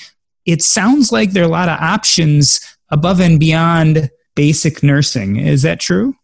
It 0.46 0.62
sounds 0.62 1.10
like 1.10 1.32
there 1.32 1.42
are 1.42 1.46
a 1.46 1.50
lot 1.50 1.68
of 1.68 1.80
options 1.80 2.60
above 2.90 3.18
and 3.18 3.40
beyond 3.40 4.08
basic 4.36 4.84
nursing. 4.84 5.34
Is 5.34 5.62
that 5.62 5.80
true? 5.80 6.14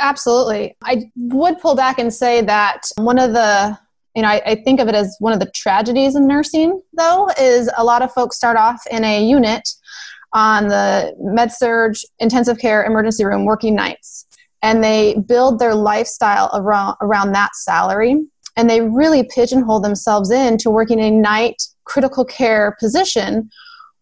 Absolutely. 0.00 0.74
I 0.82 1.10
would 1.16 1.60
pull 1.60 1.74
back 1.74 1.98
and 1.98 2.14
say 2.14 2.40
that 2.40 2.88
one 2.96 3.18
of 3.18 3.34
the 3.34 3.78
you 4.16 4.22
know, 4.22 4.28
I, 4.28 4.42
I, 4.44 4.54
think 4.56 4.78
of 4.78 4.88
it 4.88 4.94
as 4.94 5.16
one 5.20 5.32
of 5.32 5.40
the 5.40 5.50
tragedies 5.54 6.16
in 6.16 6.26
nursing, 6.26 6.82
though, 6.92 7.28
is 7.40 7.70
a 7.78 7.82
lot 7.84 8.02
of 8.02 8.12
folks 8.12 8.36
start 8.36 8.58
off 8.58 8.86
in 8.90 9.04
a 9.04 9.26
unit 9.26 9.66
on 10.34 10.68
the 10.68 11.14
med 11.18 11.52
surg, 11.52 11.96
intensive 12.18 12.58
care, 12.58 12.84
emergency 12.84 13.24
room 13.24 13.44
working 13.44 13.74
nights. 13.74 14.26
And 14.62 14.82
they 14.82 15.16
build 15.26 15.58
their 15.58 15.74
lifestyle 15.74 16.50
around, 16.54 16.96
around 17.00 17.32
that 17.32 17.54
salary. 17.54 18.16
And 18.56 18.70
they 18.70 18.80
really 18.80 19.24
pigeonhole 19.24 19.80
themselves 19.80 20.30
into 20.30 20.70
working 20.70 21.00
a 21.00 21.10
night 21.10 21.62
critical 21.84 22.24
care 22.24 22.76
position 22.78 23.50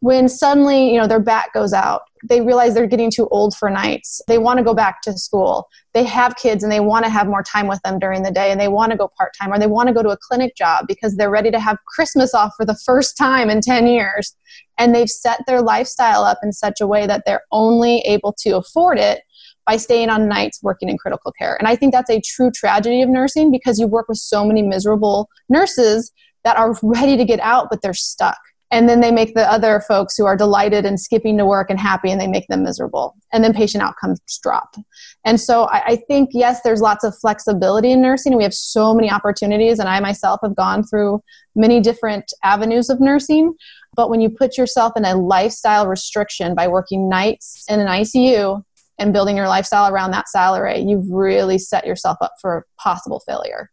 when 0.01 0.29
suddenly 0.29 0.93
you 0.93 0.99
know 0.99 1.07
their 1.07 1.21
back 1.21 1.53
goes 1.53 1.73
out 1.73 2.03
they 2.23 2.41
realize 2.41 2.75
they're 2.75 2.87
getting 2.87 3.11
too 3.11 3.29
old 3.31 3.57
for 3.57 3.71
nights. 3.71 4.21
They 4.27 4.39
want 4.39 4.59
to 4.59 4.65
go 4.65 4.75
back 4.75 5.03
to 5.03 5.17
school. 5.17 5.69
They 5.95 6.05
have 6.05 6.37
kids 6.37 6.63
and 6.63 6.71
they 6.71 6.81
want 6.81 7.05
to 7.05 7.11
have 7.11 7.27
more 7.27 7.43
time 7.43 7.67
with 7.67 7.81
them 7.83 7.99
during 7.99 8.23
the 8.23 8.31
day 8.31 8.51
and 8.51 8.61
they 8.61 8.69
want 8.69 8.93
to 8.93 8.99
go 8.99 9.11
part-time 9.17 9.53
or 9.53 9.59
they 9.59 9.67
want 9.67 9.89
to 9.89 9.95
go 9.95 10.03
to 10.03 10.11
a 10.11 10.17
clinic 10.17 10.55
job 10.57 10.87
because 10.87 11.17
they're 11.17 11.31
ready 11.31 11.51
to 11.51 11.59
have 11.59 11.79
christmas 11.87 12.35
off 12.35 12.53
for 12.57 12.65
the 12.65 12.79
first 12.85 13.17
time 13.17 13.51
in 13.51 13.61
10 13.61 13.87
years. 13.87 14.37
And 14.79 14.95
they've 14.95 15.11
set 15.11 15.41
their 15.47 15.63
lifestyle 15.63 16.25
up 16.25 16.39
in 16.43 16.53
such 16.53 16.81
a 16.81 16.87
way 16.87 17.07
that 17.07 17.25
they're 17.27 17.43
only 17.53 18.01
able 18.01 18.35
to 18.41 18.57
afford 18.57 18.99
it 18.99 19.23
by 19.67 19.77
staying 19.77 20.11
on 20.11 20.29
nights 20.29 20.61
working 20.63 20.89
in 20.89 20.99
critical 20.99 21.33
care. 21.33 21.57
And 21.57 21.69
i 21.69 21.77
think 21.77 21.93
that's 21.93 22.11
a 22.11 22.21
true 22.21 22.51
tragedy 22.51 23.03
of 23.03 23.09
nursing 23.09 23.51
because 23.51 23.79
you 23.79 23.87
work 23.87 24.09
with 24.09 24.19
so 24.19 24.45
many 24.45 24.63
miserable 24.63 25.29
nurses 25.49 26.13
that 26.45 26.57
are 26.57 26.77
ready 26.83 27.17
to 27.17 27.25
get 27.25 27.41
out 27.41 27.69
but 27.71 27.83
they're 27.83 27.95
stuck 27.95 28.39
and 28.71 28.89
then 28.89 29.01
they 29.01 29.11
make 29.11 29.35
the 29.35 29.51
other 29.51 29.81
folks 29.81 30.17
who 30.17 30.27
are 30.27 30.37
delighted 30.37 30.85
and 30.85 31.01
skipping 31.01 31.37
to 31.39 31.45
work 31.45 31.71
and 31.71 31.79
happy 31.79 32.11
and 32.11 32.21
they 32.21 32.29
make 32.29 32.47
them 32.47 32.63
miserable. 32.63 33.17
And 33.33 33.43
then 33.43 33.53
patient 33.53 33.83
outcomes 33.83 34.21
drop. 34.43 34.77
And 35.25 35.41
so 35.41 35.65
I, 35.65 35.83
I, 35.87 35.97
think 35.97 36.31
yes 36.33 36.61
there's 36.63 36.81
lots 36.81 37.05
of 37.05 37.17
flexibility 37.19 37.91
in 37.91 38.01
nursing. 38.01 38.37
We 38.37 38.45
have 38.45 38.55
so 38.55 38.95
many 38.95 39.11
opportunities 39.11 39.79
and 39.79 39.89
i 39.89 39.99
myself 40.01 40.41
have 40.43 40.55
gone 40.55 40.85
through 40.85 41.23
many 41.57 41.81
different 41.81 42.33
avenues 42.45 42.91
of 42.91 43.01
nursing. 43.01 43.55
But 43.97 44.09
when 44.09 44.21
you 44.21 44.31
put 44.31 44.57
yourself 44.57 44.93
in 44.97 45.05
a 45.05 45.17
lifestyle 45.17 45.87
restriction 45.89 46.55
by 46.55 46.69
working 46.69 47.09
nights 47.09 47.65
in 47.69 47.81
an 47.81 47.89
icu 47.89 48.63
and 48.99 49.13
building 49.13 49.37
your 49.37 49.49
lifestyle 49.49 49.93
around 49.93 50.11
that 50.13 50.29
salary 50.29 50.79
you've 50.79 51.11
really 51.11 51.59
set 51.59 51.87
yourself 51.87 52.19
up 52.21 52.35
for 52.41 52.67
possible 52.79 53.21
failure 53.27 53.71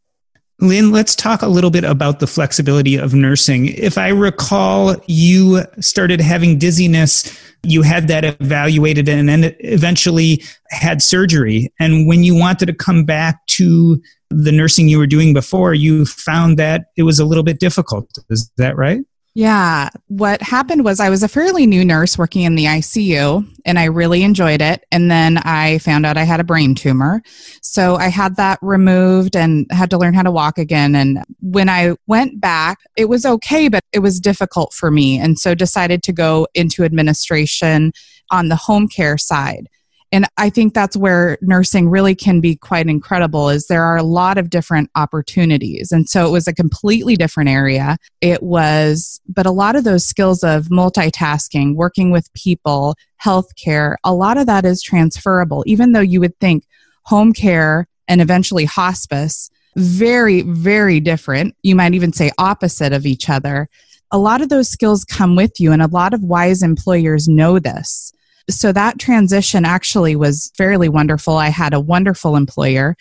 Lynn, 0.59 0.91
let's 0.91 1.15
talk 1.15 1.43
a 1.43 1.47
little 1.47 1.69
bit 1.69 1.83
about 1.83 2.19
the 2.19 2.25
flexibility 2.25 2.95
of 2.95 3.13
nursing. 3.13 3.67
If 3.67 3.97
I 3.97 4.07
recall, 4.07 4.95
you 5.05 5.63
started 5.79 6.19
having 6.19 6.57
dizziness, 6.57 7.39
you 7.61 7.83
had 7.83 8.07
that 8.07 8.25
evaluated, 8.25 9.07
and 9.07 9.29
then 9.29 9.55
eventually 9.59 10.43
had 10.71 11.03
surgery. 11.03 11.71
And 11.79 12.07
when 12.07 12.23
you 12.23 12.35
wanted 12.35 12.65
to 12.67 12.73
come 12.73 13.05
back 13.05 13.45
to 13.47 14.01
the 14.31 14.51
nursing 14.51 14.89
you 14.89 14.97
were 14.97 15.07
doing 15.07 15.31
before, 15.33 15.75
you 15.75 16.05
found 16.05 16.57
that 16.57 16.85
it 16.97 17.03
was 17.03 17.19
a 17.19 17.25
little 17.25 17.43
bit 17.43 17.59
difficult. 17.59 18.09
Is 18.31 18.51
that 18.57 18.75
right? 18.75 19.01
Yeah. 19.37 19.89
What 20.07 20.41
happened 20.41 20.83
was 20.83 20.99
I 20.99 21.11
was 21.11 21.21
a 21.21 21.27
fairly 21.27 21.67
new 21.67 21.85
nurse 21.85 22.17
working 22.17 22.41
in 22.41 22.55
the 22.55 22.65
ICU 22.65 23.47
and 23.67 23.77
I 23.77 23.83
really 23.83 24.23
enjoyed 24.23 24.63
it. 24.63 24.83
And 24.91 25.11
then 25.11 25.37
I 25.37 25.77
found 25.77 26.07
out 26.07 26.17
I 26.17 26.23
had 26.23 26.39
a 26.39 26.43
brain 26.43 26.73
tumor. 26.73 27.21
So 27.61 27.97
I 27.97 28.07
had 28.07 28.37
that 28.37 28.57
removed 28.63 29.35
and 29.35 29.67
had 29.69 29.91
to 29.91 29.97
learn 29.99 30.15
how 30.15 30.23
to 30.23 30.31
walk 30.31 30.57
again. 30.57 30.95
And 30.95 31.23
when 31.39 31.69
I 31.69 31.93
went 32.07 32.41
back, 32.41 32.79
it 32.95 33.09
was 33.09 33.27
okay, 33.27 33.67
but 33.67 33.83
it 33.93 33.99
was 33.99 34.19
difficult 34.19 34.73
for 34.73 34.89
me. 34.89 35.19
And 35.19 35.37
so 35.37 35.53
decided 35.53 36.01
to 36.01 36.13
go 36.13 36.47
into 36.55 36.83
administration 36.83 37.93
on 38.31 38.49
the 38.49 38.55
home 38.55 38.87
care 38.87 39.19
side 39.19 39.69
and 40.11 40.25
i 40.37 40.49
think 40.49 40.73
that's 40.73 40.97
where 40.97 41.37
nursing 41.41 41.89
really 41.89 42.15
can 42.15 42.41
be 42.41 42.55
quite 42.55 42.87
incredible 42.87 43.49
is 43.49 43.67
there 43.67 43.83
are 43.83 43.97
a 43.97 44.03
lot 44.03 44.37
of 44.37 44.49
different 44.49 44.89
opportunities. 44.95 45.91
And 45.91 46.09
so 46.09 46.25
it 46.25 46.31
was 46.31 46.47
a 46.47 46.53
completely 46.53 47.15
different 47.15 47.49
area. 47.49 47.97
It 48.21 48.43
was 48.43 49.21
but 49.27 49.45
a 49.45 49.51
lot 49.51 49.75
of 49.75 49.83
those 49.83 50.05
skills 50.05 50.43
of 50.43 50.65
multitasking 50.65 51.75
working 51.75 52.11
with 52.11 52.31
people 52.33 52.95
healthcare 53.23 53.95
a 54.03 54.13
lot 54.13 54.37
of 54.37 54.45
that 54.47 54.65
is 54.65 54.81
transferable. 54.81 55.63
Even 55.65 55.91
though 55.91 55.99
you 55.99 56.19
would 56.19 56.37
think 56.39 56.65
home 57.03 57.33
care 57.33 57.87
and 58.07 58.21
eventually 58.21 58.65
hospice 58.65 59.49
very 59.75 60.41
very 60.41 60.99
different. 60.99 61.55
You 61.63 61.75
might 61.75 61.93
even 61.93 62.13
say 62.13 62.31
opposite 62.37 62.93
of 62.93 63.05
each 63.05 63.29
other. 63.29 63.69
A 64.11 64.17
lot 64.17 64.41
of 64.41 64.49
those 64.49 64.69
skills 64.69 65.03
come 65.03 65.35
with 65.35 65.59
you 65.59 65.71
and 65.71 65.81
a 65.81 65.87
lot 65.87 66.13
of 66.13 66.23
wise 66.23 66.63
employers 66.63 67.27
know 67.27 67.59
this 67.59 68.13
so 68.49 68.71
that 68.71 68.99
transition 68.99 69.65
actually 69.65 70.15
was 70.15 70.51
fairly 70.55 70.89
wonderful. 70.89 71.37
I 71.37 71.49
had 71.49 71.73
a 71.73 71.79
wonderful 71.79 72.35
employer. 72.35 72.95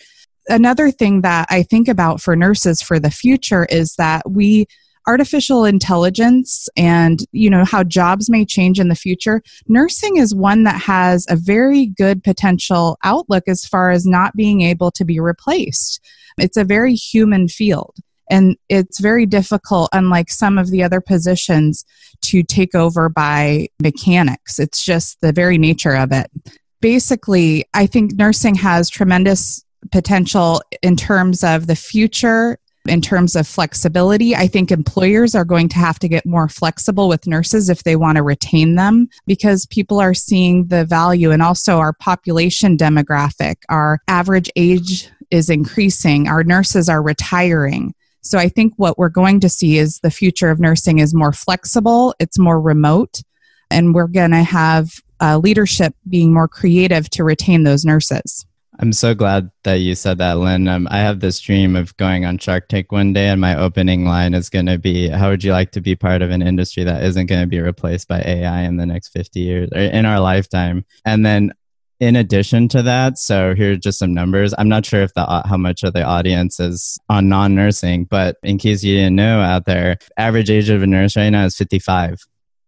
Another 0.49 0.91
thing 0.91 1.21
that 1.21 1.47
I 1.49 1.63
think 1.63 1.87
about 1.87 2.21
for 2.21 2.35
nurses 2.35 2.81
for 2.81 2.99
the 2.99 3.11
future 3.11 3.65
is 3.65 3.95
that 3.97 4.29
we 4.29 4.67
artificial 5.07 5.63
intelligence 5.63 6.67
and 6.75 7.21
you 7.31 7.49
know 7.49 7.63
how 7.63 7.81
jobs 7.81 8.29
may 8.29 8.43
change 8.43 8.77
in 8.77 8.89
the 8.89 8.95
future 8.95 9.41
nursing 9.69 10.17
is 10.17 10.35
one 10.35 10.65
that 10.65 10.81
has 10.81 11.25
a 11.29 11.35
very 11.37 11.85
good 11.85 12.21
potential 12.23 12.97
outlook 13.05 13.45
as 13.47 13.65
far 13.65 13.89
as 13.89 14.05
not 14.05 14.35
being 14.35 14.61
able 14.61 14.91
to 14.91 15.05
be 15.05 15.17
replaced 15.17 16.01
it's 16.37 16.57
a 16.57 16.65
very 16.65 16.93
human 16.93 17.47
field 17.47 17.95
and 18.29 18.57
it's 18.69 18.99
very 18.99 19.25
difficult 19.25 19.89
unlike 19.93 20.29
some 20.29 20.57
of 20.57 20.69
the 20.71 20.83
other 20.83 21.01
positions 21.01 21.85
to 22.21 22.43
take 22.43 22.75
over 22.75 23.09
by 23.09 23.67
mechanics 23.81 24.59
it's 24.59 24.83
just 24.83 25.19
the 25.21 25.31
very 25.31 25.57
nature 25.57 25.95
of 25.95 26.11
it 26.11 26.29
basically 26.81 27.65
i 27.73 27.85
think 27.85 28.13
nursing 28.13 28.55
has 28.55 28.89
tremendous 28.89 29.63
potential 29.91 30.61
in 30.81 30.95
terms 30.95 31.43
of 31.43 31.67
the 31.67 31.75
future 31.75 32.57
in 32.87 33.01
terms 33.01 33.35
of 33.35 33.47
flexibility, 33.47 34.35
I 34.35 34.47
think 34.47 34.71
employers 34.71 35.35
are 35.35 35.45
going 35.45 35.69
to 35.69 35.77
have 35.77 35.99
to 35.99 36.07
get 36.07 36.25
more 36.25 36.47
flexible 36.47 37.07
with 37.07 37.27
nurses 37.27 37.69
if 37.69 37.83
they 37.83 37.95
want 37.95 38.15
to 38.17 38.23
retain 38.23 38.75
them 38.75 39.09
because 39.25 39.65
people 39.65 39.99
are 39.99 40.13
seeing 40.13 40.67
the 40.67 40.85
value 40.85 41.31
and 41.31 41.41
also 41.41 41.77
our 41.77 41.93
population 41.93 42.77
demographic. 42.77 43.55
Our 43.69 43.99
average 44.07 44.49
age 44.55 45.09
is 45.31 45.49
increasing, 45.49 46.27
our 46.27 46.43
nurses 46.43 46.87
are 46.89 47.01
retiring. 47.01 47.93
So 48.27 48.37
I 48.37 48.49
think 48.49 48.73
what 48.75 48.97
we're 48.97 49.09
going 49.09 49.39
to 49.39 49.49
see 49.49 49.77
is 49.77 49.99
the 49.99 50.11
future 50.11 50.49
of 50.49 50.59
nursing 50.59 50.99
is 50.99 51.13
more 51.13 51.31
flexible, 51.31 52.13
it's 52.19 52.37
more 52.37 52.59
remote, 52.59 53.21
and 53.71 53.95
we're 53.95 54.07
going 54.07 54.31
to 54.31 54.43
have 54.43 54.91
uh, 55.21 55.37
leadership 55.37 55.95
being 56.09 56.33
more 56.33 56.47
creative 56.47 57.09
to 57.11 57.23
retain 57.23 57.63
those 57.63 57.85
nurses. 57.85 58.45
I'm 58.79 58.93
so 58.93 59.15
glad 59.15 59.49
that 59.63 59.79
you 59.79 59.95
said 59.95 60.19
that, 60.19 60.37
Lynn. 60.37 60.67
Um, 60.67 60.87
I 60.91 60.99
have 60.99 61.19
this 61.19 61.39
dream 61.39 61.75
of 61.75 61.97
going 61.97 62.25
on 62.25 62.37
Shark 62.37 62.67
Tank 62.67 62.91
one 62.91 63.11
day, 63.11 63.27
and 63.27 63.41
my 63.41 63.57
opening 63.57 64.05
line 64.05 64.35
is 64.35 64.49
going 64.49 64.67
to 64.67 64.77
be 64.77 65.09
How 65.09 65.29
would 65.29 65.43
you 65.43 65.51
like 65.51 65.71
to 65.71 65.81
be 65.81 65.95
part 65.95 66.21
of 66.21 66.29
an 66.29 66.43
industry 66.43 66.83
that 66.83 67.03
isn't 67.03 67.25
going 67.25 67.41
to 67.41 67.47
be 67.47 67.59
replaced 67.59 68.07
by 68.07 68.21
AI 68.21 68.61
in 68.61 68.77
the 68.77 68.85
next 68.85 69.09
50 69.09 69.39
years 69.39 69.69
or 69.73 69.79
in 69.79 70.05
our 70.05 70.19
lifetime? 70.19 70.85
And 71.05 71.25
then 71.25 71.53
in 71.99 72.15
addition 72.15 72.67
to 72.69 72.83
that, 72.83 73.17
so 73.17 73.55
here 73.55 73.73
are 73.73 73.77
just 73.77 73.99
some 73.99 74.13
numbers. 74.13 74.53
I'm 74.57 74.69
not 74.69 74.85
sure 74.85 75.01
if 75.01 75.13
the 75.13 75.21
uh, 75.21 75.47
how 75.47 75.57
much 75.57 75.83
of 75.83 75.93
the 75.93 76.03
audience 76.03 76.59
is 76.59 76.99
on 77.09 77.27
non-nursing, 77.27 78.05
but 78.05 78.37
in 78.43 78.57
case 78.57 78.83
you 78.83 78.95
didn't 78.95 79.15
know 79.15 79.41
out 79.41 79.65
there, 79.65 79.97
average 80.17 80.49
age 80.49 80.69
of 80.69 80.83
a 80.83 80.87
nurse 80.87 81.15
right 81.15 81.29
now 81.29 81.45
is 81.45 81.57
55. 81.57 82.19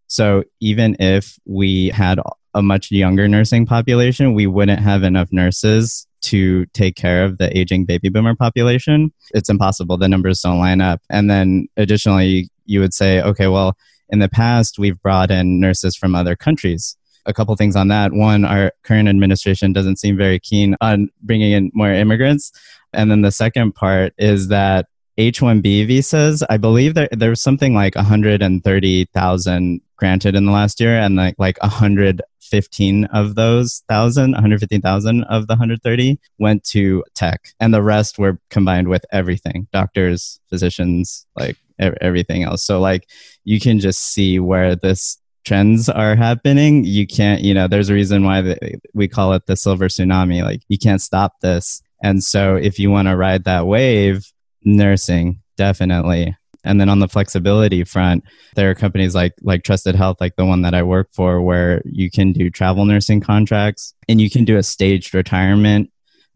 So 0.08 0.44
even 0.60 0.96
if 1.00 1.38
we 1.46 1.90
had 1.90 2.20
a 2.56 2.64
much 2.64 2.90
younger 2.90 3.28
nursing 3.28 3.68
population, 3.68 4.34
we 4.34 4.48
wouldn't 4.48 4.80
have 4.80 5.04
enough 5.04 5.30
nurses 5.32 6.08
to 6.22 6.66
take 6.68 6.96
care 6.96 7.24
of 7.24 7.38
the 7.38 7.56
aging 7.56 7.86
baby 7.86 8.10
boomer 8.10 8.36
population. 8.36 9.14
It's 9.36 9.50
impossible. 9.50 9.98
The 9.98 10.10
numbers 10.10 10.42
don't 10.42 10.60
line 10.60 10.82
up. 10.82 11.02
And 11.10 11.30
then 11.30 11.68
additionally, 11.78 12.50
you 12.66 12.80
would 12.80 12.94
say, 12.94 13.22
okay, 13.22 13.48
well, 13.48 13.78
in 14.10 14.20
the 14.20 14.28
past, 14.28 14.80
we've 14.80 15.00
brought 15.02 15.30
in 15.30 15.60
nurses 15.60 15.96
from 15.96 16.16
other 16.16 16.36
countries 16.36 16.98
a 17.26 17.34
couple 17.34 17.56
things 17.56 17.76
on 17.76 17.88
that. 17.90 18.14
One, 18.14 18.46
our 18.46 18.72
current 18.84 19.10
administration 19.10 19.74
doesn't 19.74 19.98
seem 19.98 20.18
very 20.18 20.40
keen 20.40 20.76
on 20.82 21.10
bringing 21.22 21.52
in 21.52 21.72
more 21.74 21.92
immigrants. 21.92 22.52
And 22.94 23.12
then 23.12 23.22
the 23.22 23.32
second 23.32 23.76
part 23.76 24.14
is 24.18 24.48
that 24.48 24.88
H 25.18 25.42
1B 25.42 25.86
visas, 25.86 26.44
I 26.50 26.58
believe 26.58 26.94
there, 26.94 27.10
there 27.12 27.30
was 27.30 27.42
something 27.42 27.74
like 27.74 27.96
130,000 27.96 29.82
granted 29.98 30.34
in 30.34 30.46
the 30.46 30.52
last 30.52 30.80
year, 30.80 30.98
and 30.98 31.18
like, 31.18 31.36
like 31.38 31.62
115 31.62 33.06
of 33.06 33.36
those 33.36 33.84
thousand, 33.90 34.32
115,000 34.32 35.24
of 35.26 35.48
the 35.48 35.54
130 35.54 36.18
went 36.40 36.64
to 36.64 37.04
tech, 37.16 37.50
and 37.60 37.74
the 37.74 37.84
rest 37.84 38.18
were 38.18 38.40
combined 38.50 38.88
with 38.88 39.06
everything 39.12 39.68
doctors, 39.74 40.40
physicians, 40.50 41.28
like 41.36 41.58
everything 41.80 42.44
else. 42.44 42.64
So, 42.64 42.80
like, 42.80 43.10
you 43.44 43.60
can 43.60 43.80
just 43.80 44.00
see 44.00 44.40
where 44.40 44.74
this 44.76 45.18
trends 45.50 45.90
are 45.90 46.16
happening 46.16 46.84
you 46.84 47.08
can't 47.08 47.42
you 47.42 47.56
know 47.56 47.68
there's 47.68 47.90
a 47.90 47.94
reason 47.96 48.24
why 48.24 48.40
the, 48.40 48.80
we 48.94 49.08
call 49.08 49.34
it 49.34 49.48
the 49.48 49.56
silver 49.56 49.88
tsunami 49.88 50.44
like 50.44 50.62
you 50.68 50.78
can't 50.78 51.02
stop 51.02 51.40
this. 51.42 51.82
And 52.04 52.24
so 52.24 52.56
if 52.56 52.78
you 52.78 52.92
want 52.92 53.08
to 53.08 53.18
ride 53.18 53.46
that 53.46 53.66
wave 53.66 54.32
nursing 54.64 55.42
definitely. 55.58 56.38
And 56.64 56.80
then 56.80 56.88
on 56.88 57.00
the 57.00 57.08
flexibility 57.08 57.84
front 57.84 58.26
there 58.56 58.70
are 58.70 58.76
companies 58.76 59.16
like 59.16 59.34
like 59.42 59.64
trusted 59.64 59.96
health 59.96 60.18
like 60.22 60.36
the 60.36 60.46
one 60.46 60.62
that 60.62 60.76
i 60.76 60.84
work 60.84 61.10
for 61.14 61.42
where 61.42 61.82
you 61.84 62.12
can 62.12 62.32
do 62.32 62.52
travel 62.52 62.86
nursing 62.86 63.20
contracts 63.20 63.96
and 64.08 64.22
you 64.22 64.30
can 64.30 64.46
do 64.46 64.58
a 64.58 64.62
staged 64.62 65.16
retirement 65.16 65.90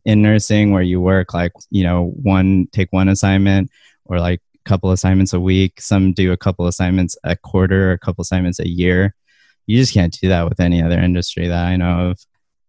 in 0.06 0.24
nursing 0.24 0.72
where 0.72 0.82
you 0.82 1.00
work 1.00 1.36
like 1.36 1.52
you 1.70 1.84
know 1.84 2.12
one 2.24 2.66
take 2.72 2.92
one 2.92 3.10
assignment 3.10 3.70
or 4.06 4.20
like 4.20 4.42
couple 4.66 4.92
assignments 4.92 5.34
a 5.34 5.40
week. 5.40 5.82
Some 5.82 6.14
do 6.14 6.32
a 6.32 6.38
couple 6.38 6.68
assignments 6.68 7.18
a 7.24 7.36
quarter, 7.36 7.92
a 7.92 8.00
couple 8.00 8.22
assignments 8.22 8.60
a 8.60 8.68
year. 8.68 9.16
You 9.66 9.78
just 9.78 9.94
can't 9.94 10.18
do 10.22 10.30
that 10.30 10.48
with 10.48 10.60
any 10.60 10.82
other 10.82 11.00
industry 11.00 11.48
that 11.48 11.66
I 11.66 11.76
know 11.76 12.12
of. 12.12 12.20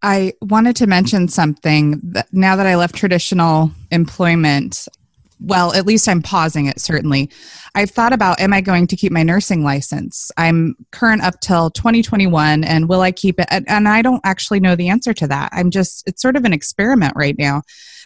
I 0.03 0.35
wanted 0.43 0.77
to 0.77 0.87
mention 0.87 1.29
something 1.29 2.01
that 2.05 2.29
now 2.31 2.57
that 2.57 2.67
I 2.67 2.77
left 2.77 2.95
traditional 2.95 3.71
employment, 3.91 4.87
well, 5.41 5.75
at 5.75 5.87
least 5.87 6.09
I'm 6.09 6.23
pausing 6.23 6.67
it, 6.67 6.81
certainly. 6.81 7.31
I've 7.75 7.91
thought 7.91 8.13
about 8.13 8.41
am 8.41 8.53
I 8.53 8.61
going 8.61 8.87
to 8.87 8.97
keep 8.97 9.13
my 9.13 9.23
nursing 9.23 9.65
license? 9.65 10.31
I'm 10.37 10.77
current 10.93 11.23
up 11.23 11.41
till 11.41 11.71
2021, 11.71 12.65
and 12.65 12.89
will 12.89 13.01
I 13.01 13.13
keep 13.13 13.41
it? 13.41 13.47
And 13.51 13.89
I 13.89 14.03
don't 14.03 14.21
actually 14.25 14.61
know 14.61 14.77
the 14.77 14.89
answer 14.89 15.13
to 15.15 15.27
that. 15.29 15.51
I'm 15.53 15.71
just, 15.71 16.07
it's 16.07 16.23
sort 16.23 16.37
of 16.37 16.45
an 16.45 16.53
experiment 16.53 17.15
right 17.17 17.37
now. 17.39 17.63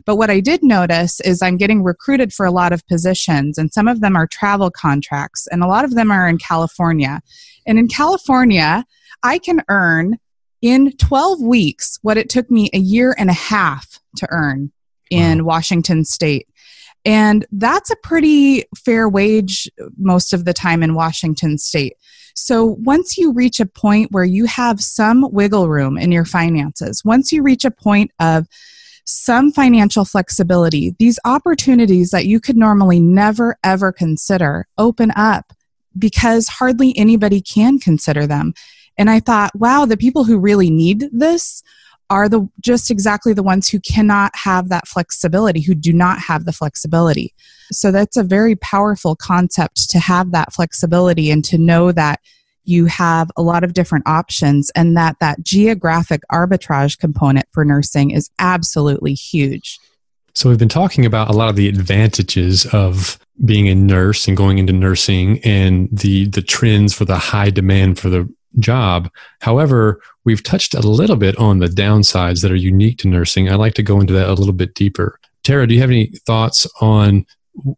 But 0.07 0.17
what 0.17 0.31
I 0.31 0.41
did 0.41 0.63
notice 0.63 1.21
is 1.21 1.43
I'm 1.43 1.57
getting 1.57 1.83
recruited 1.83 2.33
for 2.33 2.47
a 2.47 2.51
lot 2.51 2.73
of 2.73 2.87
positions, 2.87 3.59
and 3.59 3.73
some 3.73 3.89
of 3.89 4.01
them 4.01 4.17
are 4.17 4.27
travel 4.27 4.71
contracts, 4.71 5.47
and 5.49 5.63
a 5.63 5.69
lot 5.69 5.85
of 5.85 5.95
them 5.95 6.11
are 6.11 6.29
in 6.29 6.39
California. 6.39 7.21
And 7.67 7.79
in 7.79 7.89
California, 7.89 8.85
I 9.23 9.39
can 9.39 9.63
earn 9.69 10.19
in 10.63 10.97
12 10.97 11.41
weeks 11.41 11.99
what 12.03 12.17
it 12.17 12.29
took 12.29 12.51
me 12.51 12.71
a 12.73 12.79
year 12.79 13.15
and 13.19 13.31
a 13.31 13.35
half 13.35 14.01
to 14.17 14.27
earn 14.31 14.73
in 15.11 15.45
wow. 15.45 15.55
Washington 15.55 16.05
state. 16.05 16.49
And 17.09 17.47
that's 17.53 17.91
a 17.91 17.97
pretty 18.03 18.65
fair 18.77 19.09
wage 19.09 19.67
most 19.97 20.35
of 20.35 20.45
the 20.45 20.53
time 20.53 20.83
in 20.83 20.95
Washington 20.95 21.57
state. 21.57 21.95
So 22.35 22.77
once 22.81 23.17
you 23.17 23.33
reach 23.33 23.61
a 23.61 23.67
point 23.67 24.13
where 24.13 24.27
you 24.27 24.45
have 24.45 24.83
some 24.83 25.27
wiggle 25.33 25.71
room 25.71 25.97
in 25.97 26.13
your 26.13 26.27
finances, 26.27 27.03
once 27.07 27.33
you 27.33 27.43
reach 27.43 27.65
a 27.65 27.71
point 27.71 28.11
of 28.21 28.47
some 29.07 29.51
financial 29.51 30.05
flexibility, 30.05 30.95
these 30.99 31.19
opportunities 31.25 32.11
that 32.11 32.27
you 32.27 32.41
could 32.41 32.59
normally 32.59 33.01
never 33.01 33.57
ever 33.65 33.91
consider 33.91 34.69
open 34.77 35.11
up 35.17 35.55
because 35.99 36.47
hardly 36.47 36.95
anybody 36.99 37.41
can 37.41 37.79
consider 37.79 38.27
them. 38.27 38.53
And 38.99 39.09
I 39.09 39.21
thought, 39.21 39.55
wow, 39.55 39.87
the 39.87 39.97
people 39.97 40.25
who 40.25 40.39
really 40.39 40.69
need 40.69 41.07
this 41.11 41.63
are 42.11 42.29
the 42.29 42.49
just 42.61 42.91
exactly 42.91 43.33
the 43.33 43.43
ones 43.43 43.69
who 43.69 43.81
cannot 43.81 44.35
have 44.35 44.69
that 44.69 44.89
flexibility 44.89 45.61
who 45.61 45.75
do 45.75 45.93
not 45.93 46.19
have 46.19 46.45
the 46.45 46.53
flexibility. 46.53 47.35
So 47.71 47.91
that's 47.91 48.17
a 48.17 48.23
very 48.23 48.57
powerful 48.57 49.15
concept 49.15 49.91
to 49.91 49.99
have 49.99 50.31
that 50.33 50.53
flexibility 50.53 51.31
and 51.31 51.45
to 51.47 51.59
know 51.59 51.93
that 51.93 52.21
you 52.65 52.87
have 52.87 53.31
a 53.37 53.43
lot 53.43 53.65
of 53.65 53.73
different 53.73 54.07
options 54.07 54.71
and 54.75 54.97
that 54.97 55.17
that 55.21 55.43
geographic 55.43 56.21
arbitrage 56.31 56.99
component 56.99 57.47
for 57.53 57.65
nursing 57.65 58.11
is 58.11 58.31
absolutely 58.39 59.15
huge. 59.15 59.79
So 60.35 60.49
we've 60.49 60.59
been 60.59 60.69
talking 60.69 61.05
about 61.05 61.31
a 61.31 61.33
lot 61.33 61.49
of 61.49 61.57
the 61.57 61.69
advantages 61.69 62.67
of 62.67 63.19
being 63.45 63.69
a 63.69 63.75
nurse 63.75 64.29
and 64.29 64.37
going 64.37 64.59
into 64.59 64.73
nursing 64.73 65.41
and 65.45 65.89
the 65.91 66.27
the 66.27 66.43
trends 66.43 66.93
for 66.93 67.05
the 67.05 67.19
high 67.19 67.51
demand 67.51 67.99
for 67.99 68.11
the 68.11 68.33
job. 68.59 69.11
However, 69.41 70.01
we've 70.25 70.43
touched 70.43 70.75
a 70.75 70.81
little 70.81 71.17
bit 71.17 71.37
on 71.37 71.59
the 71.59 71.67
downsides 71.67 72.43
that 72.43 72.53
are 72.53 72.57
unique 72.57 72.99
to 72.99 73.09
nursing. 73.09 73.49
I'd 73.49 73.57
like 73.57 73.75
to 73.75 73.83
go 73.83 74.01
into 74.01 74.13
that 74.15 74.29
a 74.29 74.35
little 74.35 74.53
bit 74.53 74.75
deeper. 74.75 75.19
Tara, 75.45 75.67
do 75.67 75.75
you 75.75 75.81
have 75.81 75.91
any 75.91 76.13
thoughts 76.27 76.67
on 76.81 77.27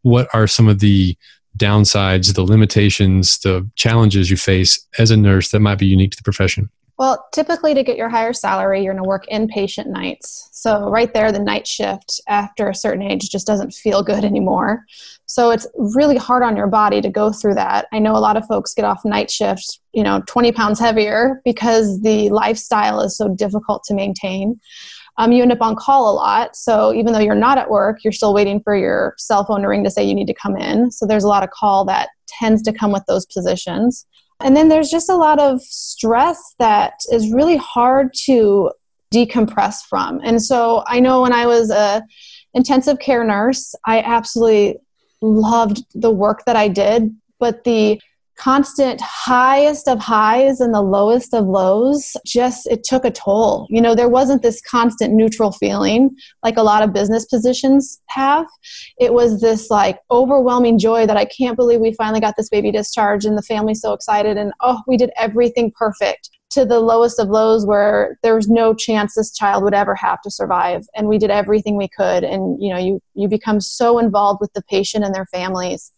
what 0.02 0.28
are 0.34 0.46
some 0.46 0.68
of 0.68 0.80
the 0.80 1.16
downsides, 1.56 2.34
the 2.34 2.42
limitations, 2.42 3.38
the 3.38 3.68
challenges 3.76 4.30
you 4.30 4.36
face 4.36 4.86
as 4.98 5.10
a 5.10 5.16
nurse 5.16 5.50
that 5.50 5.60
might 5.60 5.78
be 5.78 5.86
unique 5.86 6.12
to 6.12 6.16
the 6.16 6.22
profession? 6.22 6.70
Well, 7.00 7.26
typically 7.32 7.72
to 7.72 7.82
get 7.82 7.96
your 7.96 8.10
higher 8.10 8.34
salary, 8.34 8.84
you're 8.84 8.92
going 8.92 9.02
to 9.02 9.08
work 9.08 9.24
inpatient 9.32 9.86
nights. 9.86 10.50
So, 10.52 10.90
right 10.90 11.10
there, 11.14 11.32
the 11.32 11.38
night 11.38 11.66
shift 11.66 12.20
after 12.28 12.68
a 12.68 12.74
certain 12.74 13.00
age 13.00 13.30
just 13.30 13.46
doesn't 13.46 13.72
feel 13.72 14.02
good 14.02 14.22
anymore. 14.22 14.84
So, 15.24 15.50
it's 15.50 15.66
really 15.78 16.18
hard 16.18 16.42
on 16.42 16.58
your 16.58 16.66
body 16.66 17.00
to 17.00 17.08
go 17.08 17.32
through 17.32 17.54
that. 17.54 17.86
I 17.90 18.00
know 18.00 18.14
a 18.14 18.20
lot 18.20 18.36
of 18.36 18.44
folks 18.46 18.74
get 18.74 18.84
off 18.84 19.02
night 19.02 19.30
shifts, 19.30 19.80
you 19.94 20.02
know, 20.02 20.22
20 20.26 20.52
pounds 20.52 20.78
heavier 20.78 21.40
because 21.42 22.02
the 22.02 22.28
lifestyle 22.28 23.00
is 23.00 23.16
so 23.16 23.34
difficult 23.34 23.82
to 23.84 23.94
maintain. 23.94 24.60
Um, 25.16 25.32
you 25.32 25.40
end 25.40 25.52
up 25.52 25.62
on 25.62 25.76
call 25.76 26.10
a 26.10 26.12
lot. 26.12 26.54
So, 26.54 26.92
even 26.92 27.14
though 27.14 27.18
you're 27.18 27.34
not 27.34 27.56
at 27.56 27.70
work, 27.70 28.04
you're 28.04 28.12
still 28.12 28.34
waiting 28.34 28.60
for 28.60 28.76
your 28.76 29.14
cell 29.16 29.46
phone 29.46 29.62
to 29.62 29.68
ring 29.68 29.84
to 29.84 29.90
say 29.90 30.04
you 30.04 30.14
need 30.14 30.26
to 30.26 30.34
come 30.34 30.54
in. 30.54 30.90
So, 30.90 31.06
there's 31.06 31.24
a 31.24 31.28
lot 31.28 31.44
of 31.44 31.48
call 31.48 31.86
that 31.86 32.10
tends 32.26 32.60
to 32.64 32.74
come 32.74 32.92
with 32.92 33.06
those 33.08 33.24
positions. 33.24 34.04
And 34.40 34.56
then 34.56 34.68
there's 34.68 34.90
just 34.90 35.10
a 35.10 35.16
lot 35.16 35.38
of 35.38 35.60
stress 35.62 36.54
that 36.58 36.94
is 37.12 37.32
really 37.32 37.56
hard 37.56 38.12
to 38.24 38.70
decompress 39.12 39.82
from. 39.88 40.20
And 40.22 40.42
so 40.42 40.82
I 40.86 41.00
know 41.00 41.22
when 41.22 41.32
I 41.32 41.46
was 41.46 41.70
a 41.70 42.02
intensive 42.54 42.98
care 42.98 43.24
nurse, 43.24 43.74
I 43.86 44.00
absolutely 44.00 44.78
loved 45.20 45.84
the 45.94 46.10
work 46.10 46.44
that 46.46 46.56
I 46.56 46.68
did, 46.68 47.14
but 47.38 47.64
the 47.64 48.00
constant 48.40 49.00
highest 49.02 49.86
of 49.86 49.98
highs 49.98 50.60
and 50.60 50.72
the 50.72 50.80
lowest 50.80 51.34
of 51.34 51.46
lows 51.46 52.16
just 52.24 52.66
it 52.68 52.82
took 52.82 53.04
a 53.04 53.10
toll. 53.10 53.66
You 53.68 53.82
know 53.82 53.94
there 53.94 54.08
wasn't 54.08 54.42
this 54.42 54.62
constant 54.62 55.12
neutral 55.12 55.52
feeling 55.52 56.16
like 56.42 56.56
a 56.56 56.62
lot 56.62 56.82
of 56.82 56.94
business 56.94 57.26
positions 57.26 58.00
have. 58.06 58.46
It 58.98 59.12
was 59.12 59.42
this 59.42 59.68
like 59.68 59.98
overwhelming 60.10 60.78
joy 60.78 61.06
that 61.06 61.16
i 61.16 61.24
can't 61.24 61.56
believe 61.56 61.80
we 61.80 61.92
finally 61.92 62.20
got 62.20 62.34
this 62.36 62.48
baby 62.48 62.72
discharged 62.72 63.26
and 63.26 63.36
the 63.36 63.42
family's 63.42 63.80
so 63.80 63.92
excited 63.92 64.36
and 64.36 64.52
oh 64.60 64.80
we 64.86 64.96
did 64.96 65.10
everything 65.16 65.70
perfect 65.76 66.30
to 66.50 66.64
the 66.64 66.80
lowest 66.80 67.20
of 67.20 67.28
lows 67.28 67.64
where 67.64 68.18
there 68.22 68.34
was 68.34 68.48
no 68.48 68.74
chance 68.74 69.14
this 69.14 69.32
child 69.32 69.62
would 69.62 69.74
ever 69.74 69.94
have 69.94 70.20
to 70.22 70.30
survive. 70.30 70.84
And 70.96 71.06
we 71.06 71.16
did 71.16 71.30
everything 71.30 71.76
we 71.76 71.88
could. 71.88 72.24
And 72.24 72.60
you 72.60 72.72
know 72.72 72.78
you 72.78 73.00
you 73.14 73.28
become 73.28 73.60
so 73.60 73.98
involved 73.98 74.40
with 74.40 74.52
the 74.54 74.62
patient 74.62 75.04
and 75.04 75.14
their 75.14 75.26
families 75.26 75.92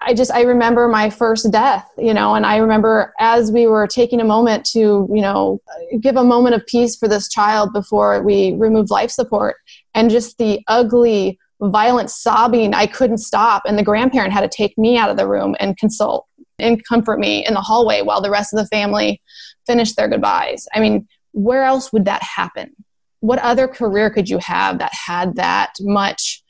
I 0.00 0.14
just 0.14 0.30
I 0.30 0.42
remember 0.42 0.88
my 0.88 1.10
first 1.10 1.50
death, 1.50 1.90
you 1.96 2.12
know, 2.12 2.34
and 2.34 2.44
I 2.44 2.56
remember 2.56 3.14
as 3.18 3.50
we 3.50 3.66
were 3.66 3.86
taking 3.86 4.20
a 4.20 4.24
moment 4.24 4.64
to, 4.66 5.08
you 5.12 5.22
know, 5.22 5.60
give 6.00 6.16
a 6.16 6.24
moment 6.24 6.54
of 6.54 6.66
peace 6.66 6.96
for 6.96 7.08
this 7.08 7.28
child 7.28 7.72
before 7.72 8.22
we 8.22 8.54
removed 8.54 8.90
life 8.90 9.10
support 9.10 9.56
and 9.94 10.10
just 10.10 10.36
the 10.38 10.60
ugly 10.68 11.38
violent 11.60 12.10
sobbing 12.10 12.74
I 12.74 12.86
couldn't 12.86 13.18
stop 13.18 13.62
and 13.66 13.78
the 13.78 13.82
grandparent 13.82 14.32
had 14.32 14.42
to 14.42 14.54
take 14.54 14.76
me 14.76 14.98
out 14.98 15.10
of 15.10 15.16
the 15.16 15.26
room 15.26 15.56
and 15.58 15.76
consult 15.78 16.26
and 16.58 16.84
comfort 16.84 17.18
me 17.18 17.46
in 17.46 17.54
the 17.54 17.60
hallway 17.60 18.02
while 18.02 18.20
the 18.20 18.30
rest 18.30 18.52
of 18.52 18.58
the 18.58 18.66
family 18.66 19.20
finished 19.66 19.96
their 19.96 20.08
goodbyes. 20.08 20.68
I 20.74 20.80
mean, 20.80 21.08
where 21.32 21.64
else 21.64 21.92
would 21.92 22.04
that 22.04 22.22
happen? 22.22 22.74
What 23.20 23.38
other 23.38 23.66
career 23.66 24.10
could 24.10 24.28
you 24.28 24.38
have 24.38 24.78
that 24.78 24.92
had 24.92 25.36
that 25.36 25.72
much 25.80 26.42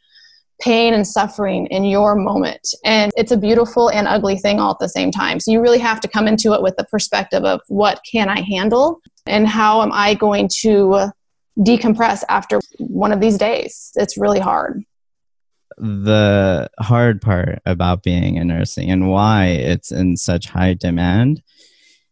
pain 0.61 0.95
and 0.95 1.07
suffering 1.07 1.67
in 1.67 1.85
your 1.85 2.15
moment. 2.15 2.69
And 2.85 3.13
it's 3.17 3.33
a 3.33 3.37
beautiful 3.37 3.89
and 3.89 4.09
ugly 4.09 4.37
thing 4.37 4.59
all 4.59 4.73
at 4.73 4.79
the 4.79 4.89
same 4.89 5.11
time. 5.11 5.41
So 5.41 5.51
you 5.51 5.61
really 5.61 5.79
have 5.79 6.01
to 6.01 6.09
come 6.09 6.27
into 6.27 6.55
it 6.55 6.63
with 6.63 6.77
the 6.77 6.85
perspective 6.85 7.45
of 7.45 7.61
what 7.69 8.01
can 8.11 8.29
I 8.29 8.41
handle 8.41 9.01
and 9.27 9.47
how 9.47 9.83
am 9.83 9.93
I 9.93 10.15
going 10.15 10.49
to 10.61 11.11
decompress 11.59 12.23
after 12.29 12.61
one 12.79 13.13
of 13.13 13.21
these 13.21 13.39
days. 13.39 13.93
It's 13.97 14.17
really 14.17 14.41
hard. 14.41 14.85
The 15.79 16.71
hard 16.79 17.21
part 17.21 17.61
about 17.67 18.03
being 18.03 18.37
in 18.37 18.49
nursing 18.49 18.91
and 18.91 19.11
why 19.11 19.47
it's 19.47 19.93
in 19.93 20.17
such 20.17 20.49
high 20.49 20.75
demand 20.75 21.43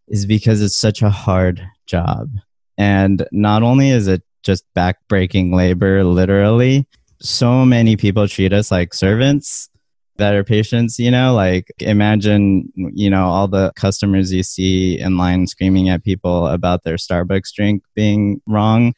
is 0.06 0.26
because 0.26 0.60
it's 0.60 0.76
such 0.76 1.00
a 1.00 1.08
hard 1.08 1.66
job. 1.86 2.30
And 2.76 3.26
not 3.32 3.62
only 3.62 3.90
is 3.90 4.06
it 4.06 4.22
just 4.42 4.64
backbreaking 4.76 5.54
labor, 5.54 6.04
literally, 6.04 6.86
so 7.24 7.64
many 7.64 7.96
people 7.96 8.28
treat 8.28 8.52
us 8.52 8.70
like 8.70 8.92
servants 8.92 9.70
that 10.16 10.34
are 10.34 10.44
patients, 10.44 10.98
you 10.98 11.10
know, 11.10 11.34
like 11.34 11.72
imagine, 11.80 12.70
you 12.76 13.10
know, 13.10 13.24
all 13.24 13.48
the 13.48 13.72
customers 13.74 14.32
you 14.32 14.42
see 14.42 15.00
in 15.00 15.16
line 15.16 15.46
screaming 15.46 15.88
at 15.88 16.04
people 16.04 16.46
about 16.46 16.84
their 16.84 16.96
Starbucks 16.96 17.52
drink 17.54 17.82
being 17.94 18.40
wrong. 18.46 18.92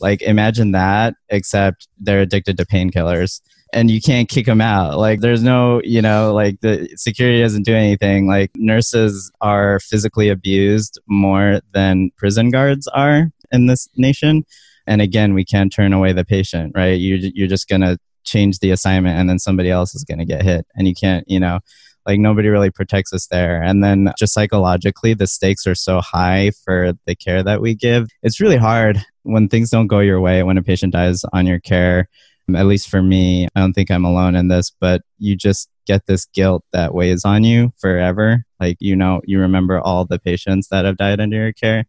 Like 0.00 0.22
imagine 0.22 0.72
that, 0.72 1.14
except 1.28 1.86
they're 2.00 2.22
addicted 2.22 2.56
to 2.56 2.66
painkillers 2.66 3.40
and 3.72 3.90
you 3.90 4.00
can't 4.00 4.28
kick 4.28 4.46
them 4.46 4.62
out. 4.62 4.96
Like 4.98 5.20
there's 5.20 5.42
no, 5.42 5.80
you 5.84 6.00
know, 6.00 6.32
like 6.32 6.60
the 6.62 6.88
security 6.96 7.42
doesn't 7.42 7.64
do 7.64 7.74
anything. 7.74 8.26
Like 8.26 8.50
nurses 8.56 9.30
are 9.42 9.80
physically 9.80 10.30
abused 10.30 10.98
more 11.08 11.60
than 11.72 12.10
prison 12.16 12.50
guards 12.50 12.88
are 12.88 13.30
in 13.52 13.66
this 13.66 13.88
nation 13.96 14.44
and 14.86 15.00
again 15.00 15.34
we 15.34 15.44
can't 15.44 15.72
turn 15.72 15.92
away 15.92 16.12
the 16.12 16.24
patient 16.24 16.72
right? 16.74 16.98
You, 16.98 17.30
you're 17.34 17.48
just 17.48 17.68
going 17.68 17.80
to 17.82 17.98
change 18.24 18.58
the 18.58 18.70
assignment 18.70 19.18
and 19.18 19.30
then 19.30 19.38
somebody 19.38 19.70
else 19.70 19.94
is 19.94 20.04
going 20.04 20.18
to 20.18 20.24
get 20.24 20.42
hit. 20.42 20.66
And 20.74 20.88
you 20.88 20.94
can't 20.94 21.24
you 21.28 21.40
know 21.40 21.60
like 22.06 22.20
nobody 22.20 22.48
really 22.48 22.70
protects 22.70 23.12
us 23.12 23.26
there. 23.26 23.60
And 23.60 23.82
then 23.82 24.12
just 24.16 24.32
psychologically 24.32 25.14
the 25.14 25.26
stakes 25.26 25.66
are 25.66 25.74
so 25.74 26.00
high 26.00 26.52
for 26.64 26.92
the 27.04 27.16
care 27.16 27.42
that 27.42 27.60
we 27.60 27.74
give. 27.74 28.08
It's 28.22 28.40
really 28.40 28.56
hard 28.56 29.04
when 29.24 29.48
things 29.48 29.70
don't 29.70 29.88
go 29.88 29.98
your 29.98 30.20
way 30.20 30.42
when 30.42 30.58
a 30.58 30.62
patient 30.62 30.92
dies 30.92 31.24
on 31.32 31.46
your 31.46 31.60
care. 31.60 32.08
At 32.54 32.66
least 32.66 32.88
for 32.88 33.02
me 33.02 33.48
i 33.56 33.60
don't 33.60 33.72
think 33.72 33.90
i'm 33.90 34.04
alone 34.04 34.36
in 34.36 34.46
this 34.46 34.70
but 34.70 35.02
you 35.18 35.34
just 35.34 35.68
get 35.86 36.06
this 36.06 36.26
guilt 36.26 36.64
that 36.72 36.94
weighs 36.94 37.24
on 37.24 37.44
you 37.44 37.72
forever. 37.78 38.44
Like 38.60 38.76
you 38.80 38.96
know 38.96 39.20
you 39.24 39.40
remember 39.40 39.80
all 39.80 40.04
the 40.04 40.18
patients 40.18 40.68
that 40.68 40.84
have 40.84 40.96
died 40.96 41.20
under 41.20 41.36
your 41.36 41.52
care 41.52 41.86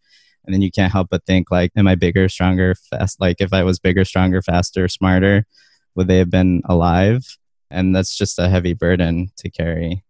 and 0.48 0.54
then 0.54 0.62
you 0.62 0.72
can't 0.72 0.92
help 0.92 1.10
but 1.12 1.26
think 1.26 1.52
like 1.52 1.72
am 1.76 1.88
i 1.88 1.94
bigger 1.94 2.28
stronger 2.28 2.74
fast 2.90 3.22
like 3.22 3.38
if 3.40 3.54
i 3.54 3.64
was 3.64 3.78
bigger 3.78 4.04
stronger 4.04 4.42
faster 4.42 4.88
smarter 4.88 5.46
would 5.96 6.08
they 6.08 6.18
have 6.18 6.32
been 6.32 6.62
alive 6.66 7.38
And 7.70 7.96
that's 7.96 8.16
just 8.16 8.40
a 8.40 8.50
heavy 8.50 8.74
burden 8.74 9.30
to 9.38 9.50
carry. 9.50 10.04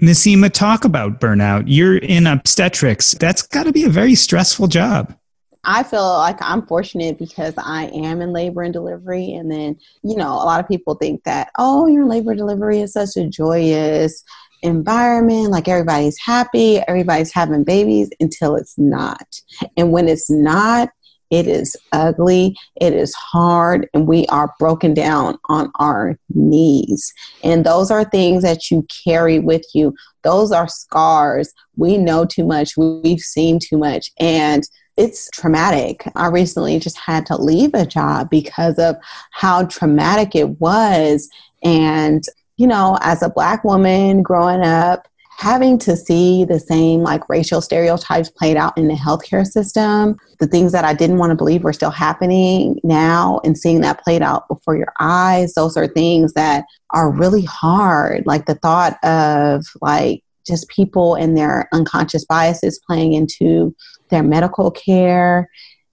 Nasima, 0.00 0.52
talk 0.52 0.84
about 0.84 1.20
burnout. 1.20 1.64
You're 1.66 1.96
in 1.96 2.26
obstetrics. 2.26 3.12
That's 3.12 3.42
got 3.42 3.64
to 3.64 3.72
be 3.72 3.84
a 3.84 3.88
very 3.88 4.14
stressful 4.14 4.68
job. 4.68 5.16
I 5.64 5.82
feel 5.82 6.06
like 6.06 6.38
I'm 6.40 6.64
fortunate 6.66 7.18
because 7.18 7.54
I 7.58 7.86
am 7.86 8.22
in 8.22 8.32
labor 8.32 8.62
and 8.62 8.72
delivery. 8.72 9.32
And 9.32 9.50
then, 9.50 9.76
you 10.04 10.16
know, 10.16 10.32
a 10.34 10.46
lot 10.46 10.60
of 10.60 10.68
people 10.68 10.94
think 10.94 11.24
that, 11.24 11.50
oh, 11.58 11.88
your 11.88 12.06
labor 12.06 12.36
delivery 12.36 12.80
is 12.80 12.92
such 12.92 13.16
a 13.16 13.26
joyous 13.26 14.22
environment. 14.62 15.50
Like 15.50 15.68
everybody's 15.68 16.18
happy, 16.18 16.78
everybody's 16.78 17.32
having 17.32 17.64
babies 17.64 18.10
until 18.20 18.56
it's 18.56 18.76
not. 18.78 19.40
And 19.76 19.92
when 19.92 20.08
it's 20.08 20.30
not, 20.30 20.90
it 21.30 21.46
is 21.46 21.76
ugly, 21.92 22.56
it 22.80 22.94
is 22.94 23.14
hard, 23.14 23.86
and 23.92 24.08
we 24.08 24.26
are 24.28 24.54
broken 24.58 24.94
down 24.94 25.38
on 25.50 25.70
our 25.78 26.18
knees. 26.34 27.12
And 27.44 27.66
those 27.66 27.90
are 27.90 28.04
things 28.04 28.42
that 28.44 28.70
you 28.70 28.86
carry 29.04 29.38
with 29.38 29.64
you. 29.74 29.94
Those 30.22 30.52
are 30.52 30.68
scars. 30.68 31.52
We 31.76 31.98
know 31.98 32.24
too 32.24 32.46
much, 32.46 32.78
we've 32.78 33.20
seen 33.20 33.58
too 33.58 33.76
much. 33.76 34.10
And 34.18 34.62
it's 34.96 35.28
traumatic. 35.30 36.10
I 36.16 36.28
recently 36.28 36.78
just 36.78 36.98
had 36.98 37.26
to 37.26 37.36
leave 37.36 37.74
a 37.74 37.86
job 37.86 38.30
because 38.30 38.78
of 38.78 38.96
how 39.30 39.66
traumatic 39.66 40.34
it 40.34 40.60
was. 40.60 41.28
And, 41.62 42.24
you 42.58 42.66
know, 42.66 42.98
as 43.00 43.22
a 43.22 43.30
black 43.30 43.64
woman 43.64 44.22
growing 44.22 44.62
up, 44.62 45.08
having 45.38 45.78
to 45.78 45.96
see 45.96 46.44
the 46.44 46.58
same 46.58 47.00
like 47.00 47.28
racial 47.28 47.60
stereotypes 47.60 48.28
played 48.28 48.56
out 48.56 48.76
in 48.76 48.88
the 48.88 48.94
healthcare 48.94 49.46
system, 49.46 50.18
the 50.40 50.48
things 50.48 50.72
that 50.72 50.84
I 50.84 50.92
didn't 50.92 51.18
want 51.18 51.30
to 51.30 51.36
believe 51.36 51.62
were 51.62 51.72
still 51.72 51.92
happening 51.92 52.80
now 52.82 53.40
and 53.44 53.56
seeing 53.56 53.80
that 53.82 54.02
played 54.02 54.20
out 54.20 54.48
before 54.48 54.76
your 54.76 54.92
eyes, 54.98 55.54
those 55.54 55.76
are 55.76 55.86
things 55.86 56.32
that 56.32 56.64
are 56.90 57.12
really 57.12 57.44
hard. 57.44 58.26
Like 58.26 58.46
the 58.46 58.56
thought 58.56 59.02
of 59.04 59.64
like 59.80 60.24
just 60.44 60.68
people 60.68 61.14
and 61.14 61.36
their 61.36 61.68
unconscious 61.72 62.24
biases 62.24 62.80
playing 62.84 63.12
into 63.12 63.76
their 64.10 64.24
medical 64.24 64.72
care 64.72 65.48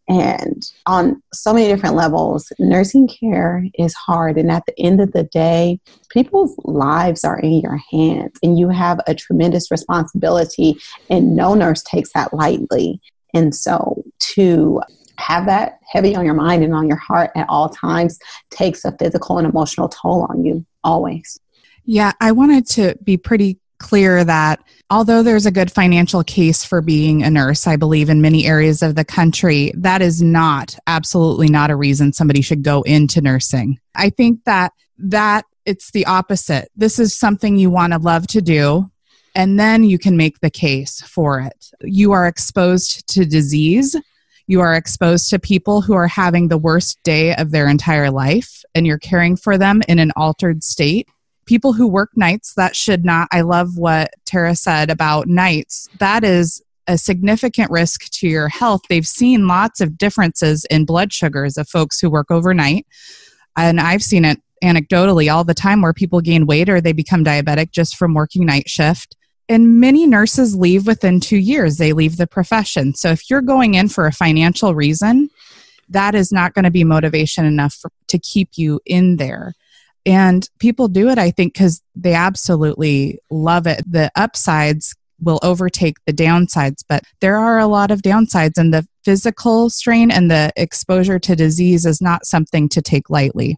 and 0.08 0.72
on 0.86 1.22
so 1.34 1.54
many 1.54 1.68
different 1.68 1.96
levels 1.96 2.52
nursing 2.60 3.08
care 3.08 3.66
is 3.78 3.94
hard. 3.94 4.38
And 4.38 4.52
at 4.52 4.66
the 4.66 4.80
end 4.80 5.02
of 5.02 5.12
the 5.14 5.24
day 5.24 5.80
people's 6.10 6.56
lives 6.64 7.24
are 7.24 7.40
in 7.40 7.60
your 7.60 7.80
hands 7.92 8.38
and 8.44 8.60
you 8.60 8.70
have 8.70 9.00
a 9.08 9.16
tremendous 9.16 9.72
responsibility. 9.72 10.78
And 11.10 11.36
no 11.36 11.56
nurse 11.56 11.82
takes 11.84 12.14
that 12.14 12.34
lightly. 12.34 13.02
And 13.34 13.56
so 13.56 14.04
to 14.20 14.82
have 15.18 15.46
that 15.48 15.80
heavy 15.90 16.16
on 16.16 16.26
your 16.26 16.34
mind 16.34 16.64
and 16.64 16.74
on 16.74 16.88
your 16.88 16.98
heart 16.98 17.32
at 17.36 17.48
all 17.50 17.70
times 17.70 18.20
takes 18.52 18.86
a 18.86 18.92
physical 18.98 19.38
and 19.38 19.48
emotional 19.48 19.90
toll 19.90 20.28
on 20.30 20.44
you 20.44 20.66
always. 20.84 21.40
Yeah 21.86 22.12
i 22.20 22.32
wanted 22.32 22.68
to 22.68 22.96
be 23.04 23.18
pretty 23.18 23.60
clear 23.80 24.24
that 24.24 24.60
although 24.90 25.24
there's 25.24 25.46
a 25.46 25.52
good 25.52 25.72
financial 25.72 26.24
case 26.24 26.64
for 26.64 26.82
being 26.82 27.24
a 27.24 27.30
nurse, 27.30 27.68
I 27.68 27.76
believe 27.76 28.10
in 28.10 28.22
many 28.22 28.46
areas 28.46 28.82
of 28.82 28.96
the 28.96 29.06
country, 29.06 29.72
that 29.78 30.02
is 30.02 30.22
not 30.22 30.78
absolutely 30.88 31.48
not 31.50 31.72
a 31.72 31.76
reason 31.76 32.14
somebody 32.14 32.42
should 32.42 32.64
go 32.64 32.82
into 32.84 33.22
nursing. 33.22 33.80
I 33.96 34.10
think 34.10 34.44
that 34.46 34.74
that 34.98 35.46
it's 35.66 35.92
the 35.92 36.06
opposite. 36.06 36.70
This 36.76 37.00
is 37.00 37.14
something 37.14 37.58
you 37.58 37.70
want 37.70 37.94
to 37.94 38.00
love 38.00 38.28
to 38.28 38.42
do 38.42 38.90
and 39.36 39.60
then 39.60 39.84
you 39.84 40.00
can 40.00 40.16
make 40.16 40.40
the 40.40 40.50
case 40.50 41.02
for 41.02 41.42
it. 41.42 41.72
You 41.82 42.14
are 42.14 42.26
exposed 42.26 43.06
to 43.10 43.26
disease. 43.26 43.96
You 44.48 44.62
are 44.62 44.74
exposed 44.74 45.30
to 45.30 45.40
people 45.40 45.82
who 45.82 45.94
are 45.94 46.08
having 46.08 46.48
the 46.48 46.58
worst 46.58 47.00
day 47.04 47.36
of 47.36 47.52
their 47.52 47.68
entire 47.68 48.10
life, 48.10 48.64
and 48.74 48.88
you're 48.88 49.00
caring 49.00 49.36
for 49.36 49.58
them 49.58 49.82
in 49.88 50.00
an 50.00 50.12
altered 50.16 50.64
state 50.64 51.10
people 51.46 51.74
who 51.74 51.88
work 51.88 52.12
nights 52.16 52.54
that 52.56 52.76
should 52.76 53.06
not 53.06 53.28
i 53.32 53.42
love 53.42 53.78
what 53.78 54.12
tara 54.26 54.56
said 54.56 54.90
about 54.90 55.28
nights. 55.28 55.88
That 56.00 56.24
is 56.24 56.62
a 56.88 56.98
significant 56.98 57.72
risk 57.72 58.12
to 58.12 58.28
your 58.28 58.48
health. 58.48 58.82
They've 58.90 59.08
seen 59.08 59.48
lots 59.48 59.82
of 59.82 59.98
differences 59.98 60.66
in 60.66 60.86
blood 60.86 61.12
sugars 61.12 61.58
of 61.58 61.68
folks 61.68 62.00
who 62.00 62.10
work 62.10 62.30
overnight. 62.30 62.86
And 63.58 63.80
i've 63.80 64.04
seen 64.04 64.26
it 64.26 64.40
anecdotally 64.64 65.34
all 65.34 65.44
the 65.44 65.54
time 65.54 65.82
where 65.82 65.94
people 65.94 66.22
gain 66.22 66.46
weight 66.46 66.70
or 66.70 66.82
they 66.82 66.94
become 66.94 67.24
diabetic 67.24 67.72
just 67.72 67.98
from 67.98 68.14
working 68.14 68.46
night 68.46 68.70
shift. 68.70 69.16
And 69.48 69.80
many 69.80 70.08
nurses 70.08 70.56
leave 70.56 70.88
within 70.88 71.20
two 71.20 71.38
years. 71.38 71.78
They 71.78 71.94
leave 71.94 72.18
the 72.18 72.26
profession. 72.26 72.96
So 72.96 73.12
if 73.12 73.30
you're 73.30 73.42
going 73.42 73.76
in 73.76 73.90
for 73.90 74.08
a 74.08 74.12
financial 74.12 74.74
reason 74.74 75.30
that 75.90 76.16
is 76.16 76.32
not 76.32 76.54
going 76.54 76.66
to 76.66 76.72
be 76.72 76.84
motivation 76.84 77.46
enough 77.46 77.74
for, 77.74 77.92
to 78.08 78.20
keep 78.20 78.50
you 78.56 78.80
in 78.86 79.18
there 79.18 79.54
and 80.06 80.50
people 80.60 80.88
do 80.88 81.10
it, 81.10 81.18
I 81.18 81.32
think, 81.32 81.54
because 81.54 81.82
they 81.96 82.14
absolutely 82.14 83.20
love 83.30 83.68
it. 83.68 83.84
The 83.90 84.12
upsides 84.16 84.96
will 85.22 85.40
overtake 85.44 85.98
the 86.06 86.14
downsides, 86.14 86.84
but 86.88 87.04
there 87.22 87.38
are 87.38 87.60
a 87.60 87.68
lot 87.68 87.92
of 87.92 88.02
downsides, 88.02 88.58
and 88.58 88.74
the 88.74 88.88
physical 89.04 89.70
strain 89.70 90.12
and 90.12 90.30
the 90.30 90.52
exposure 90.56 91.20
to 91.20 91.36
disease 91.36 91.86
is 91.86 92.02
not 92.02 92.26
something 92.26 92.68
to 92.70 92.82
take 92.82 93.10
lightly. 93.10 93.58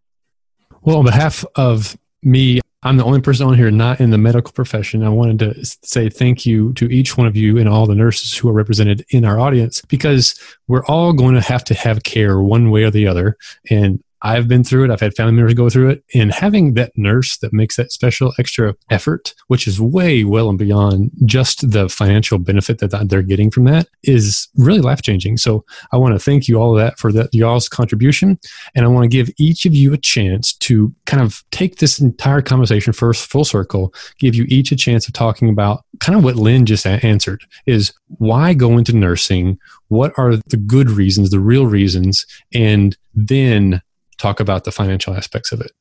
Well, 0.81 0.97
on 0.97 1.05
behalf 1.05 1.43
of 1.55 1.97
me, 2.21 2.61
I'm 2.83 2.97
the 2.97 3.03
only 3.03 3.21
person 3.21 3.47
on 3.47 3.55
here 3.55 3.71
not 3.71 3.99
in 3.99 4.11
the 4.11 4.17
medical 4.17 4.53
profession. 4.53 5.03
I 5.03 5.09
wanted 5.09 5.39
to 5.39 5.65
say 5.83 6.09
thank 6.09 6.45
you 6.45 6.73
to 6.73 6.85
each 6.85 7.17
one 7.17 7.27
of 7.27 7.35
you 7.35 7.57
and 7.57 7.67
all 7.67 7.87
the 7.87 7.95
nurses 7.95 8.37
who 8.37 8.47
are 8.49 8.53
represented 8.53 9.03
in 9.09 9.25
our 9.25 9.39
audience 9.39 9.81
because 9.81 10.39
we're 10.67 10.85
all 10.85 11.11
going 11.11 11.33
to 11.35 11.41
have 11.41 11.63
to 11.65 11.73
have 11.73 12.03
care 12.03 12.39
one 12.39 12.69
way 12.69 12.83
or 12.83 12.91
the 12.91 13.07
other. 13.07 13.35
And 13.69 14.01
I've 14.22 14.47
been 14.47 14.63
through 14.63 14.86
it. 14.86 14.91
I've 14.91 14.99
had 14.99 15.15
family 15.15 15.34
members 15.34 15.53
go 15.53 15.70
through 15.70 15.89
it. 15.89 16.03
And 16.13 16.32
having 16.32 16.74
that 16.74 16.91
nurse 16.95 17.38
that 17.38 17.53
makes 17.53 17.76
that 17.76 17.91
special 17.91 18.34
extra 18.39 18.76
effort, 18.89 19.36
which 19.47 19.68
is 19.68 19.80
way 19.80 20.24
well 20.24 20.49
and 20.49 20.57
beyond 20.57 21.11
just 21.26 21.70
the 21.72 21.88
financial 21.88 22.39
benefit 22.39 22.80
that 22.80 23.07
they're 23.09 23.22
getting 23.22 23.51
from 23.51 23.65
that, 23.65 23.88
is 24.03 24.47
really 24.55 24.82
life 24.82 25.01
changing. 25.01 25.38
So 25.38 25.63
I 25.91 25.97
want 25.97 26.15
to 26.15 26.20
thank 26.20 26.47
you 26.47 26.59
all 26.59 26.78
of 26.78 26.84
that 26.84 26.97
for 26.97 27.11
that 27.13 27.34
y'all's 27.34 27.70
contribution. 27.70 28.39
And 28.76 28.86
I 28.86 28.88
want 28.88 29.03
to 29.03 29.09
give 29.09 29.30
each 29.38 29.65
of 29.65 29.74
you 29.74 29.93
a 29.93 29.97
chance 29.97 30.53
to 30.53 30.93
kind 31.05 31.22
of 31.22 31.43
take 31.51 31.78
this 31.78 31.99
entire 31.99 32.41
conversation 32.41 32.93
first 32.93 33.30
full 33.30 33.45
circle, 33.45 33.93
give 34.20 34.36
you 34.36 34.45
each 34.47 34.72
a 34.72 34.76
chance 34.76 35.07
of 35.07 35.13
talking 35.13 35.49
about 35.49 35.84
kind 35.99 36.18
of 36.18 36.24
what 36.24 36.36
Lynn 36.36 36.65
just 36.65 36.86
answered 36.86 37.43
is 37.65 37.93
why 38.18 38.53
go 38.53 38.78
into 38.78 38.93
nursing? 38.93 39.57
What 39.89 40.13
are 40.18 40.36
the 40.36 40.57
good 40.57 40.89
reasons, 40.89 41.30
the 41.30 41.39
real 41.39 41.65
reasons? 41.65 42.26
And 42.53 42.97
then 43.15 43.82
talk 44.18 44.39
about 44.39 44.63
the 44.63 44.72
financial 44.72 45.13
aspects 45.13 45.51
of 45.51 45.61
it? 45.61 45.72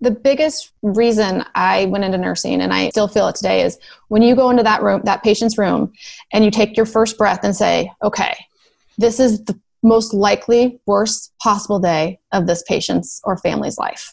The 0.00 0.10
biggest 0.10 0.72
reason 0.82 1.44
I 1.54 1.84
went 1.86 2.04
into 2.04 2.18
nursing, 2.18 2.60
and 2.60 2.72
I 2.72 2.88
still 2.88 3.06
feel 3.06 3.28
it 3.28 3.36
today, 3.36 3.62
is 3.62 3.78
when 4.08 4.22
you 4.22 4.34
go 4.34 4.50
into 4.50 4.64
that 4.64 4.82
room, 4.82 5.02
that 5.04 5.22
patient's 5.22 5.56
room, 5.56 5.92
and 6.32 6.44
you 6.44 6.50
take 6.50 6.76
your 6.76 6.86
first 6.86 7.16
breath 7.16 7.44
and 7.44 7.54
say, 7.54 7.92
okay, 8.02 8.34
this 8.98 9.20
is 9.20 9.44
the 9.44 9.58
most 9.84 10.12
likely 10.12 10.80
worst 10.86 11.32
possible 11.40 11.78
day 11.78 12.18
of 12.32 12.46
this 12.46 12.64
patient's 12.66 13.20
or 13.24 13.36
family's 13.36 13.78
life. 13.78 14.12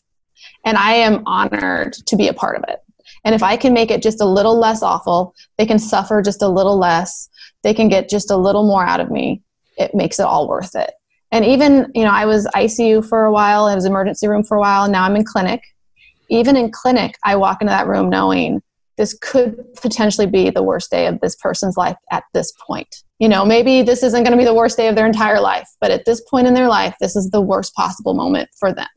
And 0.63 0.77
I 0.77 0.93
am 0.93 1.23
honored 1.25 1.93
to 1.93 2.15
be 2.15 2.27
a 2.27 2.33
part 2.33 2.57
of 2.57 2.63
it. 2.67 2.79
And 3.25 3.33
if 3.33 3.41
I 3.41 3.57
can 3.57 3.73
make 3.73 3.91
it 3.91 4.03
just 4.03 4.21
a 4.21 4.25
little 4.25 4.57
less 4.59 4.83
awful, 4.83 5.35
they 5.57 5.65
can 5.65 5.79
suffer 5.79 6.21
just 6.21 6.41
a 6.41 6.47
little 6.47 6.77
less, 6.77 7.29
they 7.63 7.73
can 7.73 7.89
get 7.89 8.09
just 8.09 8.31
a 8.31 8.37
little 8.37 8.65
more 8.65 8.83
out 8.83 8.99
of 8.99 9.09
me, 9.09 9.41
it 9.77 9.95
makes 9.95 10.19
it 10.19 10.25
all 10.25 10.47
worth 10.47 10.75
it 10.75 10.91
and 11.31 11.45
even 11.45 11.91
you 11.93 12.03
know 12.03 12.11
i 12.11 12.25
was 12.25 12.47
icu 12.55 13.07
for 13.07 13.25
a 13.25 13.31
while 13.31 13.65
i 13.65 13.75
was 13.75 13.85
emergency 13.85 14.27
room 14.27 14.43
for 14.43 14.57
a 14.57 14.59
while 14.59 14.83
and 14.83 14.91
now 14.91 15.03
i'm 15.03 15.15
in 15.15 15.23
clinic. 15.23 15.61
Even 16.29 16.55
in 16.55 16.71
clinic 16.71 17.17
i 17.23 17.35
walk 17.35 17.61
into 17.61 17.71
that 17.71 17.87
room 17.87 18.09
knowing 18.09 18.61
this 18.97 19.17
could 19.21 19.57
potentially 19.81 20.27
be 20.27 20.49
the 20.49 20.61
worst 20.61 20.91
day 20.91 21.07
of 21.07 21.21
this 21.21 21.33
person's 21.37 21.77
life 21.77 21.95
at 22.11 22.25
this 22.33 22.51
point. 22.67 23.03
You 23.17 23.29
know 23.29 23.45
maybe 23.45 23.81
this 23.81 24.03
isn't 24.03 24.23
going 24.23 24.31
to 24.31 24.37
be 24.37 24.45
the 24.45 24.53
worst 24.53 24.77
day 24.77 24.87
of 24.87 24.95
their 24.95 25.05
entire 25.05 25.39
life 25.39 25.67
but 25.81 25.91
at 25.91 26.05
this 26.05 26.21
point 26.29 26.47
in 26.47 26.53
their 26.53 26.67
life 26.67 26.95
this 26.99 27.15
is 27.15 27.29
the 27.31 27.41
worst 27.41 27.73
possible 27.73 28.13
moment 28.13 28.49
for 28.59 28.73
them. 28.73 28.87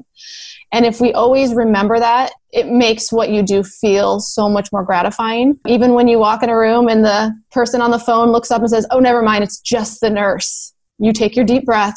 And 0.72 0.86
if 0.86 1.00
we 1.00 1.12
always 1.12 1.54
remember 1.54 1.98
that 1.98 2.32
it 2.50 2.66
makes 2.66 3.12
what 3.12 3.30
you 3.30 3.42
do 3.42 3.62
feel 3.62 4.20
so 4.20 4.48
much 4.48 4.72
more 4.72 4.82
gratifying. 4.82 5.58
Even 5.66 5.94
when 5.94 6.08
you 6.08 6.18
walk 6.18 6.42
in 6.42 6.50
a 6.50 6.56
room 6.56 6.88
and 6.88 7.04
the 7.04 7.34
person 7.50 7.80
on 7.80 7.90
the 7.90 7.98
phone 7.98 8.30
looks 8.30 8.50
up 8.50 8.60
and 8.60 8.70
says 8.70 8.86
oh 8.90 8.98
never 8.98 9.22
mind 9.22 9.44
it's 9.44 9.60
just 9.60 10.00
the 10.00 10.10
nurse 10.10 10.74
you 11.02 11.12
take 11.12 11.34
your 11.34 11.44
deep 11.44 11.64
breath 11.64 11.96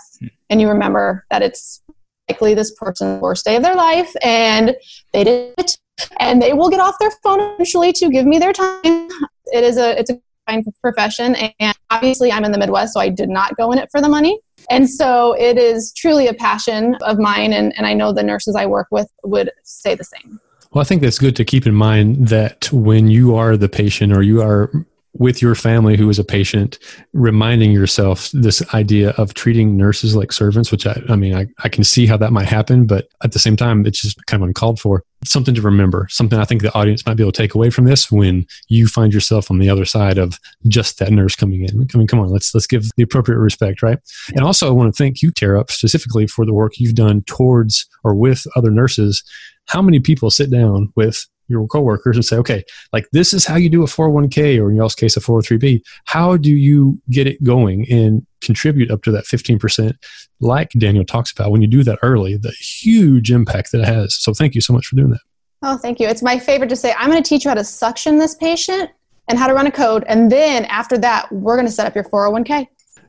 and 0.49 0.59
you 0.59 0.67
remember 0.67 1.25
that 1.29 1.43
it's 1.43 1.81
likely 2.29 2.55
this 2.55 2.73
person's 2.75 3.21
worst 3.21 3.45
day 3.45 3.55
of 3.55 3.61
their 3.61 3.75
life 3.75 4.11
and 4.23 4.75
they 5.13 5.23
did 5.23 5.53
it. 5.57 5.77
And 6.19 6.41
they 6.41 6.53
will 6.53 6.69
get 6.69 6.79
off 6.79 6.95
their 6.99 7.11
phone 7.23 7.39
eventually 7.39 7.93
to 7.93 8.09
give 8.09 8.25
me 8.25 8.39
their 8.39 8.51
time. 8.51 8.79
It 8.83 9.63
is 9.63 9.77
a 9.77 9.97
it's 9.97 10.09
a 10.09 10.19
fine 10.47 10.63
profession 10.81 11.35
and 11.59 11.75
obviously 11.89 12.31
i'm 12.31 12.45
in 12.45 12.51
the 12.51 12.57
midwest 12.59 12.93
so 12.93 12.99
i 12.99 13.09
did 13.09 13.29
not 13.29 13.57
go 13.57 13.71
in 13.71 13.79
it 13.79 13.89
for 13.91 14.01
the 14.01 14.09
money. 14.09 14.39
And 14.69 14.89
so 14.89 15.33
it 15.33 15.57
is 15.57 15.93
truly 15.93 16.27
a 16.27 16.33
passion 16.33 16.95
of 17.01 17.17
mine 17.17 17.53
and, 17.53 17.73
and 17.77 17.87
i 17.87 17.93
know 17.93 18.11
the 18.11 18.23
nurses 18.23 18.55
i 18.55 18.65
work 18.65 18.87
with 18.91 19.07
would 19.23 19.51
say 19.63 19.95
the 19.95 20.03
same. 20.03 20.39
Well 20.71 20.81
i 20.81 20.85
think 20.85 21.01
that's 21.01 21.19
good 21.19 21.35
to 21.37 21.45
keep 21.45 21.65
in 21.65 21.73
mind 21.73 22.27
that 22.27 22.71
when 22.71 23.07
you 23.07 23.35
are 23.35 23.55
the 23.55 23.69
patient 23.69 24.11
or 24.11 24.21
you 24.21 24.41
are 24.41 24.71
with 25.17 25.41
your 25.41 25.55
family 25.55 25.95
who 25.95 26.09
is 26.09 26.19
a 26.19 26.23
patient, 26.23 26.77
reminding 27.13 27.71
yourself 27.71 28.29
this 28.33 28.61
idea 28.73 29.11
of 29.11 29.33
treating 29.33 29.77
nurses 29.77 30.15
like 30.15 30.31
servants, 30.31 30.71
which 30.71 30.85
I, 30.85 31.01
I 31.09 31.15
mean, 31.15 31.33
I, 31.33 31.47
I 31.63 31.69
can 31.69 31.83
see 31.83 32.05
how 32.05 32.17
that 32.17 32.33
might 32.33 32.47
happen, 32.47 32.85
but 32.85 33.07
at 33.23 33.31
the 33.31 33.39
same 33.39 33.55
time, 33.55 33.85
it's 33.85 34.01
just 34.01 34.23
kind 34.25 34.43
of 34.43 34.47
uncalled 34.47 34.79
for. 34.79 35.03
something 35.23 35.55
to 35.55 35.61
remember, 35.61 36.07
something 36.09 36.37
I 36.37 36.45
think 36.45 36.61
the 36.61 36.73
audience 36.75 37.05
might 37.05 37.15
be 37.15 37.23
able 37.23 37.31
to 37.31 37.41
take 37.41 37.55
away 37.55 37.69
from 37.69 37.85
this 37.85 38.11
when 38.11 38.45
you 38.67 38.87
find 38.87 39.13
yourself 39.13 39.49
on 39.49 39.59
the 39.59 39.69
other 39.69 39.85
side 39.85 40.17
of 40.17 40.39
just 40.67 40.99
that 40.99 41.11
nurse 41.11 41.35
coming 41.35 41.63
in. 41.63 41.87
I 41.93 41.97
mean, 41.97 42.07
come 42.07 42.19
on, 42.19 42.29
let's 42.29 42.53
let's 42.53 42.67
give 42.67 42.89
the 42.97 43.03
appropriate 43.03 43.39
respect, 43.39 43.81
right? 43.81 43.99
And 44.35 44.41
also, 44.41 44.67
I 44.67 44.71
want 44.71 44.93
to 44.93 45.03
thank 45.03 45.21
you, 45.21 45.31
Tara, 45.31 45.63
specifically 45.69 46.27
for 46.27 46.45
the 46.45 46.53
work 46.53 46.73
you've 46.77 46.95
done 46.95 47.23
towards 47.23 47.87
or 48.03 48.15
with 48.15 48.45
other 48.55 48.69
nurses. 48.71 49.23
How 49.67 49.81
many 49.81 49.99
people 49.99 50.29
sit 50.29 50.51
down 50.51 50.91
with 50.95 51.25
your 51.47 51.67
coworkers 51.67 52.15
and 52.15 52.25
say, 52.25 52.37
okay, 52.37 52.63
like 52.93 53.07
this 53.11 53.33
is 53.33 53.45
how 53.45 53.55
you 53.55 53.69
do 53.69 53.83
a 53.83 53.87
401k 53.87 54.59
or 54.59 54.69
in 54.69 54.75
y'all's 54.75 54.95
case, 54.95 55.15
a 55.17 55.19
403b. 55.19 55.81
How 56.05 56.37
do 56.37 56.51
you 56.51 56.99
get 57.09 57.27
it 57.27 57.43
going 57.43 57.85
and 57.91 58.25
contribute 58.41 58.91
up 58.91 59.03
to 59.03 59.11
that 59.11 59.25
15%? 59.25 59.93
Like 60.39 60.71
Daniel 60.71 61.05
talks 61.05 61.31
about, 61.31 61.51
when 61.51 61.61
you 61.61 61.67
do 61.67 61.83
that 61.83 61.99
early, 62.01 62.35
the 62.37 62.51
huge 62.51 63.31
impact 63.31 63.71
that 63.71 63.81
it 63.81 63.87
has. 63.87 64.15
So 64.15 64.33
thank 64.33 64.55
you 64.55 64.61
so 64.61 64.73
much 64.73 64.87
for 64.87 64.95
doing 64.95 65.11
that. 65.11 65.21
Oh, 65.61 65.77
thank 65.77 65.99
you. 65.99 66.07
It's 66.07 66.21
my 66.21 66.37
favorite 66.37 66.69
to 66.69 66.75
say, 66.75 66.93
I'm 66.97 67.09
going 67.09 67.21
to 67.21 67.27
teach 67.27 67.45
you 67.45 67.49
how 67.49 67.55
to 67.55 67.63
suction 67.63 68.19
this 68.19 68.35
patient 68.35 68.91
and 69.27 69.39
how 69.39 69.47
to 69.47 69.53
run 69.53 69.65
a 69.65 69.71
code. 69.71 70.03
And 70.07 70.31
then 70.31 70.65
after 70.65 70.97
that, 70.99 71.31
we're 71.31 71.55
going 71.55 71.65
to 71.65 71.71
set 71.71 71.87
up 71.87 71.95
your 71.95 72.03
401k. 72.03 72.67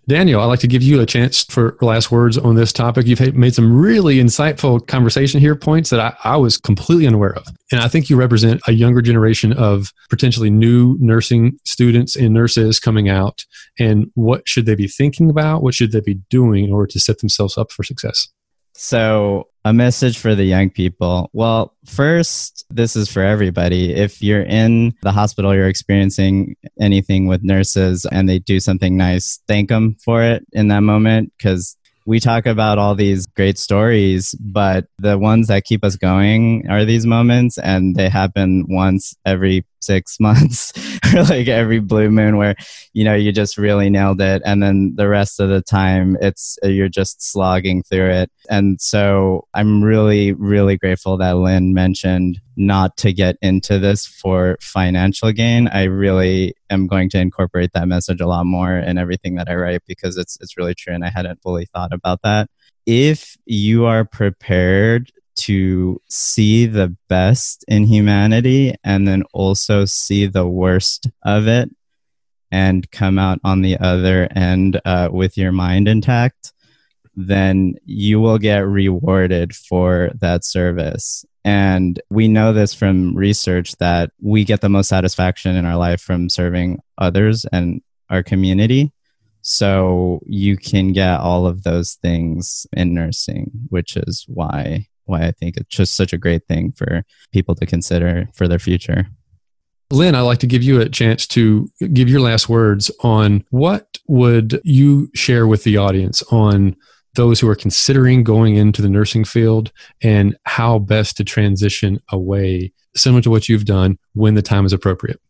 Daniel, 0.09 0.41
I'd 0.41 0.47
like 0.47 0.61
to 0.61 0.69
give 0.69 0.85
you 0.85 1.01
a 1.01 1.07
chance 1.07 1.43
for 1.45 1.77
last 1.81 2.13
words 2.13 2.39
on 2.39 2.55
this 2.55 2.73
topic. 2.73 3.07
You've 3.07 3.35
made 3.35 3.57
some 3.57 3.77
really 3.77 4.17
insightful 4.17 4.87
conversation 4.87 5.41
here, 5.41 5.57
points 5.57 5.91
that 5.91 5.99
I, 5.99 6.15
I, 6.23 6.37
was 6.37 6.59
completely 6.59 7.09
unaware 7.09 7.35
of. 7.35 7.49
And 7.73 7.81
I 7.81 7.89
think 7.89 8.09
you 8.09 8.17
represent 8.17 8.61
a 8.69 8.73
younger 8.73 9.03
generation 9.03 9.53
of 9.53 9.93
potentially 10.09 10.49
new 10.49 10.97
nursing 11.01 11.59
students 11.65 12.15
and 12.15 12.33
nurses 12.33 12.79
coming 12.79 13.09
out. 13.09 13.45
And 13.81 14.13
what 14.15 14.49
should 14.49 14.67
they 14.67 14.77
be 14.77 14.87
thinking 14.87 15.29
about? 15.29 15.65
What 15.65 15.75
should 15.75 15.91
they 15.91 16.01
be 16.01 16.21
doing 16.31 16.63
in 16.63 16.73
order 16.73 16.87
to 16.87 17.01
set 17.01 17.19
themselves 17.19 17.59
up 17.59 17.73
for 17.73 17.83
success? 17.83 18.29
So, 18.75 19.49
a 19.67 19.73
message 19.73 20.17
for 20.17 20.37
the 20.37 20.45
young 20.45 20.71
people. 20.71 21.29
Well, 21.33 21.75
first, 21.85 22.65
this 22.71 22.95
is 22.95 23.11
for 23.11 23.21
everybody. 23.21 23.93
If 23.93 24.23
you're 24.23 24.45
in 24.45 24.95
the 25.03 25.11
hospital, 25.11 25.53
you're 25.53 25.67
experiencing 25.67 26.55
anything 26.79 27.27
with 27.27 27.43
nurses 27.43 28.07
and 28.13 28.29
they 28.29 28.39
do 28.39 28.61
something 28.61 28.97
nice, 28.97 29.41
thank 29.49 29.69
them 29.71 29.97
for 30.05 30.23
it 30.23 30.47
in 30.53 30.69
that 30.69 30.85
moment 30.85 31.33
because 31.37 31.77
we 32.07 32.21
talk 32.21 32.47
about 32.47 32.79
all 32.79 32.95
these 32.95 33.27
great 33.27 33.59
stories, 33.59 34.37
but 34.39 34.87
the 34.99 35.19
ones 35.19 35.49
that 35.49 35.65
keep 35.65 35.83
us 35.83 35.97
going 35.97 36.65
are 36.71 36.85
these 36.85 37.05
moments, 37.05 37.59
and 37.59 37.97
they 37.97 38.09
happen 38.09 38.67
once 38.69 39.17
every 39.27 39.67
six 39.81 40.19
months 40.21 40.73
or 41.15 41.23
like 41.25 41.49
every 41.49 41.81
blue 41.81 42.11
moon 42.11 42.37
where 42.37 42.57
you 42.93 43.05
know 43.05 43.15
you 43.15 43.33
just 43.33 43.57
really 43.57 43.91
nailed 43.91 44.21
it. 44.21 44.43
And 44.45 44.63
then 44.63 44.95
the 44.97 45.09
rest 45.09 45.41
of 45.41 45.49
the 45.49 45.63
time 45.63 46.17
it's 46.21 46.59
you're 46.63 46.89
just 46.89 47.23
slogging 47.23 47.83
through 47.83 48.11
it. 48.11 48.31
And 48.49 48.81
so 48.81 49.47
i'm 49.55 49.83
really 49.83 50.33
really 50.33 50.77
grateful 50.77 51.17
that 51.17 51.37
lynn 51.37 51.75
mentioned 51.75 52.41
not 52.57 52.97
to 52.97 53.13
get 53.13 53.37
into 53.43 53.79
this 53.79 54.07
for 54.07 54.57
financial 54.61 55.31
gain. 55.33 55.69
I 55.69 55.85
really 55.85 56.55
am 56.71 56.87
going 56.87 57.11
to 57.11 57.19
incorporate 57.19 57.71
that 57.75 57.89
message 57.89 58.21
a 58.21 58.27
lot 58.27 58.47
more 58.47 58.77
in 58.77 58.99
everything 58.99 59.35
that 59.37 59.49
i 59.49 59.55
write 59.55 59.83
because 59.87 60.17
it's 60.17 60.39
it's 60.41 60.57
really 60.57 60.75
true 60.75 60.95
and 60.95 61.05
i 61.05 61.11
hadn't 61.11 61.43
fully 61.43 61.67
thought 61.67 61.93
about 61.93 62.23
that. 62.23 62.49
If 62.87 63.37
you 63.47 63.87
are 63.87 64.05
prepared 64.05 65.11
to 65.37 66.01
see 66.09 66.67
the 66.67 66.97
best 67.09 67.65
in 67.69 67.85
humanity 67.85 68.75
and 68.83 69.07
then 69.07 69.23
also 69.33 69.85
see 69.85 70.27
the 70.27 70.47
worst 70.47 71.09
of 71.23 71.47
it 71.47 71.71
and 72.51 72.91
come 72.91 73.19
out 73.19 73.39
on 73.45 73.63
the 73.63 73.79
other 73.79 74.29
end 74.35 74.81
uh, 74.85 75.09
with 75.13 75.37
your 75.37 75.53
mind 75.53 75.89
intact, 75.89 76.53
then 77.15 77.75
you 77.85 78.21
will 78.21 78.39
get 78.39 78.67
rewarded 78.67 79.55
for 79.55 80.11
that 80.21 80.45
service. 80.45 81.25
And 81.45 82.01
we 82.11 82.29
know 82.29 82.53
this 82.53 82.75
from 82.75 83.15
research 83.15 83.77
that 83.77 84.11
we 84.21 84.45
get 84.45 84.61
the 84.61 84.69
most 84.69 84.89
satisfaction 84.89 85.57
in 85.57 85.65
our 85.65 85.77
life 85.77 86.01
from 86.01 86.29
serving 86.29 86.81
others 86.99 87.45
and 87.53 87.83
our 88.11 88.23
community. 88.23 88.93
So 89.43 90.21
you 90.27 90.57
can 90.57 90.93
get 90.93 91.21
all 91.21 91.47
of 91.47 91.63
those 91.63 91.95
things 91.95 92.67
in 92.73 92.95
nursing, 92.95 93.51
which 93.69 93.97
is 93.97 94.25
why 94.27 94.89
why 95.07 95.23
I 95.23 95.33
think 95.33 95.57
it's 95.57 95.75
just 95.75 95.97
such 95.97 96.13
a 96.13 96.19
great 96.19 96.47
thing 96.47 96.73
for 96.73 97.03
people 97.33 97.55
to 97.57 97.67
consider 97.67 98.29
for 98.35 98.47
their 98.49 98.59
future. 98.59 99.07
Lynn, 99.91 100.17
I'd 100.17 100.23
like 100.23 100.39
to 100.39 100.49
give 100.49 100.65
you 100.65 100.81
a 100.81 100.89
chance 100.89 101.27
to 101.29 101.71
give 101.93 102.09
your 102.09 102.21
last 102.21 102.49
words 102.49 102.91
on 103.01 103.45
what 103.51 103.99
would 104.09 104.61
you 104.65 105.09
share 105.15 105.47
with 105.47 105.63
the 105.63 105.77
audience 105.77 106.23
on 106.33 106.77
those 107.15 107.41
who 107.41 107.49
are 107.49 107.57
considering 107.57 108.25
going 108.25 108.57
into 108.57 108.83
the 108.83 108.89
nursing 108.89 109.25
field 109.25 109.73
and 110.03 110.37
how 110.45 110.79
best 110.79 111.17
to 111.17 111.25
transition 111.25 112.01
away, 112.11 112.73
similar 112.95 113.23
to 113.23 113.31
what 113.31 113.49
you've 113.49 113.65
done 113.65 113.99
when 114.15 114.35
the 114.35 114.43
time 114.43 114.67
is 114.67 114.73
appropriate. 114.73 115.21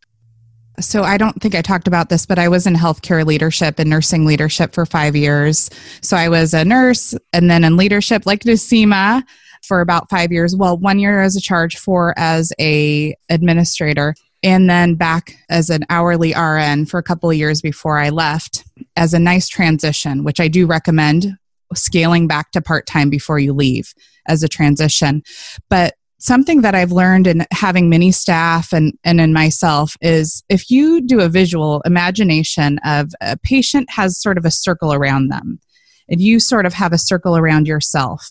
So, 0.79 1.03
I 1.05 1.17
don't 1.17 1.41
think 1.41 1.55
I 1.55 1.63
talked 1.63 1.89
about 1.89 2.11
this, 2.11 2.27
but 2.27 2.39
I 2.39 2.49
was 2.49 2.67
in 2.67 2.75
healthcare 2.75 3.25
leadership 3.25 3.79
and 3.79 3.89
nursing 3.89 4.27
leadership 4.27 4.75
for 4.75 4.85
five 4.85 5.17
years. 5.17 5.71
So, 6.03 6.19
I 6.19 6.29
was 6.29 6.53
a 6.53 6.67
nurse 6.67 7.15
and 7.33 7.51
then 7.51 7.65
in 7.65 7.79
leadership, 7.79 8.27
like 8.27 8.45
Nasima, 8.45 9.23
for 9.67 9.81
about 9.81 10.09
five 10.11 10.33
years. 10.33 10.57
Well, 10.57 10.77
one 10.79 10.99
year 10.99 11.23
as 11.23 11.37
a 11.37 11.41
charge, 11.41 11.77
four 11.77 12.15
as 12.17 12.53
a 12.61 13.15
administrator, 13.29 14.15
and 14.43 14.71
then 14.71 14.95
back 14.95 15.37
as 15.49 15.71
an 15.71 15.85
hourly 15.91 16.33
RN 16.35 16.87
for 16.87 16.99
a 16.99 17.03
couple 17.03 17.31
of 17.31 17.37
years 17.37 17.61
before 17.61 17.99
I 17.99 18.11
left 18.11 18.65
as 18.97 19.13
a 19.13 19.19
nice 19.19 19.49
transition, 19.49 20.25
which 20.25 20.41
I 20.41 20.49
do 20.49 20.67
recommend 20.67 21.37
scaling 21.75 22.27
back 22.27 22.53
to 22.53 22.63
part 22.63 22.87
time 22.87 23.11
before 23.11 23.39
you 23.39 23.53
leave 23.53 23.93
as 24.29 24.43
a 24.43 24.49
transition. 24.49 25.23
But 25.69 25.95
something 26.19 26.63
that 26.63 26.75
I've 26.75 26.93
learned 26.93 27.27
in 27.27 27.47
having 27.51 27.91
many 27.91 28.13
staff 28.13 28.73
and, 28.73 28.97
and 29.05 29.21
in 29.21 29.33
myself 29.33 29.97
is 30.01 30.43
if 30.49 30.71
you 30.71 31.01
do 31.01 31.21
a 31.21 31.29
visual 31.29 31.83
imagination 31.85 32.79
of 32.85 33.13
a 33.21 33.37
patient 33.37 33.91
has 33.91 34.21
sort 34.21 34.39
of 34.39 34.45
a 34.45 34.51
circle 34.51 34.93
around 34.93 35.29
them, 35.29 35.61
and 36.09 36.21
you 36.21 36.39
sort 36.39 36.67
of 36.67 36.73
have 36.75 36.93
a 36.93 36.99
circle 36.99 37.37
around 37.37 37.67
yourself 37.67 38.31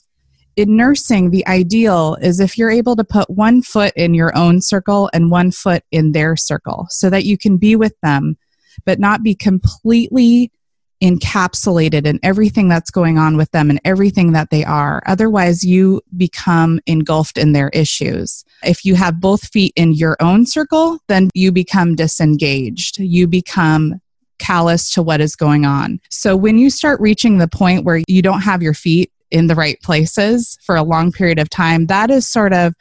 in 0.56 0.76
nursing, 0.76 1.30
the 1.30 1.46
ideal 1.48 2.18
is 2.22 2.40
if 2.40 2.58
you're 2.58 2.72
able 2.72 2.96
to 2.96 3.04
put 3.04 3.30
one 3.30 3.62
foot 3.62 3.94
in 3.96 4.14
your 4.14 4.36
own 4.38 4.62
circle 4.62 5.10
and 5.14 5.32
one 5.32 5.52
foot 5.52 5.84
in 5.92 6.14
their 6.14 6.36
circle 6.36 6.88
so 6.90 7.10
that 7.10 7.26
you 7.26 7.38
can 7.38 7.58
be 7.58 7.76
with 7.76 7.94
them, 8.02 8.38
but 8.86 9.00
not 9.00 9.24
be 9.24 9.36
completely 9.36 10.52
encapsulated 11.04 12.06
in 12.06 12.20
everything 12.24 12.70
that's 12.70 12.90
going 12.90 13.18
on 13.18 13.36
with 13.36 13.52
them 13.52 13.70
and 13.70 13.82
everything 13.84 14.32
that 14.32 14.50
they 14.50 14.64
are. 14.64 15.04
Otherwise, 15.06 15.64
you 15.64 16.02
become 16.16 16.80
engulfed 16.88 17.38
in 17.38 17.52
their 17.52 17.70
issues. 17.70 18.46
If 18.64 18.86
you 18.86 18.96
have 18.96 19.20
both 19.20 19.48
feet 19.48 19.74
in 19.76 19.94
your 19.94 20.16
own 20.22 20.46
circle, 20.46 21.00
then 21.08 21.30
you 21.34 21.52
become 21.52 21.96
disengaged. 21.96 22.98
You 22.98 23.28
become 23.28 24.00
callous 24.40 24.90
to 24.92 25.04
what 25.04 25.22
is 25.22 25.36
going 25.36 25.66
on. 25.66 26.00
So 26.10 26.36
when 26.36 26.58
you 26.58 26.70
start 26.70 27.00
reaching 27.00 27.38
the 27.38 27.48
point 27.48 27.84
where 27.84 28.02
you 28.08 28.22
don't 28.22 28.42
have 28.42 28.62
your 28.62 28.74
feet 28.74 29.12
in 29.32 29.48
the 29.48 29.56
right 29.56 29.82
places 29.82 30.58
for 30.66 30.76
a 30.76 30.84
long 30.84 31.12
period 31.12 31.40
of 31.40 31.50
time, 31.50 31.88
that 31.88 32.10
is 32.10 32.28
sort 32.28 32.54
of 32.54 32.74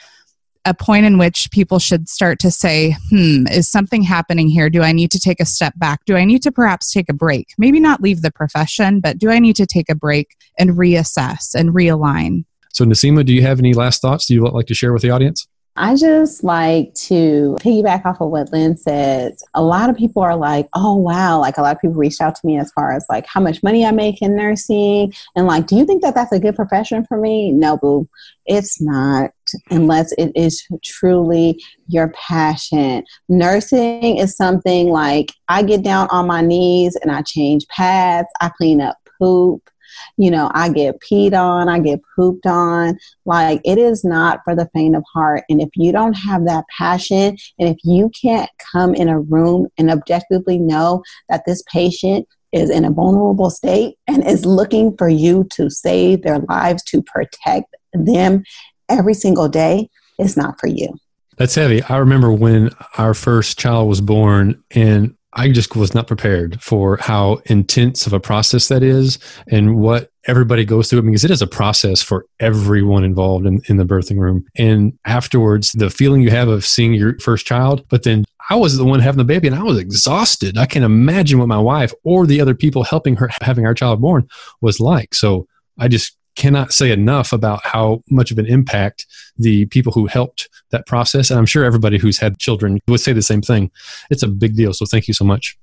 a 0.64 0.74
point 0.74 1.05
in 1.05 1.18
which 1.18 1.51
people 1.51 1.78
should 1.78 2.09
start 2.09 2.38
to 2.38 2.51
say, 2.51 2.97
hmm, 3.11 3.47
is 3.49 3.70
something 3.70 4.03
happening 4.03 4.49
here? 4.49 4.70
Do 4.70 4.82
I 4.82 4.92
need 4.92 5.11
to 5.11 5.18
take 5.18 5.40
a 5.40 5.45
step 5.45 5.74
back? 5.76 6.05
Do 6.07 6.16
I 6.16 6.24
need 6.24 6.42
to 6.42 6.53
perhaps 6.53 6.92
take 6.92 7.11
a 7.11 7.14
break? 7.14 7.49
Maybe 7.59 7.80
not 7.80 8.01
leave 8.01 8.22
the 8.22 8.30
profession, 8.30 9.01
but 9.01 9.18
do 9.18 9.30
I 9.30 9.38
need 9.38 9.57
to 9.57 9.66
take 9.66 9.90
a 9.90 9.95
break 9.95 10.36
and 10.59 10.70
reassess 10.70 11.55
and 11.55 11.70
realign? 11.70 12.45
So, 12.72 12.84
Nasima, 12.84 13.24
do 13.24 13.34
you 13.34 13.42
have 13.42 13.59
any 13.59 13.74
last 13.74 14.01
thoughts 14.01 14.26
do 14.26 14.34
you 14.34 14.45
like 14.45 14.66
to 14.66 14.74
share 14.74 14.92
with 14.92 15.03
the 15.03 15.11
audience? 15.11 15.47
I 15.77 15.97
just 15.97 16.45
like 16.45 16.95
to 16.95 17.57
piggyback 17.61 18.07
off 18.07 18.20
of 18.20 18.31
what 18.31 18.53
Lynn 18.53 18.77
said. 18.77 19.35
A 19.55 19.62
lot 19.62 19.91
of 19.91 19.97
people 19.97 20.22
are 20.22 20.37
like, 20.37 20.68
oh, 20.75 20.95
wow. 20.95 21.41
Like, 21.41 21.59
a 21.59 21.62
lot 21.62 21.75
of 21.75 21.81
people 21.81 21.97
reached 21.97 22.20
out 22.20 22.37
to 22.37 22.47
me 22.47 22.59
as 22.59 22.70
far 22.72 22.93
as 22.93 23.05
like 23.09 23.27
how 23.27 23.41
much 23.41 23.62
money 23.62 23.85
I 23.85 23.91
make 23.91 24.22
in 24.22 24.37
nursing. 24.37 25.12
And 25.35 25.47
like, 25.47 25.66
do 25.66 25.75
you 25.75 25.85
think 25.85 26.03
that 26.03 26.14
that's 26.14 26.31
a 26.31 26.39
good 26.39 26.55
profession 26.55 27.05
for 27.05 27.18
me? 27.18 27.51
No, 27.51 27.77
boo. 27.77 28.09
It's 28.47 28.81
not, 28.81 29.33
unless 29.70 30.12
it 30.12 30.31
is 30.37 30.64
truly 30.85 31.61
your 31.89 32.12
passion. 32.12 33.05
Nursing 33.29 34.18
is 34.18 34.37
something 34.37 34.91
like 34.91 35.33
I 35.49 35.64
get 35.64 35.83
down 35.83 36.07
on 36.11 36.29
my 36.29 36.41
knees 36.41 36.95
and 37.03 37.11
I 37.11 37.22
change 37.22 37.66
pads, 37.68 38.29
I 38.41 38.51
clean 38.51 38.81
up 38.81 38.97
poop 39.18 39.68
you 40.16 40.30
know, 40.30 40.51
I 40.55 40.68
get 40.68 41.01
peed 41.01 41.32
on, 41.32 41.68
I 41.68 41.78
get 41.78 42.01
pooped 42.16 42.47
on. 42.47 42.99
Like 43.24 43.61
it 43.64 43.78
is 43.78 44.05
not 44.05 44.40
for 44.45 44.55
the 44.55 44.68
faint 44.74 44.97
of 44.97 45.05
heart. 45.12 45.45
And 45.49 45.61
if 45.61 45.70
you 45.76 45.92
don't 45.92 46.14
have 46.14 46.45
that 46.47 46.64
passion, 46.76 47.36
and 47.59 47.68
if 47.68 47.78
you 47.84 48.11
can't 48.20 48.51
come 48.72 48.95
in 48.95 49.09
a 49.09 49.20
room 49.20 49.68
and 49.78 49.90
objectively 49.90 50.59
know 50.59 51.03
that 51.28 51.45
this 51.47 51.62
patient 51.72 52.26
is 52.53 52.70
in 52.70 52.84
a 52.84 52.90
vulnerable 52.90 53.51
state 53.51 53.97
and 54.07 54.24
is 54.26 54.47
looking 54.47 54.97
for 54.97 55.09
you 55.09 55.47
to 55.51 55.68
save 55.68 56.22
their 56.22 56.38
lives, 56.38 56.82
to 56.84 57.03
protect 57.03 57.74
them 57.92 58.45
every 58.88 59.14
single 59.14 59.49
day, 59.49 59.90
it's 60.18 60.36
not 60.36 60.59
for 60.61 60.68
you. 60.68 60.88
That's 61.36 61.57
heavy. 61.57 61.82
I 61.82 61.97
remember 61.97 62.30
when 62.32 62.70
our 62.97 63.12
first 63.12 63.59
child 63.59 63.88
was 63.88 64.01
born 64.01 64.62
and 64.70 65.16
I 65.35 65.51
just 65.51 65.74
was 65.74 65.95
not 65.95 66.07
prepared 66.07 66.62
for 66.62 66.97
how 66.99 67.41
intense 67.47 68.07
of 68.07 68.12
a 68.12 68.20
process 68.20 68.68
that 68.68 68.82
is 68.82 69.18
and 69.49 69.76
what 69.76 70.11
everybody 70.26 70.64
goes 70.64 70.89
through 70.89 71.01
it 71.01 71.03
because 71.03 71.24
it 71.24 71.30
is 71.30 71.43
a 71.43 71.47
process 71.47 72.03
for 72.03 72.26
everyone 72.41 73.05
involved 73.05 73.47
in, 73.47 73.61
in 73.68 73.76
the 73.76 73.85
birthing 73.85 74.18
room. 74.18 74.47
And 74.57 74.97
afterwards, 75.05 75.72
the 75.72 75.91
feeling 75.91 76.22
you 76.22 76.30
have 76.30 76.49
of 76.49 76.64
seeing 76.64 76.95
your 76.95 77.18
first 77.18 77.47
child, 77.47 77.85
but 77.89 78.05
then 78.05 78.24
I 78.49 78.57
was 78.57 78.76
the 78.76 78.85
one 78.85 79.01
having 79.01 79.18
the 79.18 79.24
baby 79.24 79.49
and 79.49 79.57
I 79.57 79.62
was 79.62 79.78
exhausted. 79.78 80.57
I 80.57 80.66
can 80.66 80.82
imagine 80.82 81.39
what 81.39 81.49
my 81.49 81.59
wife 81.59 81.93
or 82.05 82.26
the 82.26 82.41
other 82.41 82.55
people 82.55 82.85
helping 82.85 83.16
her 83.16 83.30
having 83.41 83.66
our 83.66 83.74
child 83.74 84.01
born 84.01 84.28
was 84.61 84.80
like. 84.80 85.14
So 85.14 85.47
I 85.78 85.89
just 85.89 86.16
cannot 86.37 86.72
say 86.72 86.91
enough 86.91 87.32
about 87.32 87.64
how 87.64 88.03
much 88.11 88.30
of 88.30 88.39
an 88.39 88.47
impact 88.47 89.07
the 89.37 89.66
people 89.66 89.93
who 89.93 90.07
helped 90.07 90.49
that 90.70 90.87
process. 90.87 91.30
And 91.30 91.39
I'm 91.39 91.47
sure 91.47 91.64
everybody 91.64 91.99
who's 91.99 92.18
had 92.18 92.39
children 92.39 92.80
would 92.89 93.01
say 93.01 93.12
the 93.12 93.22
same 93.22 93.43
thing. 93.43 93.70
It's 94.11 94.22
a 94.22 94.28
big 94.28 94.57
deal. 94.57 94.72
So 94.72 94.87
thank 94.87 95.09
you 95.09 95.14
so 95.14 95.24
much. 95.24 95.57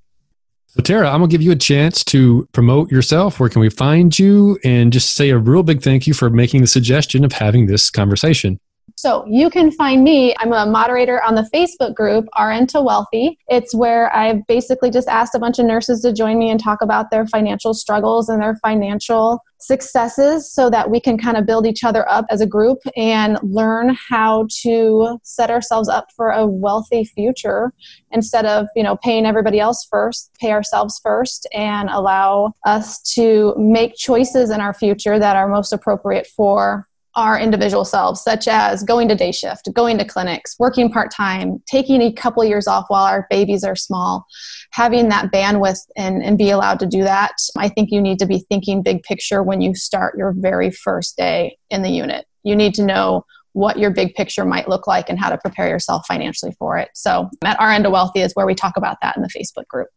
So, 0.68 0.82
Tara, 0.82 1.10
I'm 1.10 1.20
going 1.20 1.30
to 1.30 1.34
give 1.34 1.42
you 1.42 1.52
a 1.52 1.56
chance 1.58 2.02
to 2.06 2.48
promote 2.54 2.92
yourself. 2.92 3.42
Where 3.42 3.50
can 3.50 3.60
we 3.60 3.70
find 3.70 4.18
you? 4.18 4.58
And 4.64 4.94
just 4.94 5.16
say 5.16 5.30
a 5.30 5.38
real 5.38 5.64
big 5.64 5.82
thank 5.82 6.08
you 6.08 6.14
for 6.14 6.30
making 6.30 6.62
the 6.62 6.68
suggestion 6.68 7.26
of 7.26 7.34
having 7.34 7.66
this 7.66 7.90
conversation. 7.90 8.58
So 9.02 9.26
you 9.28 9.50
can 9.50 9.72
find 9.72 10.04
me. 10.04 10.36
I'm 10.38 10.54
a 10.54 10.66
moderator 10.66 11.24
on 11.24 11.34
the 11.34 11.50
Facebook 11.52 11.96
group 11.96 12.28
RN 12.40 12.68
to 12.68 12.82
Wealthy. 12.82 13.40
It's 13.48 13.74
where 13.74 14.16
I've 14.16 14.46
basically 14.46 14.92
just 14.92 15.08
asked 15.08 15.34
a 15.34 15.40
bunch 15.40 15.58
of 15.58 15.66
nurses 15.66 16.02
to 16.02 16.14
join 16.14 16.38
me 16.38 16.52
and 16.52 16.60
talk 16.60 16.84
about 16.84 17.10
their 17.10 17.26
financial 17.26 17.74
struggles 17.74 18.30
and 18.30 18.40
their 18.42 18.58
financial 18.58 19.40
successes 19.60 20.54
so 20.54 20.70
that 20.70 20.92
we 20.92 21.00
can 21.00 21.18
kind 21.18 21.36
of 21.36 21.48
build 21.48 21.66
each 21.66 21.84
other 21.84 22.08
up 22.10 22.26
as 22.30 22.42
a 22.42 22.46
group 22.46 22.78
and 22.96 23.40
learn 23.42 23.96
how 24.10 24.46
to 24.62 25.18
set 25.24 25.50
ourselves 25.50 25.90
up 25.90 26.08
for 26.16 26.30
a 26.30 26.46
wealthy 26.46 27.04
future 27.04 27.74
instead 28.12 28.46
of, 28.46 28.68
you 28.76 28.84
know, 28.84 28.98
paying 28.98 29.26
everybody 29.26 29.60
else 29.60 29.88
first, 29.90 30.32
pay 30.40 30.52
ourselves 30.52 31.00
first 31.02 31.48
and 31.54 31.90
allow 31.90 32.54
us 32.66 33.02
to 33.02 33.56
make 33.58 33.96
choices 33.96 34.52
in 34.52 34.62
our 34.62 34.76
future 34.76 35.18
that 35.18 35.36
are 35.36 35.48
most 35.48 35.74
appropriate 35.74 36.28
for 36.28 36.88
our 37.16 37.38
individual 37.38 37.84
selves, 37.84 38.22
such 38.22 38.48
as 38.48 38.84
going 38.84 39.08
to 39.10 39.16
day 39.16 39.32
shift, 39.32 39.70
going 39.74 39.98
to 39.98 40.06
clinics, 40.06 40.56
working 40.60 40.92
part 40.92 41.12
time, 41.12 41.62
taking 41.66 42.02
a 42.02 42.14
couple 42.14 42.44
years 42.44 42.68
off 42.68 42.86
while 42.88 43.06
our 43.06 43.28
babies 43.30 43.64
are 43.64 43.76
small, 43.76 44.26
having 44.72 45.10
that 45.10 45.32
bandwidth 45.32 45.80
and, 45.98 46.24
and 46.24 46.38
be 46.38 46.50
allowed 46.50 46.80
to 46.80 46.86
do 46.86 47.04
that. 47.04 47.34
I 47.58 47.70
think 47.70 47.92
you 47.92 48.02
need 48.02 48.20
to 48.20 48.26
be 48.26 48.46
thinking 48.50 48.82
big 48.82 49.04
picture 49.04 49.44
when 49.44 49.62
you 49.62 49.76
start 49.76 50.18
your 50.18 50.34
very 50.38 50.72
first 50.72 51.18
day 51.18 51.58
in 51.70 51.82
the 51.82 51.92
unit. 51.92 52.26
You 52.44 52.56
need 52.56 52.74
to 52.76 52.86
know 52.86 53.26
what 53.54 53.78
your 53.78 53.92
big 53.92 54.16
picture 54.16 54.46
might 54.46 54.70
look 54.70 54.88
like 54.88 55.10
and 55.10 55.20
how 55.20 55.30
to 55.30 55.38
prepare 55.38 55.68
yourself 55.68 56.06
financially 56.08 56.54
for 56.58 56.78
it. 56.78 56.90
So, 56.94 57.30
at 57.44 57.60
RN 57.62 57.84
to 57.84 57.90
Wealthy 57.90 58.22
is 58.22 58.34
where 58.34 58.46
we 58.46 58.56
talk 58.56 58.78
about 58.78 58.98
that 59.02 59.18
in 59.18 59.24
the 59.24 59.30
Facebook 59.30 59.68
group. 59.68 59.90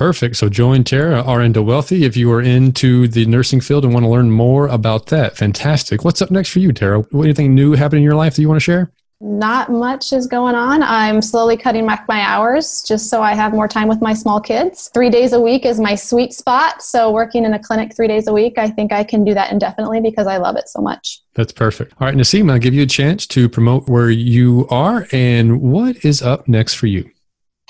Perfect. 0.00 0.36
So 0.36 0.48
join 0.48 0.82
Tara, 0.82 1.22
RN 1.30 1.52
to 1.52 1.62
Wealthy, 1.62 2.06
if 2.06 2.16
you 2.16 2.32
are 2.32 2.40
into 2.40 3.06
the 3.06 3.26
nursing 3.26 3.60
field 3.60 3.84
and 3.84 3.92
want 3.92 4.04
to 4.04 4.08
learn 4.08 4.30
more 4.30 4.66
about 4.66 5.08
that. 5.08 5.36
Fantastic. 5.36 6.06
What's 6.06 6.22
up 6.22 6.30
next 6.30 6.48
for 6.48 6.58
you, 6.58 6.72
Tara? 6.72 7.04
Anything 7.12 7.54
new 7.54 7.72
happening 7.74 8.02
in 8.02 8.04
your 8.04 8.14
life 8.14 8.34
that 8.34 8.40
you 8.40 8.48
want 8.48 8.56
to 8.56 8.64
share? 8.64 8.90
Not 9.20 9.70
much 9.70 10.14
is 10.14 10.26
going 10.26 10.54
on. 10.54 10.82
I'm 10.82 11.20
slowly 11.20 11.58
cutting 11.58 11.86
back 11.86 12.08
my 12.08 12.22
hours 12.22 12.82
just 12.88 13.10
so 13.10 13.22
I 13.22 13.34
have 13.34 13.52
more 13.52 13.68
time 13.68 13.88
with 13.88 14.00
my 14.00 14.14
small 14.14 14.40
kids. 14.40 14.88
Three 14.94 15.10
days 15.10 15.34
a 15.34 15.40
week 15.40 15.66
is 15.66 15.78
my 15.78 15.94
sweet 15.96 16.32
spot. 16.32 16.80
So, 16.80 17.12
working 17.12 17.44
in 17.44 17.52
a 17.52 17.58
clinic 17.58 17.94
three 17.94 18.08
days 18.08 18.26
a 18.26 18.32
week, 18.32 18.56
I 18.56 18.70
think 18.70 18.94
I 18.94 19.04
can 19.04 19.22
do 19.22 19.34
that 19.34 19.52
indefinitely 19.52 20.00
because 20.00 20.26
I 20.26 20.38
love 20.38 20.56
it 20.56 20.70
so 20.70 20.80
much. 20.80 21.20
That's 21.34 21.52
perfect. 21.52 21.92
All 22.00 22.06
right, 22.06 22.16
Nassim, 22.16 22.50
I'll 22.50 22.58
give 22.58 22.72
you 22.72 22.84
a 22.84 22.86
chance 22.86 23.26
to 23.26 23.50
promote 23.50 23.86
where 23.86 24.08
you 24.08 24.66
are 24.70 25.06
and 25.12 25.60
what 25.60 26.02
is 26.06 26.22
up 26.22 26.48
next 26.48 26.72
for 26.72 26.86
you. 26.86 27.10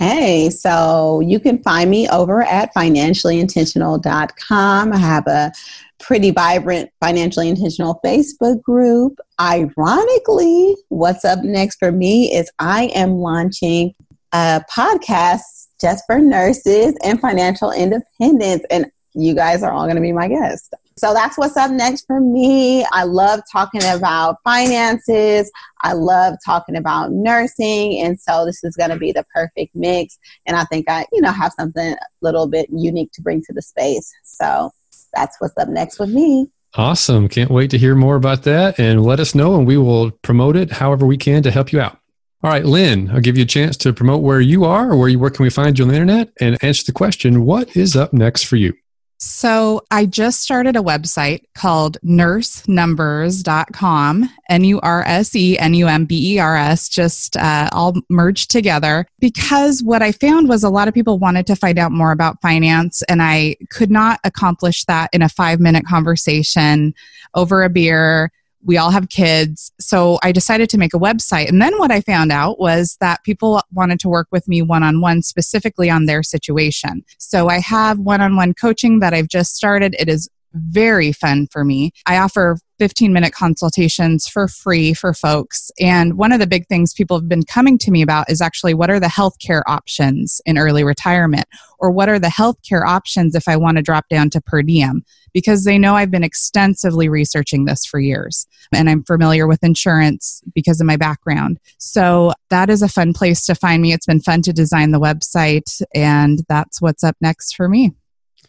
Hey, 0.01 0.49
so 0.49 1.21
you 1.21 1.39
can 1.39 1.63
find 1.63 1.91
me 1.91 2.09
over 2.09 2.43
at 2.43 2.75
financiallyintentional.com. 2.75 4.93
I 4.95 4.97
have 4.97 5.27
a 5.27 5.53
pretty 5.99 6.31
vibrant 6.31 6.91
financially 7.01 7.51
intentional 7.51 8.01
Facebook 8.03 8.63
group. 8.63 9.19
Ironically, 9.39 10.75
what's 10.89 11.27
up 11.27 11.41
next 11.43 11.77
for 11.77 11.93
me 11.93 12.35
is 12.35 12.51
I 12.59 12.85
am 12.95 13.17
launching 13.17 13.95
a 14.33 14.65
podcast 14.75 15.69
just 15.79 16.05
for 16.07 16.19
nurses 16.19 16.97
and 17.05 17.21
financial 17.21 17.71
independence. 17.71 18.65
And 18.71 18.87
you 19.13 19.35
guys 19.35 19.63
are 19.63 19.71
all 19.71 19.85
going 19.85 19.97
to 19.97 20.01
be 20.01 20.13
my 20.13 20.29
guests. 20.29 20.71
So 21.01 21.15
that's 21.15 21.39
what's 21.39 21.57
up 21.57 21.71
next 21.71 22.07
for 22.07 22.21
me. 22.21 22.85
I 22.93 23.05
love 23.05 23.41
talking 23.51 23.83
about 23.83 24.37
finances. 24.45 25.51
I 25.81 25.95
love 25.95 26.35
talking 26.45 26.77
about 26.77 27.11
nursing. 27.11 27.99
And 28.03 28.21
so 28.21 28.45
this 28.45 28.63
is 28.63 28.77
going 28.77 28.91
to 28.91 28.99
be 28.99 29.11
the 29.11 29.25
perfect 29.35 29.75
mix. 29.75 30.19
And 30.45 30.59
I 30.59 30.65
think 30.65 30.91
I, 30.91 31.07
you 31.11 31.23
know, 31.23 31.33
have 31.33 31.55
something 31.59 31.95
a 31.95 31.99
little 32.21 32.47
bit 32.47 32.69
unique 32.71 33.13
to 33.13 33.23
bring 33.23 33.41
to 33.45 33.53
the 33.55 33.63
space. 33.63 34.13
So 34.25 34.73
that's 35.15 35.41
what's 35.41 35.57
up 35.57 35.71
next 35.71 35.99
with 35.99 36.11
me. 36.11 36.51
Awesome. 36.75 37.31
Can't 37.31 37.51
wait 37.51 37.71
to 37.71 37.79
hear 37.79 37.95
more 37.95 38.17
about 38.17 38.43
that 38.43 38.79
and 38.79 39.03
let 39.03 39.21
us 39.21 39.35
know 39.35 39.57
and 39.57 39.67
we 39.67 39.79
will 39.79 40.11
promote 40.11 40.55
it 40.55 40.71
however 40.71 41.07
we 41.07 41.17
can 41.17 41.43
to 41.45 41.51
help 41.51 41.73
you 41.73 41.81
out. 41.81 41.97
All 42.43 42.51
right, 42.51 42.65
Lynn, 42.65 43.11
I'll 43.11 43.21
give 43.21 43.39
you 43.39 43.45
a 43.45 43.47
chance 43.47 43.75
to 43.79 43.95
promote 43.95 44.23
where 44.23 44.41
you 44.41 44.65
are 44.67 44.91
or 44.91 44.99
where 44.99 45.09
you 45.09 45.19
where 45.19 45.31
can 45.31 45.45
we 45.45 45.51
find 45.51 45.79
you 45.79 45.87
on 45.87 45.89
the 45.89 45.95
internet 45.95 46.31
and 46.41 46.63
answer 46.63 46.85
the 46.85 46.93
question, 46.93 47.47
what 47.47 47.75
is 47.75 47.97
up 47.97 48.13
next 48.13 48.43
for 48.43 48.57
you? 48.57 48.75
So 49.23 49.83
I 49.91 50.07
just 50.07 50.41
started 50.41 50.77
a 50.77 50.83
website 50.83 51.43
called 51.55 51.99
nursenumbers.com, 52.01 54.31
N 54.49 54.65
U 54.65 54.81
R 54.81 55.05
S 55.07 55.37
E 55.37 55.59
N 55.59 55.75
U 55.75 55.87
M 55.87 56.07
B 56.07 56.37
E 56.37 56.39
R 56.39 56.57
S, 56.57 56.89
just 56.89 57.37
uh, 57.37 57.69
all 57.71 57.97
merged 58.09 58.51
together. 58.51 59.05
Because 59.19 59.83
what 59.83 60.01
I 60.01 60.13
found 60.13 60.49
was 60.49 60.65
a 60.65 60.71
lot 60.71 60.89
of 60.89 60.95
people 60.95 61.19
wanted 61.19 61.47
to 61.49 61.57
find 61.57 61.79
out 61.79 61.93
more 61.93 62.13
about 62.13 62.41
finance, 62.41 63.03
and 63.11 63.23
I 63.23 63.57
could 63.69 63.91
not 63.91 64.21
accomplish 64.25 64.87
that 64.87 65.11
in 65.13 65.21
a 65.21 65.29
five 65.29 65.61
minute 65.61 65.85
conversation 65.85 66.95
over 67.35 67.63
a 67.63 67.69
beer 67.69 68.33
we 68.65 68.77
all 68.77 68.91
have 68.91 69.09
kids. 69.09 69.73
So 69.81 70.19
I 70.23 70.33
decided 70.33 70.69
to 70.71 70.79
make 70.79 70.95
a 70.95 70.99
website. 70.99 71.49
And 71.49 71.61
then 71.63 71.79
what 71.79 71.91
I 71.91 72.01
found 72.01 72.31
out 72.31 72.59
was 72.59 72.97
that 73.01 73.25
people 73.25 73.63
wanted 73.73 74.01
to 74.01 74.09
work 74.09 74.29
with 74.31 74.47
me 74.49 74.63
one 74.63 74.83
on 74.83 75.01
one 75.01 75.23
specifically 75.23 75.89
on 75.89 76.07
their 76.07 76.23
situation. 76.23 77.05
So 77.19 77.49
I 77.49 77.59
have 77.61 77.99
one 77.99 78.21
on 78.21 78.37
one 78.37 78.55
coaching 78.55 79.01
that 79.01 79.15
I've 79.15 79.29
just 79.29 79.55
started. 79.55 79.97
It 79.99 80.09
is 80.09 80.29
very 80.55 81.13
fun 81.13 81.47
for 81.51 81.65
me. 81.65 81.93
I 82.07 82.19
offer 82.19 82.59
15 82.79 83.13
minute 83.13 83.35
consultations 83.35 84.27
for 84.27 84.49
free 84.49 84.95
for 84.95 85.13
folks. 85.13 85.71
And 85.79 86.17
one 86.17 86.33
of 86.33 86.41
the 86.41 86.47
big 86.47 86.67
things 86.67 86.95
people 86.95 87.19
have 87.19 87.29
been 87.29 87.43
coming 87.43 87.77
to 87.79 87.91
me 87.91 88.01
about 88.01 88.31
is 88.31 88.41
actually 88.41 88.73
what 88.73 88.89
are 88.89 88.99
the 88.99 89.07
healthcare 89.07 89.63
options 89.67 90.41
in 90.47 90.57
early 90.57 90.83
retirement? 90.83 91.47
Or 91.79 91.91
what 91.91 92.09
are 92.09 92.19
the 92.19 92.29
healthcare 92.29 92.87
options 92.87 93.35
if 93.35 93.47
I 93.47 93.57
want 93.57 93.77
to 93.77 93.83
drop 93.83 94.09
down 94.09 94.31
to 94.31 94.41
per 94.41 94.63
diem? 94.63 95.05
Because 95.35 95.65
they 95.65 95.79
know 95.79 95.95
I've 95.95 96.11
been 96.11 96.25
extensively 96.25 97.09
researching 97.09 97.67
this 97.67 97.85
for 97.85 98.01
years 98.01 98.47
and 98.73 98.89
I'm 98.89 99.05
familiar 99.05 99.47
with 99.47 99.63
insurance 99.63 100.43
because 100.55 100.81
of 100.81 100.87
my 100.87 100.97
background. 100.97 101.61
So 101.79 102.33
that 102.49 102.71
is 102.71 102.83
a 102.83 102.89
fun 102.89 103.13
place 103.13 103.45
to 103.47 103.55
find 103.55 103.83
me. 103.83 103.93
It's 103.93 104.07
been 104.07 104.21
fun 104.21 104.43
to 104.43 104.53
design 104.53 104.91
the 104.91 105.01
website, 105.01 105.83
and 105.95 106.41
that's 106.49 106.81
what's 106.81 107.05
up 107.05 107.17
next 107.21 107.57
for 107.57 107.69
me. 107.69 107.93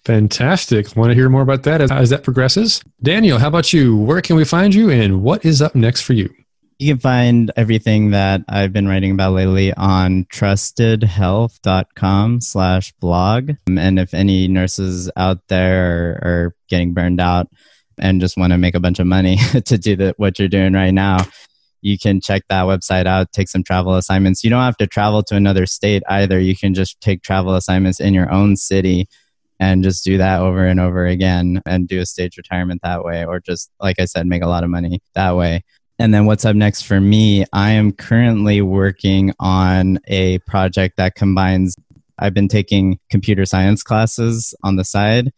Fantastic. 0.06 0.96
Want 0.96 1.12
to 1.12 1.16
hear 1.16 1.30
more 1.30 1.44
about 1.44 1.62
that 1.64 1.82
as, 1.82 1.92
as 1.92 2.10
that 2.10 2.24
progresses? 2.24 2.82
Daniel, 3.04 3.38
how 3.38 3.50
about 3.50 3.72
you? 3.72 3.96
Where 3.98 4.20
can 4.22 4.36
we 4.36 4.46
find 4.46 4.74
you 4.74 4.90
and 4.90 5.22
what 5.22 5.46
is 5.46 5.62
up 5.62 5.76
next 5.76 6.02
for 6.02 6.14
you? 6.14 6.34
You 6.80 6.94
can 6.94 7.00
find 7.00 7.52
everything 7.56 8.10
that 8.10 8.42
I've 8.50 8.74
been 8.74 8.88
writing 8.88 9.12
about 9.12 9.34
lately 9.34 9.72
on 9.76 10.26
trustedhealth.com 10.26 12.42
slash 12.42 12.92
blog. 12.94 13.52
Um, 13.68 13.78
and 13.78 14.00
if 14.00 14.16
any 14.16 14.48
nurses 14.48 15.12
out 15.16 15.48
there 15.48 15.86
are, 15.86 16.18
are 16.24 16.56
getting 16.68 16.96
burned 16.96 17.22
out 17.22 17.50
and 18.00 18.20
just 18.20 18.38
want 18.38 18.54
to 18.54 18.58
make 18.58 18.74
a 18.74 18.80
bunch 18.80 18.98
of 18.98 19.06
money 19.06 19.38
to 19.66 19.78
do 19.78 19.96
the, 19.96 20.16
what 20.18 20.40
you're 20.40 20.48
doing 20.48 20.74
right 20.74 20.90
now, 20.90 21.20
you 21.82 22.00
can 22.00 22.20
check 22.20 22.42
that 22.50 22.64
website 22.64 23.06
out, 23.06 23.32
take 23.32 23.50
some 23.50 23.64
travel 23.64 23.94
assignments. 23.94 24.44
You 24.44 24.50
don't 24.50 24.64
have 24.64 24.78
to 24.78 24.88
travel 24.88 25.22
to 25.24 25.36
another 25.36 25.68
state 25.68 26.02
either. 26.10 26.40
You 26.40 26.58
can 26.58 26.74
just 26.74 27.00
take 27.02 27.22
travel 27.22 27.54
assignments 27.54 28.00
in 28.00 28.16
your 28.16 28.32
own 28.32 28.56
city 28.56 29.08
and 29.62 29.84
just 29.84 30.04
do 30.04 30.18
that 30.18 30.42
over 30.42 30.66
and 30.66 30.80
over 30.80 31.06
again 31.06 31.62
and 31.68 31.88
do 31.88 32.02
a 32.02 32.06
stage 32.06 32.36
retirement 32.36 32.82
that 32.82 33.06
way, 33.06 33.24
or 33.24 33.40
just, 33.40 33.70
like 33.80 34.00
I 34.00 34.06
said, 34.06 34.26
make 34.26 34.42
a 34.42 34.48
lot 34.48 34.64
of 34.64 34.72
money 34.72 35.00
that 35.14 35.36
way. 35.38 35.64
And 36.00 36.12
then 36.12 36.26
what's 36.26 36.46
up 36.46 36.56
next 36.56 36.82
for 36.82 37.00
me? 37.00 37.46
I 37.54 37.72
am 37.72 37.92
currently 37.92 38.64
working 38.64 39.34
on 39.40 40.00
a 40.08 40.40
project 40.40 40.98
that 40.98 41.14
combines, 41.14 41.76
I've 42.18 42.34
been 42.34 42.48
taking 42.48 42.98
computer 43.12 43.46
science 43.46 43.84
classes 43.84 44.56
on 44.64 44.78
the 44.78 44.84
side. 44.84 45.32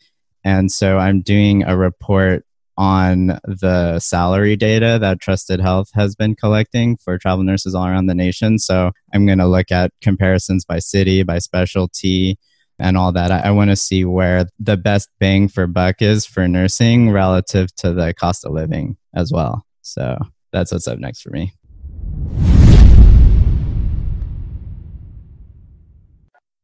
And 0.45 0.71
so 0.71 0.99
I'm 0.99 1.21
doing 1.21 1.63
a 1.63 1.75
report 1.75 2.45
on 2.77 3.39
the 3.43 3.99
salary 3.99 4.55
data 4.55 4.97
that 5.01 5.19
Trusted 5.19 5.59
Health 5.59 5.89
has 5.95 6.15
been 6.15 6.33
collecting 6.35 6.95
for 6.95 7.17
travel 7.17 7.43
nurses 7.43 7.75
all 7.75 7.85
around 7.85 8.05
the 8.05 8.15
nation. 8.15 8.57
So 8.57 8.91
I'm 9.13 9.25
going 9.25 9.39
to 9.39 9.47
look 9.47 9.69
at 9.69 9.91
comparisons 10.01 10.63
by 10.63 10.79
city, 10.79 11.23
by 11.23 11.39
specialty, 11.39 12.37
and 12.83 12.97
all 12.97 13.13
that. 13.13 13.31
I, 13.31 13.39
I 13.39 13.51
want 13.51 13.69
to 13.69 13.75
see 13.75 14.03
where 14.03 14.45
the 14.59 14.75
best 14.75 15.09
bang 15.19 15.47
for 15.47 15.65
buck 15.65 16.01
is 16.01 16.25
for 16.25 16.47
nursing 16.47 17.11
relative 17.11 17.73
to 17.77 17.93
the 17.93 18.13
cost 18.13 18.45
of 18.45 18.51
living 18.51 18.97
as 19.15 19.31
well. 19.31 19.65
So 19.81 20.19
that's 20.51 20.71
what's 20.71 20.87
up 20.87 20.99
next 20.99 21.21
for 21.21 21.29
me. 21.29 21.53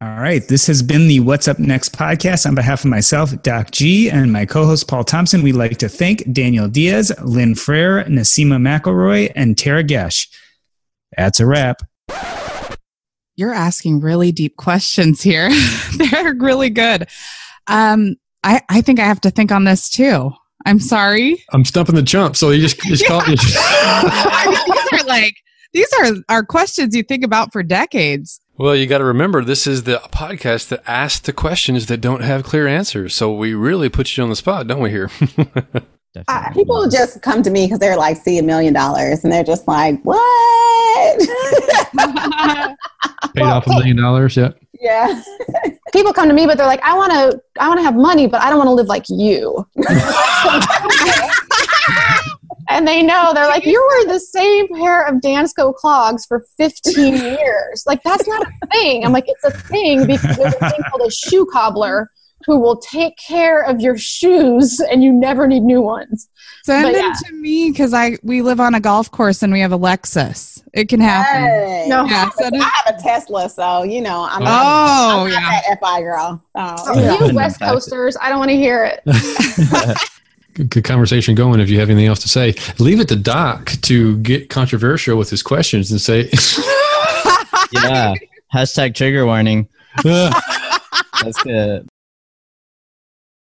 All 0.01 0.15
right. 0.15 0.45
This 0.47 0.67
has 0.67 0.82
been 0.82 1.07
the 1.07 1.20
What's 1.22 1.49
Up 1.49 1.59
Next 1.59 1.93
podcast. 1.93 2.45
On 2.45 2.55
behalf 2.55 2.86
of 2.86 2.89
myself, 2.89 3.41
Doc 3.41 3.72
G, 3.72 4.09
and 4.09 4.32
my 4.32 4.45
co 4.45 4.65
host, 4.65 4.88
Paul 4.88 5.03
Thompson, 5.03 5.41
we'd 5.41 5.53
like 5.53 5.78
to 5.78 5.89
thank 5.89 6.32
Daniel 6.32 6.70
Diaz, 6.70 7.11
Lynn 7.22 7.55
Frere, 7.55 8.05
Nasima 8.05 8.57
McElroy, 8.57 9.32
and 9.36 9.57
Tara 9.57 9.84
Gesh. 9.84 10.28
That's 11.17 11.41
a 11.41 11.45
wrap. 11.45 11.82
You're 13.40 13.54
asking 13.54 14.02
really 14.02 14.34
deep 14.34 14.58
questions 14.58 15.22
here. 15.22 15.50
They're 15.98 16.34
really 16.34 16.70
good. 16.70 17.08
Um, 17.68 18.18
I, 18.44 18.62
I 18.68 18.82
think 18.82 19.00
I 19.00 19.06
have 19.06 19.22
to 19.22 19.32
think 19.32 19.50
on 19.50 19.64
this 19.64 19.90
too. 19.90 20.32
I'm 20.66 20.82
sorry. 20.82 21.42
I'm 21.54 21.64
stumping 21.64 21.96
the 21.96 22.04
chump. 22.04 22.36
So 22.36 22.50
you 22.50 22.60
just, 22.60 22.82
just 22.82 23.06
call 23.06 23.22
me. 23.22 23.38
I 23.40 24.46
mean, 24.46 24.76
these 24.76 25.02
are 25.02 25.08
like, 25.08 25.36
these 25.72 25.88
are, 26.02 26.16
are 26.28 26.44
questions 26.44 26.94
you 26.94 27.02
think 27.02 27.24
about 27.24 27.54
for 27.54 27.64
decades. 27.64 28.42
Well, 28.58 28.76
you 28.76 28.88
got 28.88 28.98
to 28.98 29.06
remember, 29.06 29.42
this 29.42 29.66
is 29.66 29.84
the 29.84 30.02
podcast 30.12 30.68
that 30.68 30.84
asks 30.86 31.22
the 31.22 31.32
questions 31.32 31.86
that 31.86 32.02
don't 32.02 32.24
have 32.24 32.44
clear 32.44 32.68
answers. 32.68 33.16
So 33.16 33.34
we 33.34 33.54
really 33.54 33.88
put 33.88 34.18
you 34.18 34.24
on 34.24 34.30
the 34.30 34.36
spot, 34.36 34.68
don't 34.68 34.82
we? 34.82 34.90
Here, 34.90 35.10
uh, 36.28 36.52
people 36.52 36.90
just 36.90 37.22
come 37.22 37.42
to 37.44 37.50
me 37.50 37.68
because 37.68 37.80
they're 37.80 37.96
like, 37.96 38.18
see 38.18 38.38
a 38.38 38.44
million 38.44 38.74
dollars, 38.74 39.24
and 39.24 39.32
they're 39.32 39.46
just 39.46 39.66
like, 39.66 40.02
what? 40.02 41.30
Paid 43.40 43.50
off 43.50 43.68
a 43.68 43.70
million 43.72 43.98
dollars, 43.98 44.36
yeah. 44.38 44.52
Yeah. 44.80 45.22
People 45.94 46.14
come 46.14 46.28
to 46.28 46.34
me, 46.34 46.46
but 46.46 46.58
they're 46.58 46.68
like, 46.68 46.82
I 46.84 46.96
want 46.96 47.12
to, 47.12 47.42
I 47.60 47.68
want 47.68 47.80
to 47.80 47.84
have 47.84 47.96
money, 47.96 48.28
but 48.28 48.42
I 48.42 48.50
don't 48.50 48.58
want 48.58 48.68
to 48.68 48.74
live 48.74 48.88
like 48.88 49.06
you. 49.10 49.66
and 52.70 52.88
they 52.88 53.02
know 53.02 53.32
they're 53.34 53.48
like, 53.48 53.66
you 53.66 53.82
were 53.82 54.14
the 54.14 54.20
same 54.20 54.68
pair 54.70 55.06
of 55.06 55.16
Dansko 55.16 55.74
clogs 55.76 56.26
for 56.26 56.46
15 56.58 57.16
years. 57.16 57.84
Like 57.86 58.02
that's 58.04 58.28
not 58.28 58.48
a 58.48 58.68
thing. 58.68 59.04
I'm 59.04 59.12
like, 59.12 59.26
it's 59.28 59.44
a 59.44 59.52
thing 59.52 60.06
because 60.06 60.38
there's 60.38 60.54
a 60.54 60.70
thing 60.70 60.82
called 60.90 61.08
a 61.08 61.12
shoe 61.12 61.46
cobbler 61.52 62.10
who 62.46 62.60
will 62.60 62.78
take 62.78 63.18
care 63.18 63.62
of 63.62 63.82
your 63.82 63.98
shoes 63.98 64.80
and 64.80 65.04
you 65.04 65.12
never 65.12 65.48
need 65.48 65.62
new 65.62 65.82
ones. 65.82 66.30
Send 66.64 66.84
but, 66.84 66.94
them 66.94 67.06
yeah. 67.06 67.14
to 67.28 67.34
me 67.36 67.72
because 67.72 67.94
I 67.94 68.18
we 68.24 68.42
live 68.42 68.60
on 68.60 68.76
a 68.76 68.80
golf 68.80 69.12
course 69.12 69.44
and 69.44 69.52
we 69.52 69.60
have 69.60 69.72
a 69.72 69.78
Lexus. 69.80 70.64
It 70.74 70.90
can 70.90 71.00
happen. 71.00 71.44
Hey. 71.44 71.86
No, 71.88 72.06
yeah, 72.06 72.16
I, 72.16 72.44
have 72.44 72.54
a, 72.54 72.58
I 72.58 72.72
have 72.86 73.00
a 73.00 73.02
Tesla, 73.02 73.50
so 73.50 73.84
you 73.84 74.02
know 74.02 74.28
I'm. 74.30 74.44
Not, 74.44 74.62
oh, 74.62 75.26
I'm 75.26 75.32
yeah. 75.32 75.62
that 75.68 75.80
FI 75.80 76.02
girl. 76.02 76.44
So. 76.56 76.76
Oh, 76.88 77.20
you, 77.20 77.28
you 77.28 77.36
West 77.36 77.60
Coasters, 77.60 78.18
I 78.22 78.30
don't 78.30 78.40
want 78.40 78.52
to 78.52 78.58
hear 78.58 78.86
it. 78.86 79.02
good 80.70 80.84
conversation 80.84 81.36
going 81.36 81.60
if 81.60 81.70
you 81.70 81.80
have 81.80 81.90
anything 81.90 82.08
else 82.08 82.20
to 82.20 82.30
say. 82.30 82.54
Leave 82.80 83.00
it 83.00 83.08
to 83.08 83.16
Doc 83.16 83.72
to 83.84 84.18
get 84.18 84.50
controversial 84.50 85.18
with 85.18 85.30
his 85.30 85.42
questions 85.42 85.90
and 85.92 86.02
say, 86.02 86.30
Yeah. 87.72 88.14
Hashtag 88.54 88.96
trigger 88.96 89.26
warning. 89.26 89.68
That's 90.04 91.44
good. 91.44 91.88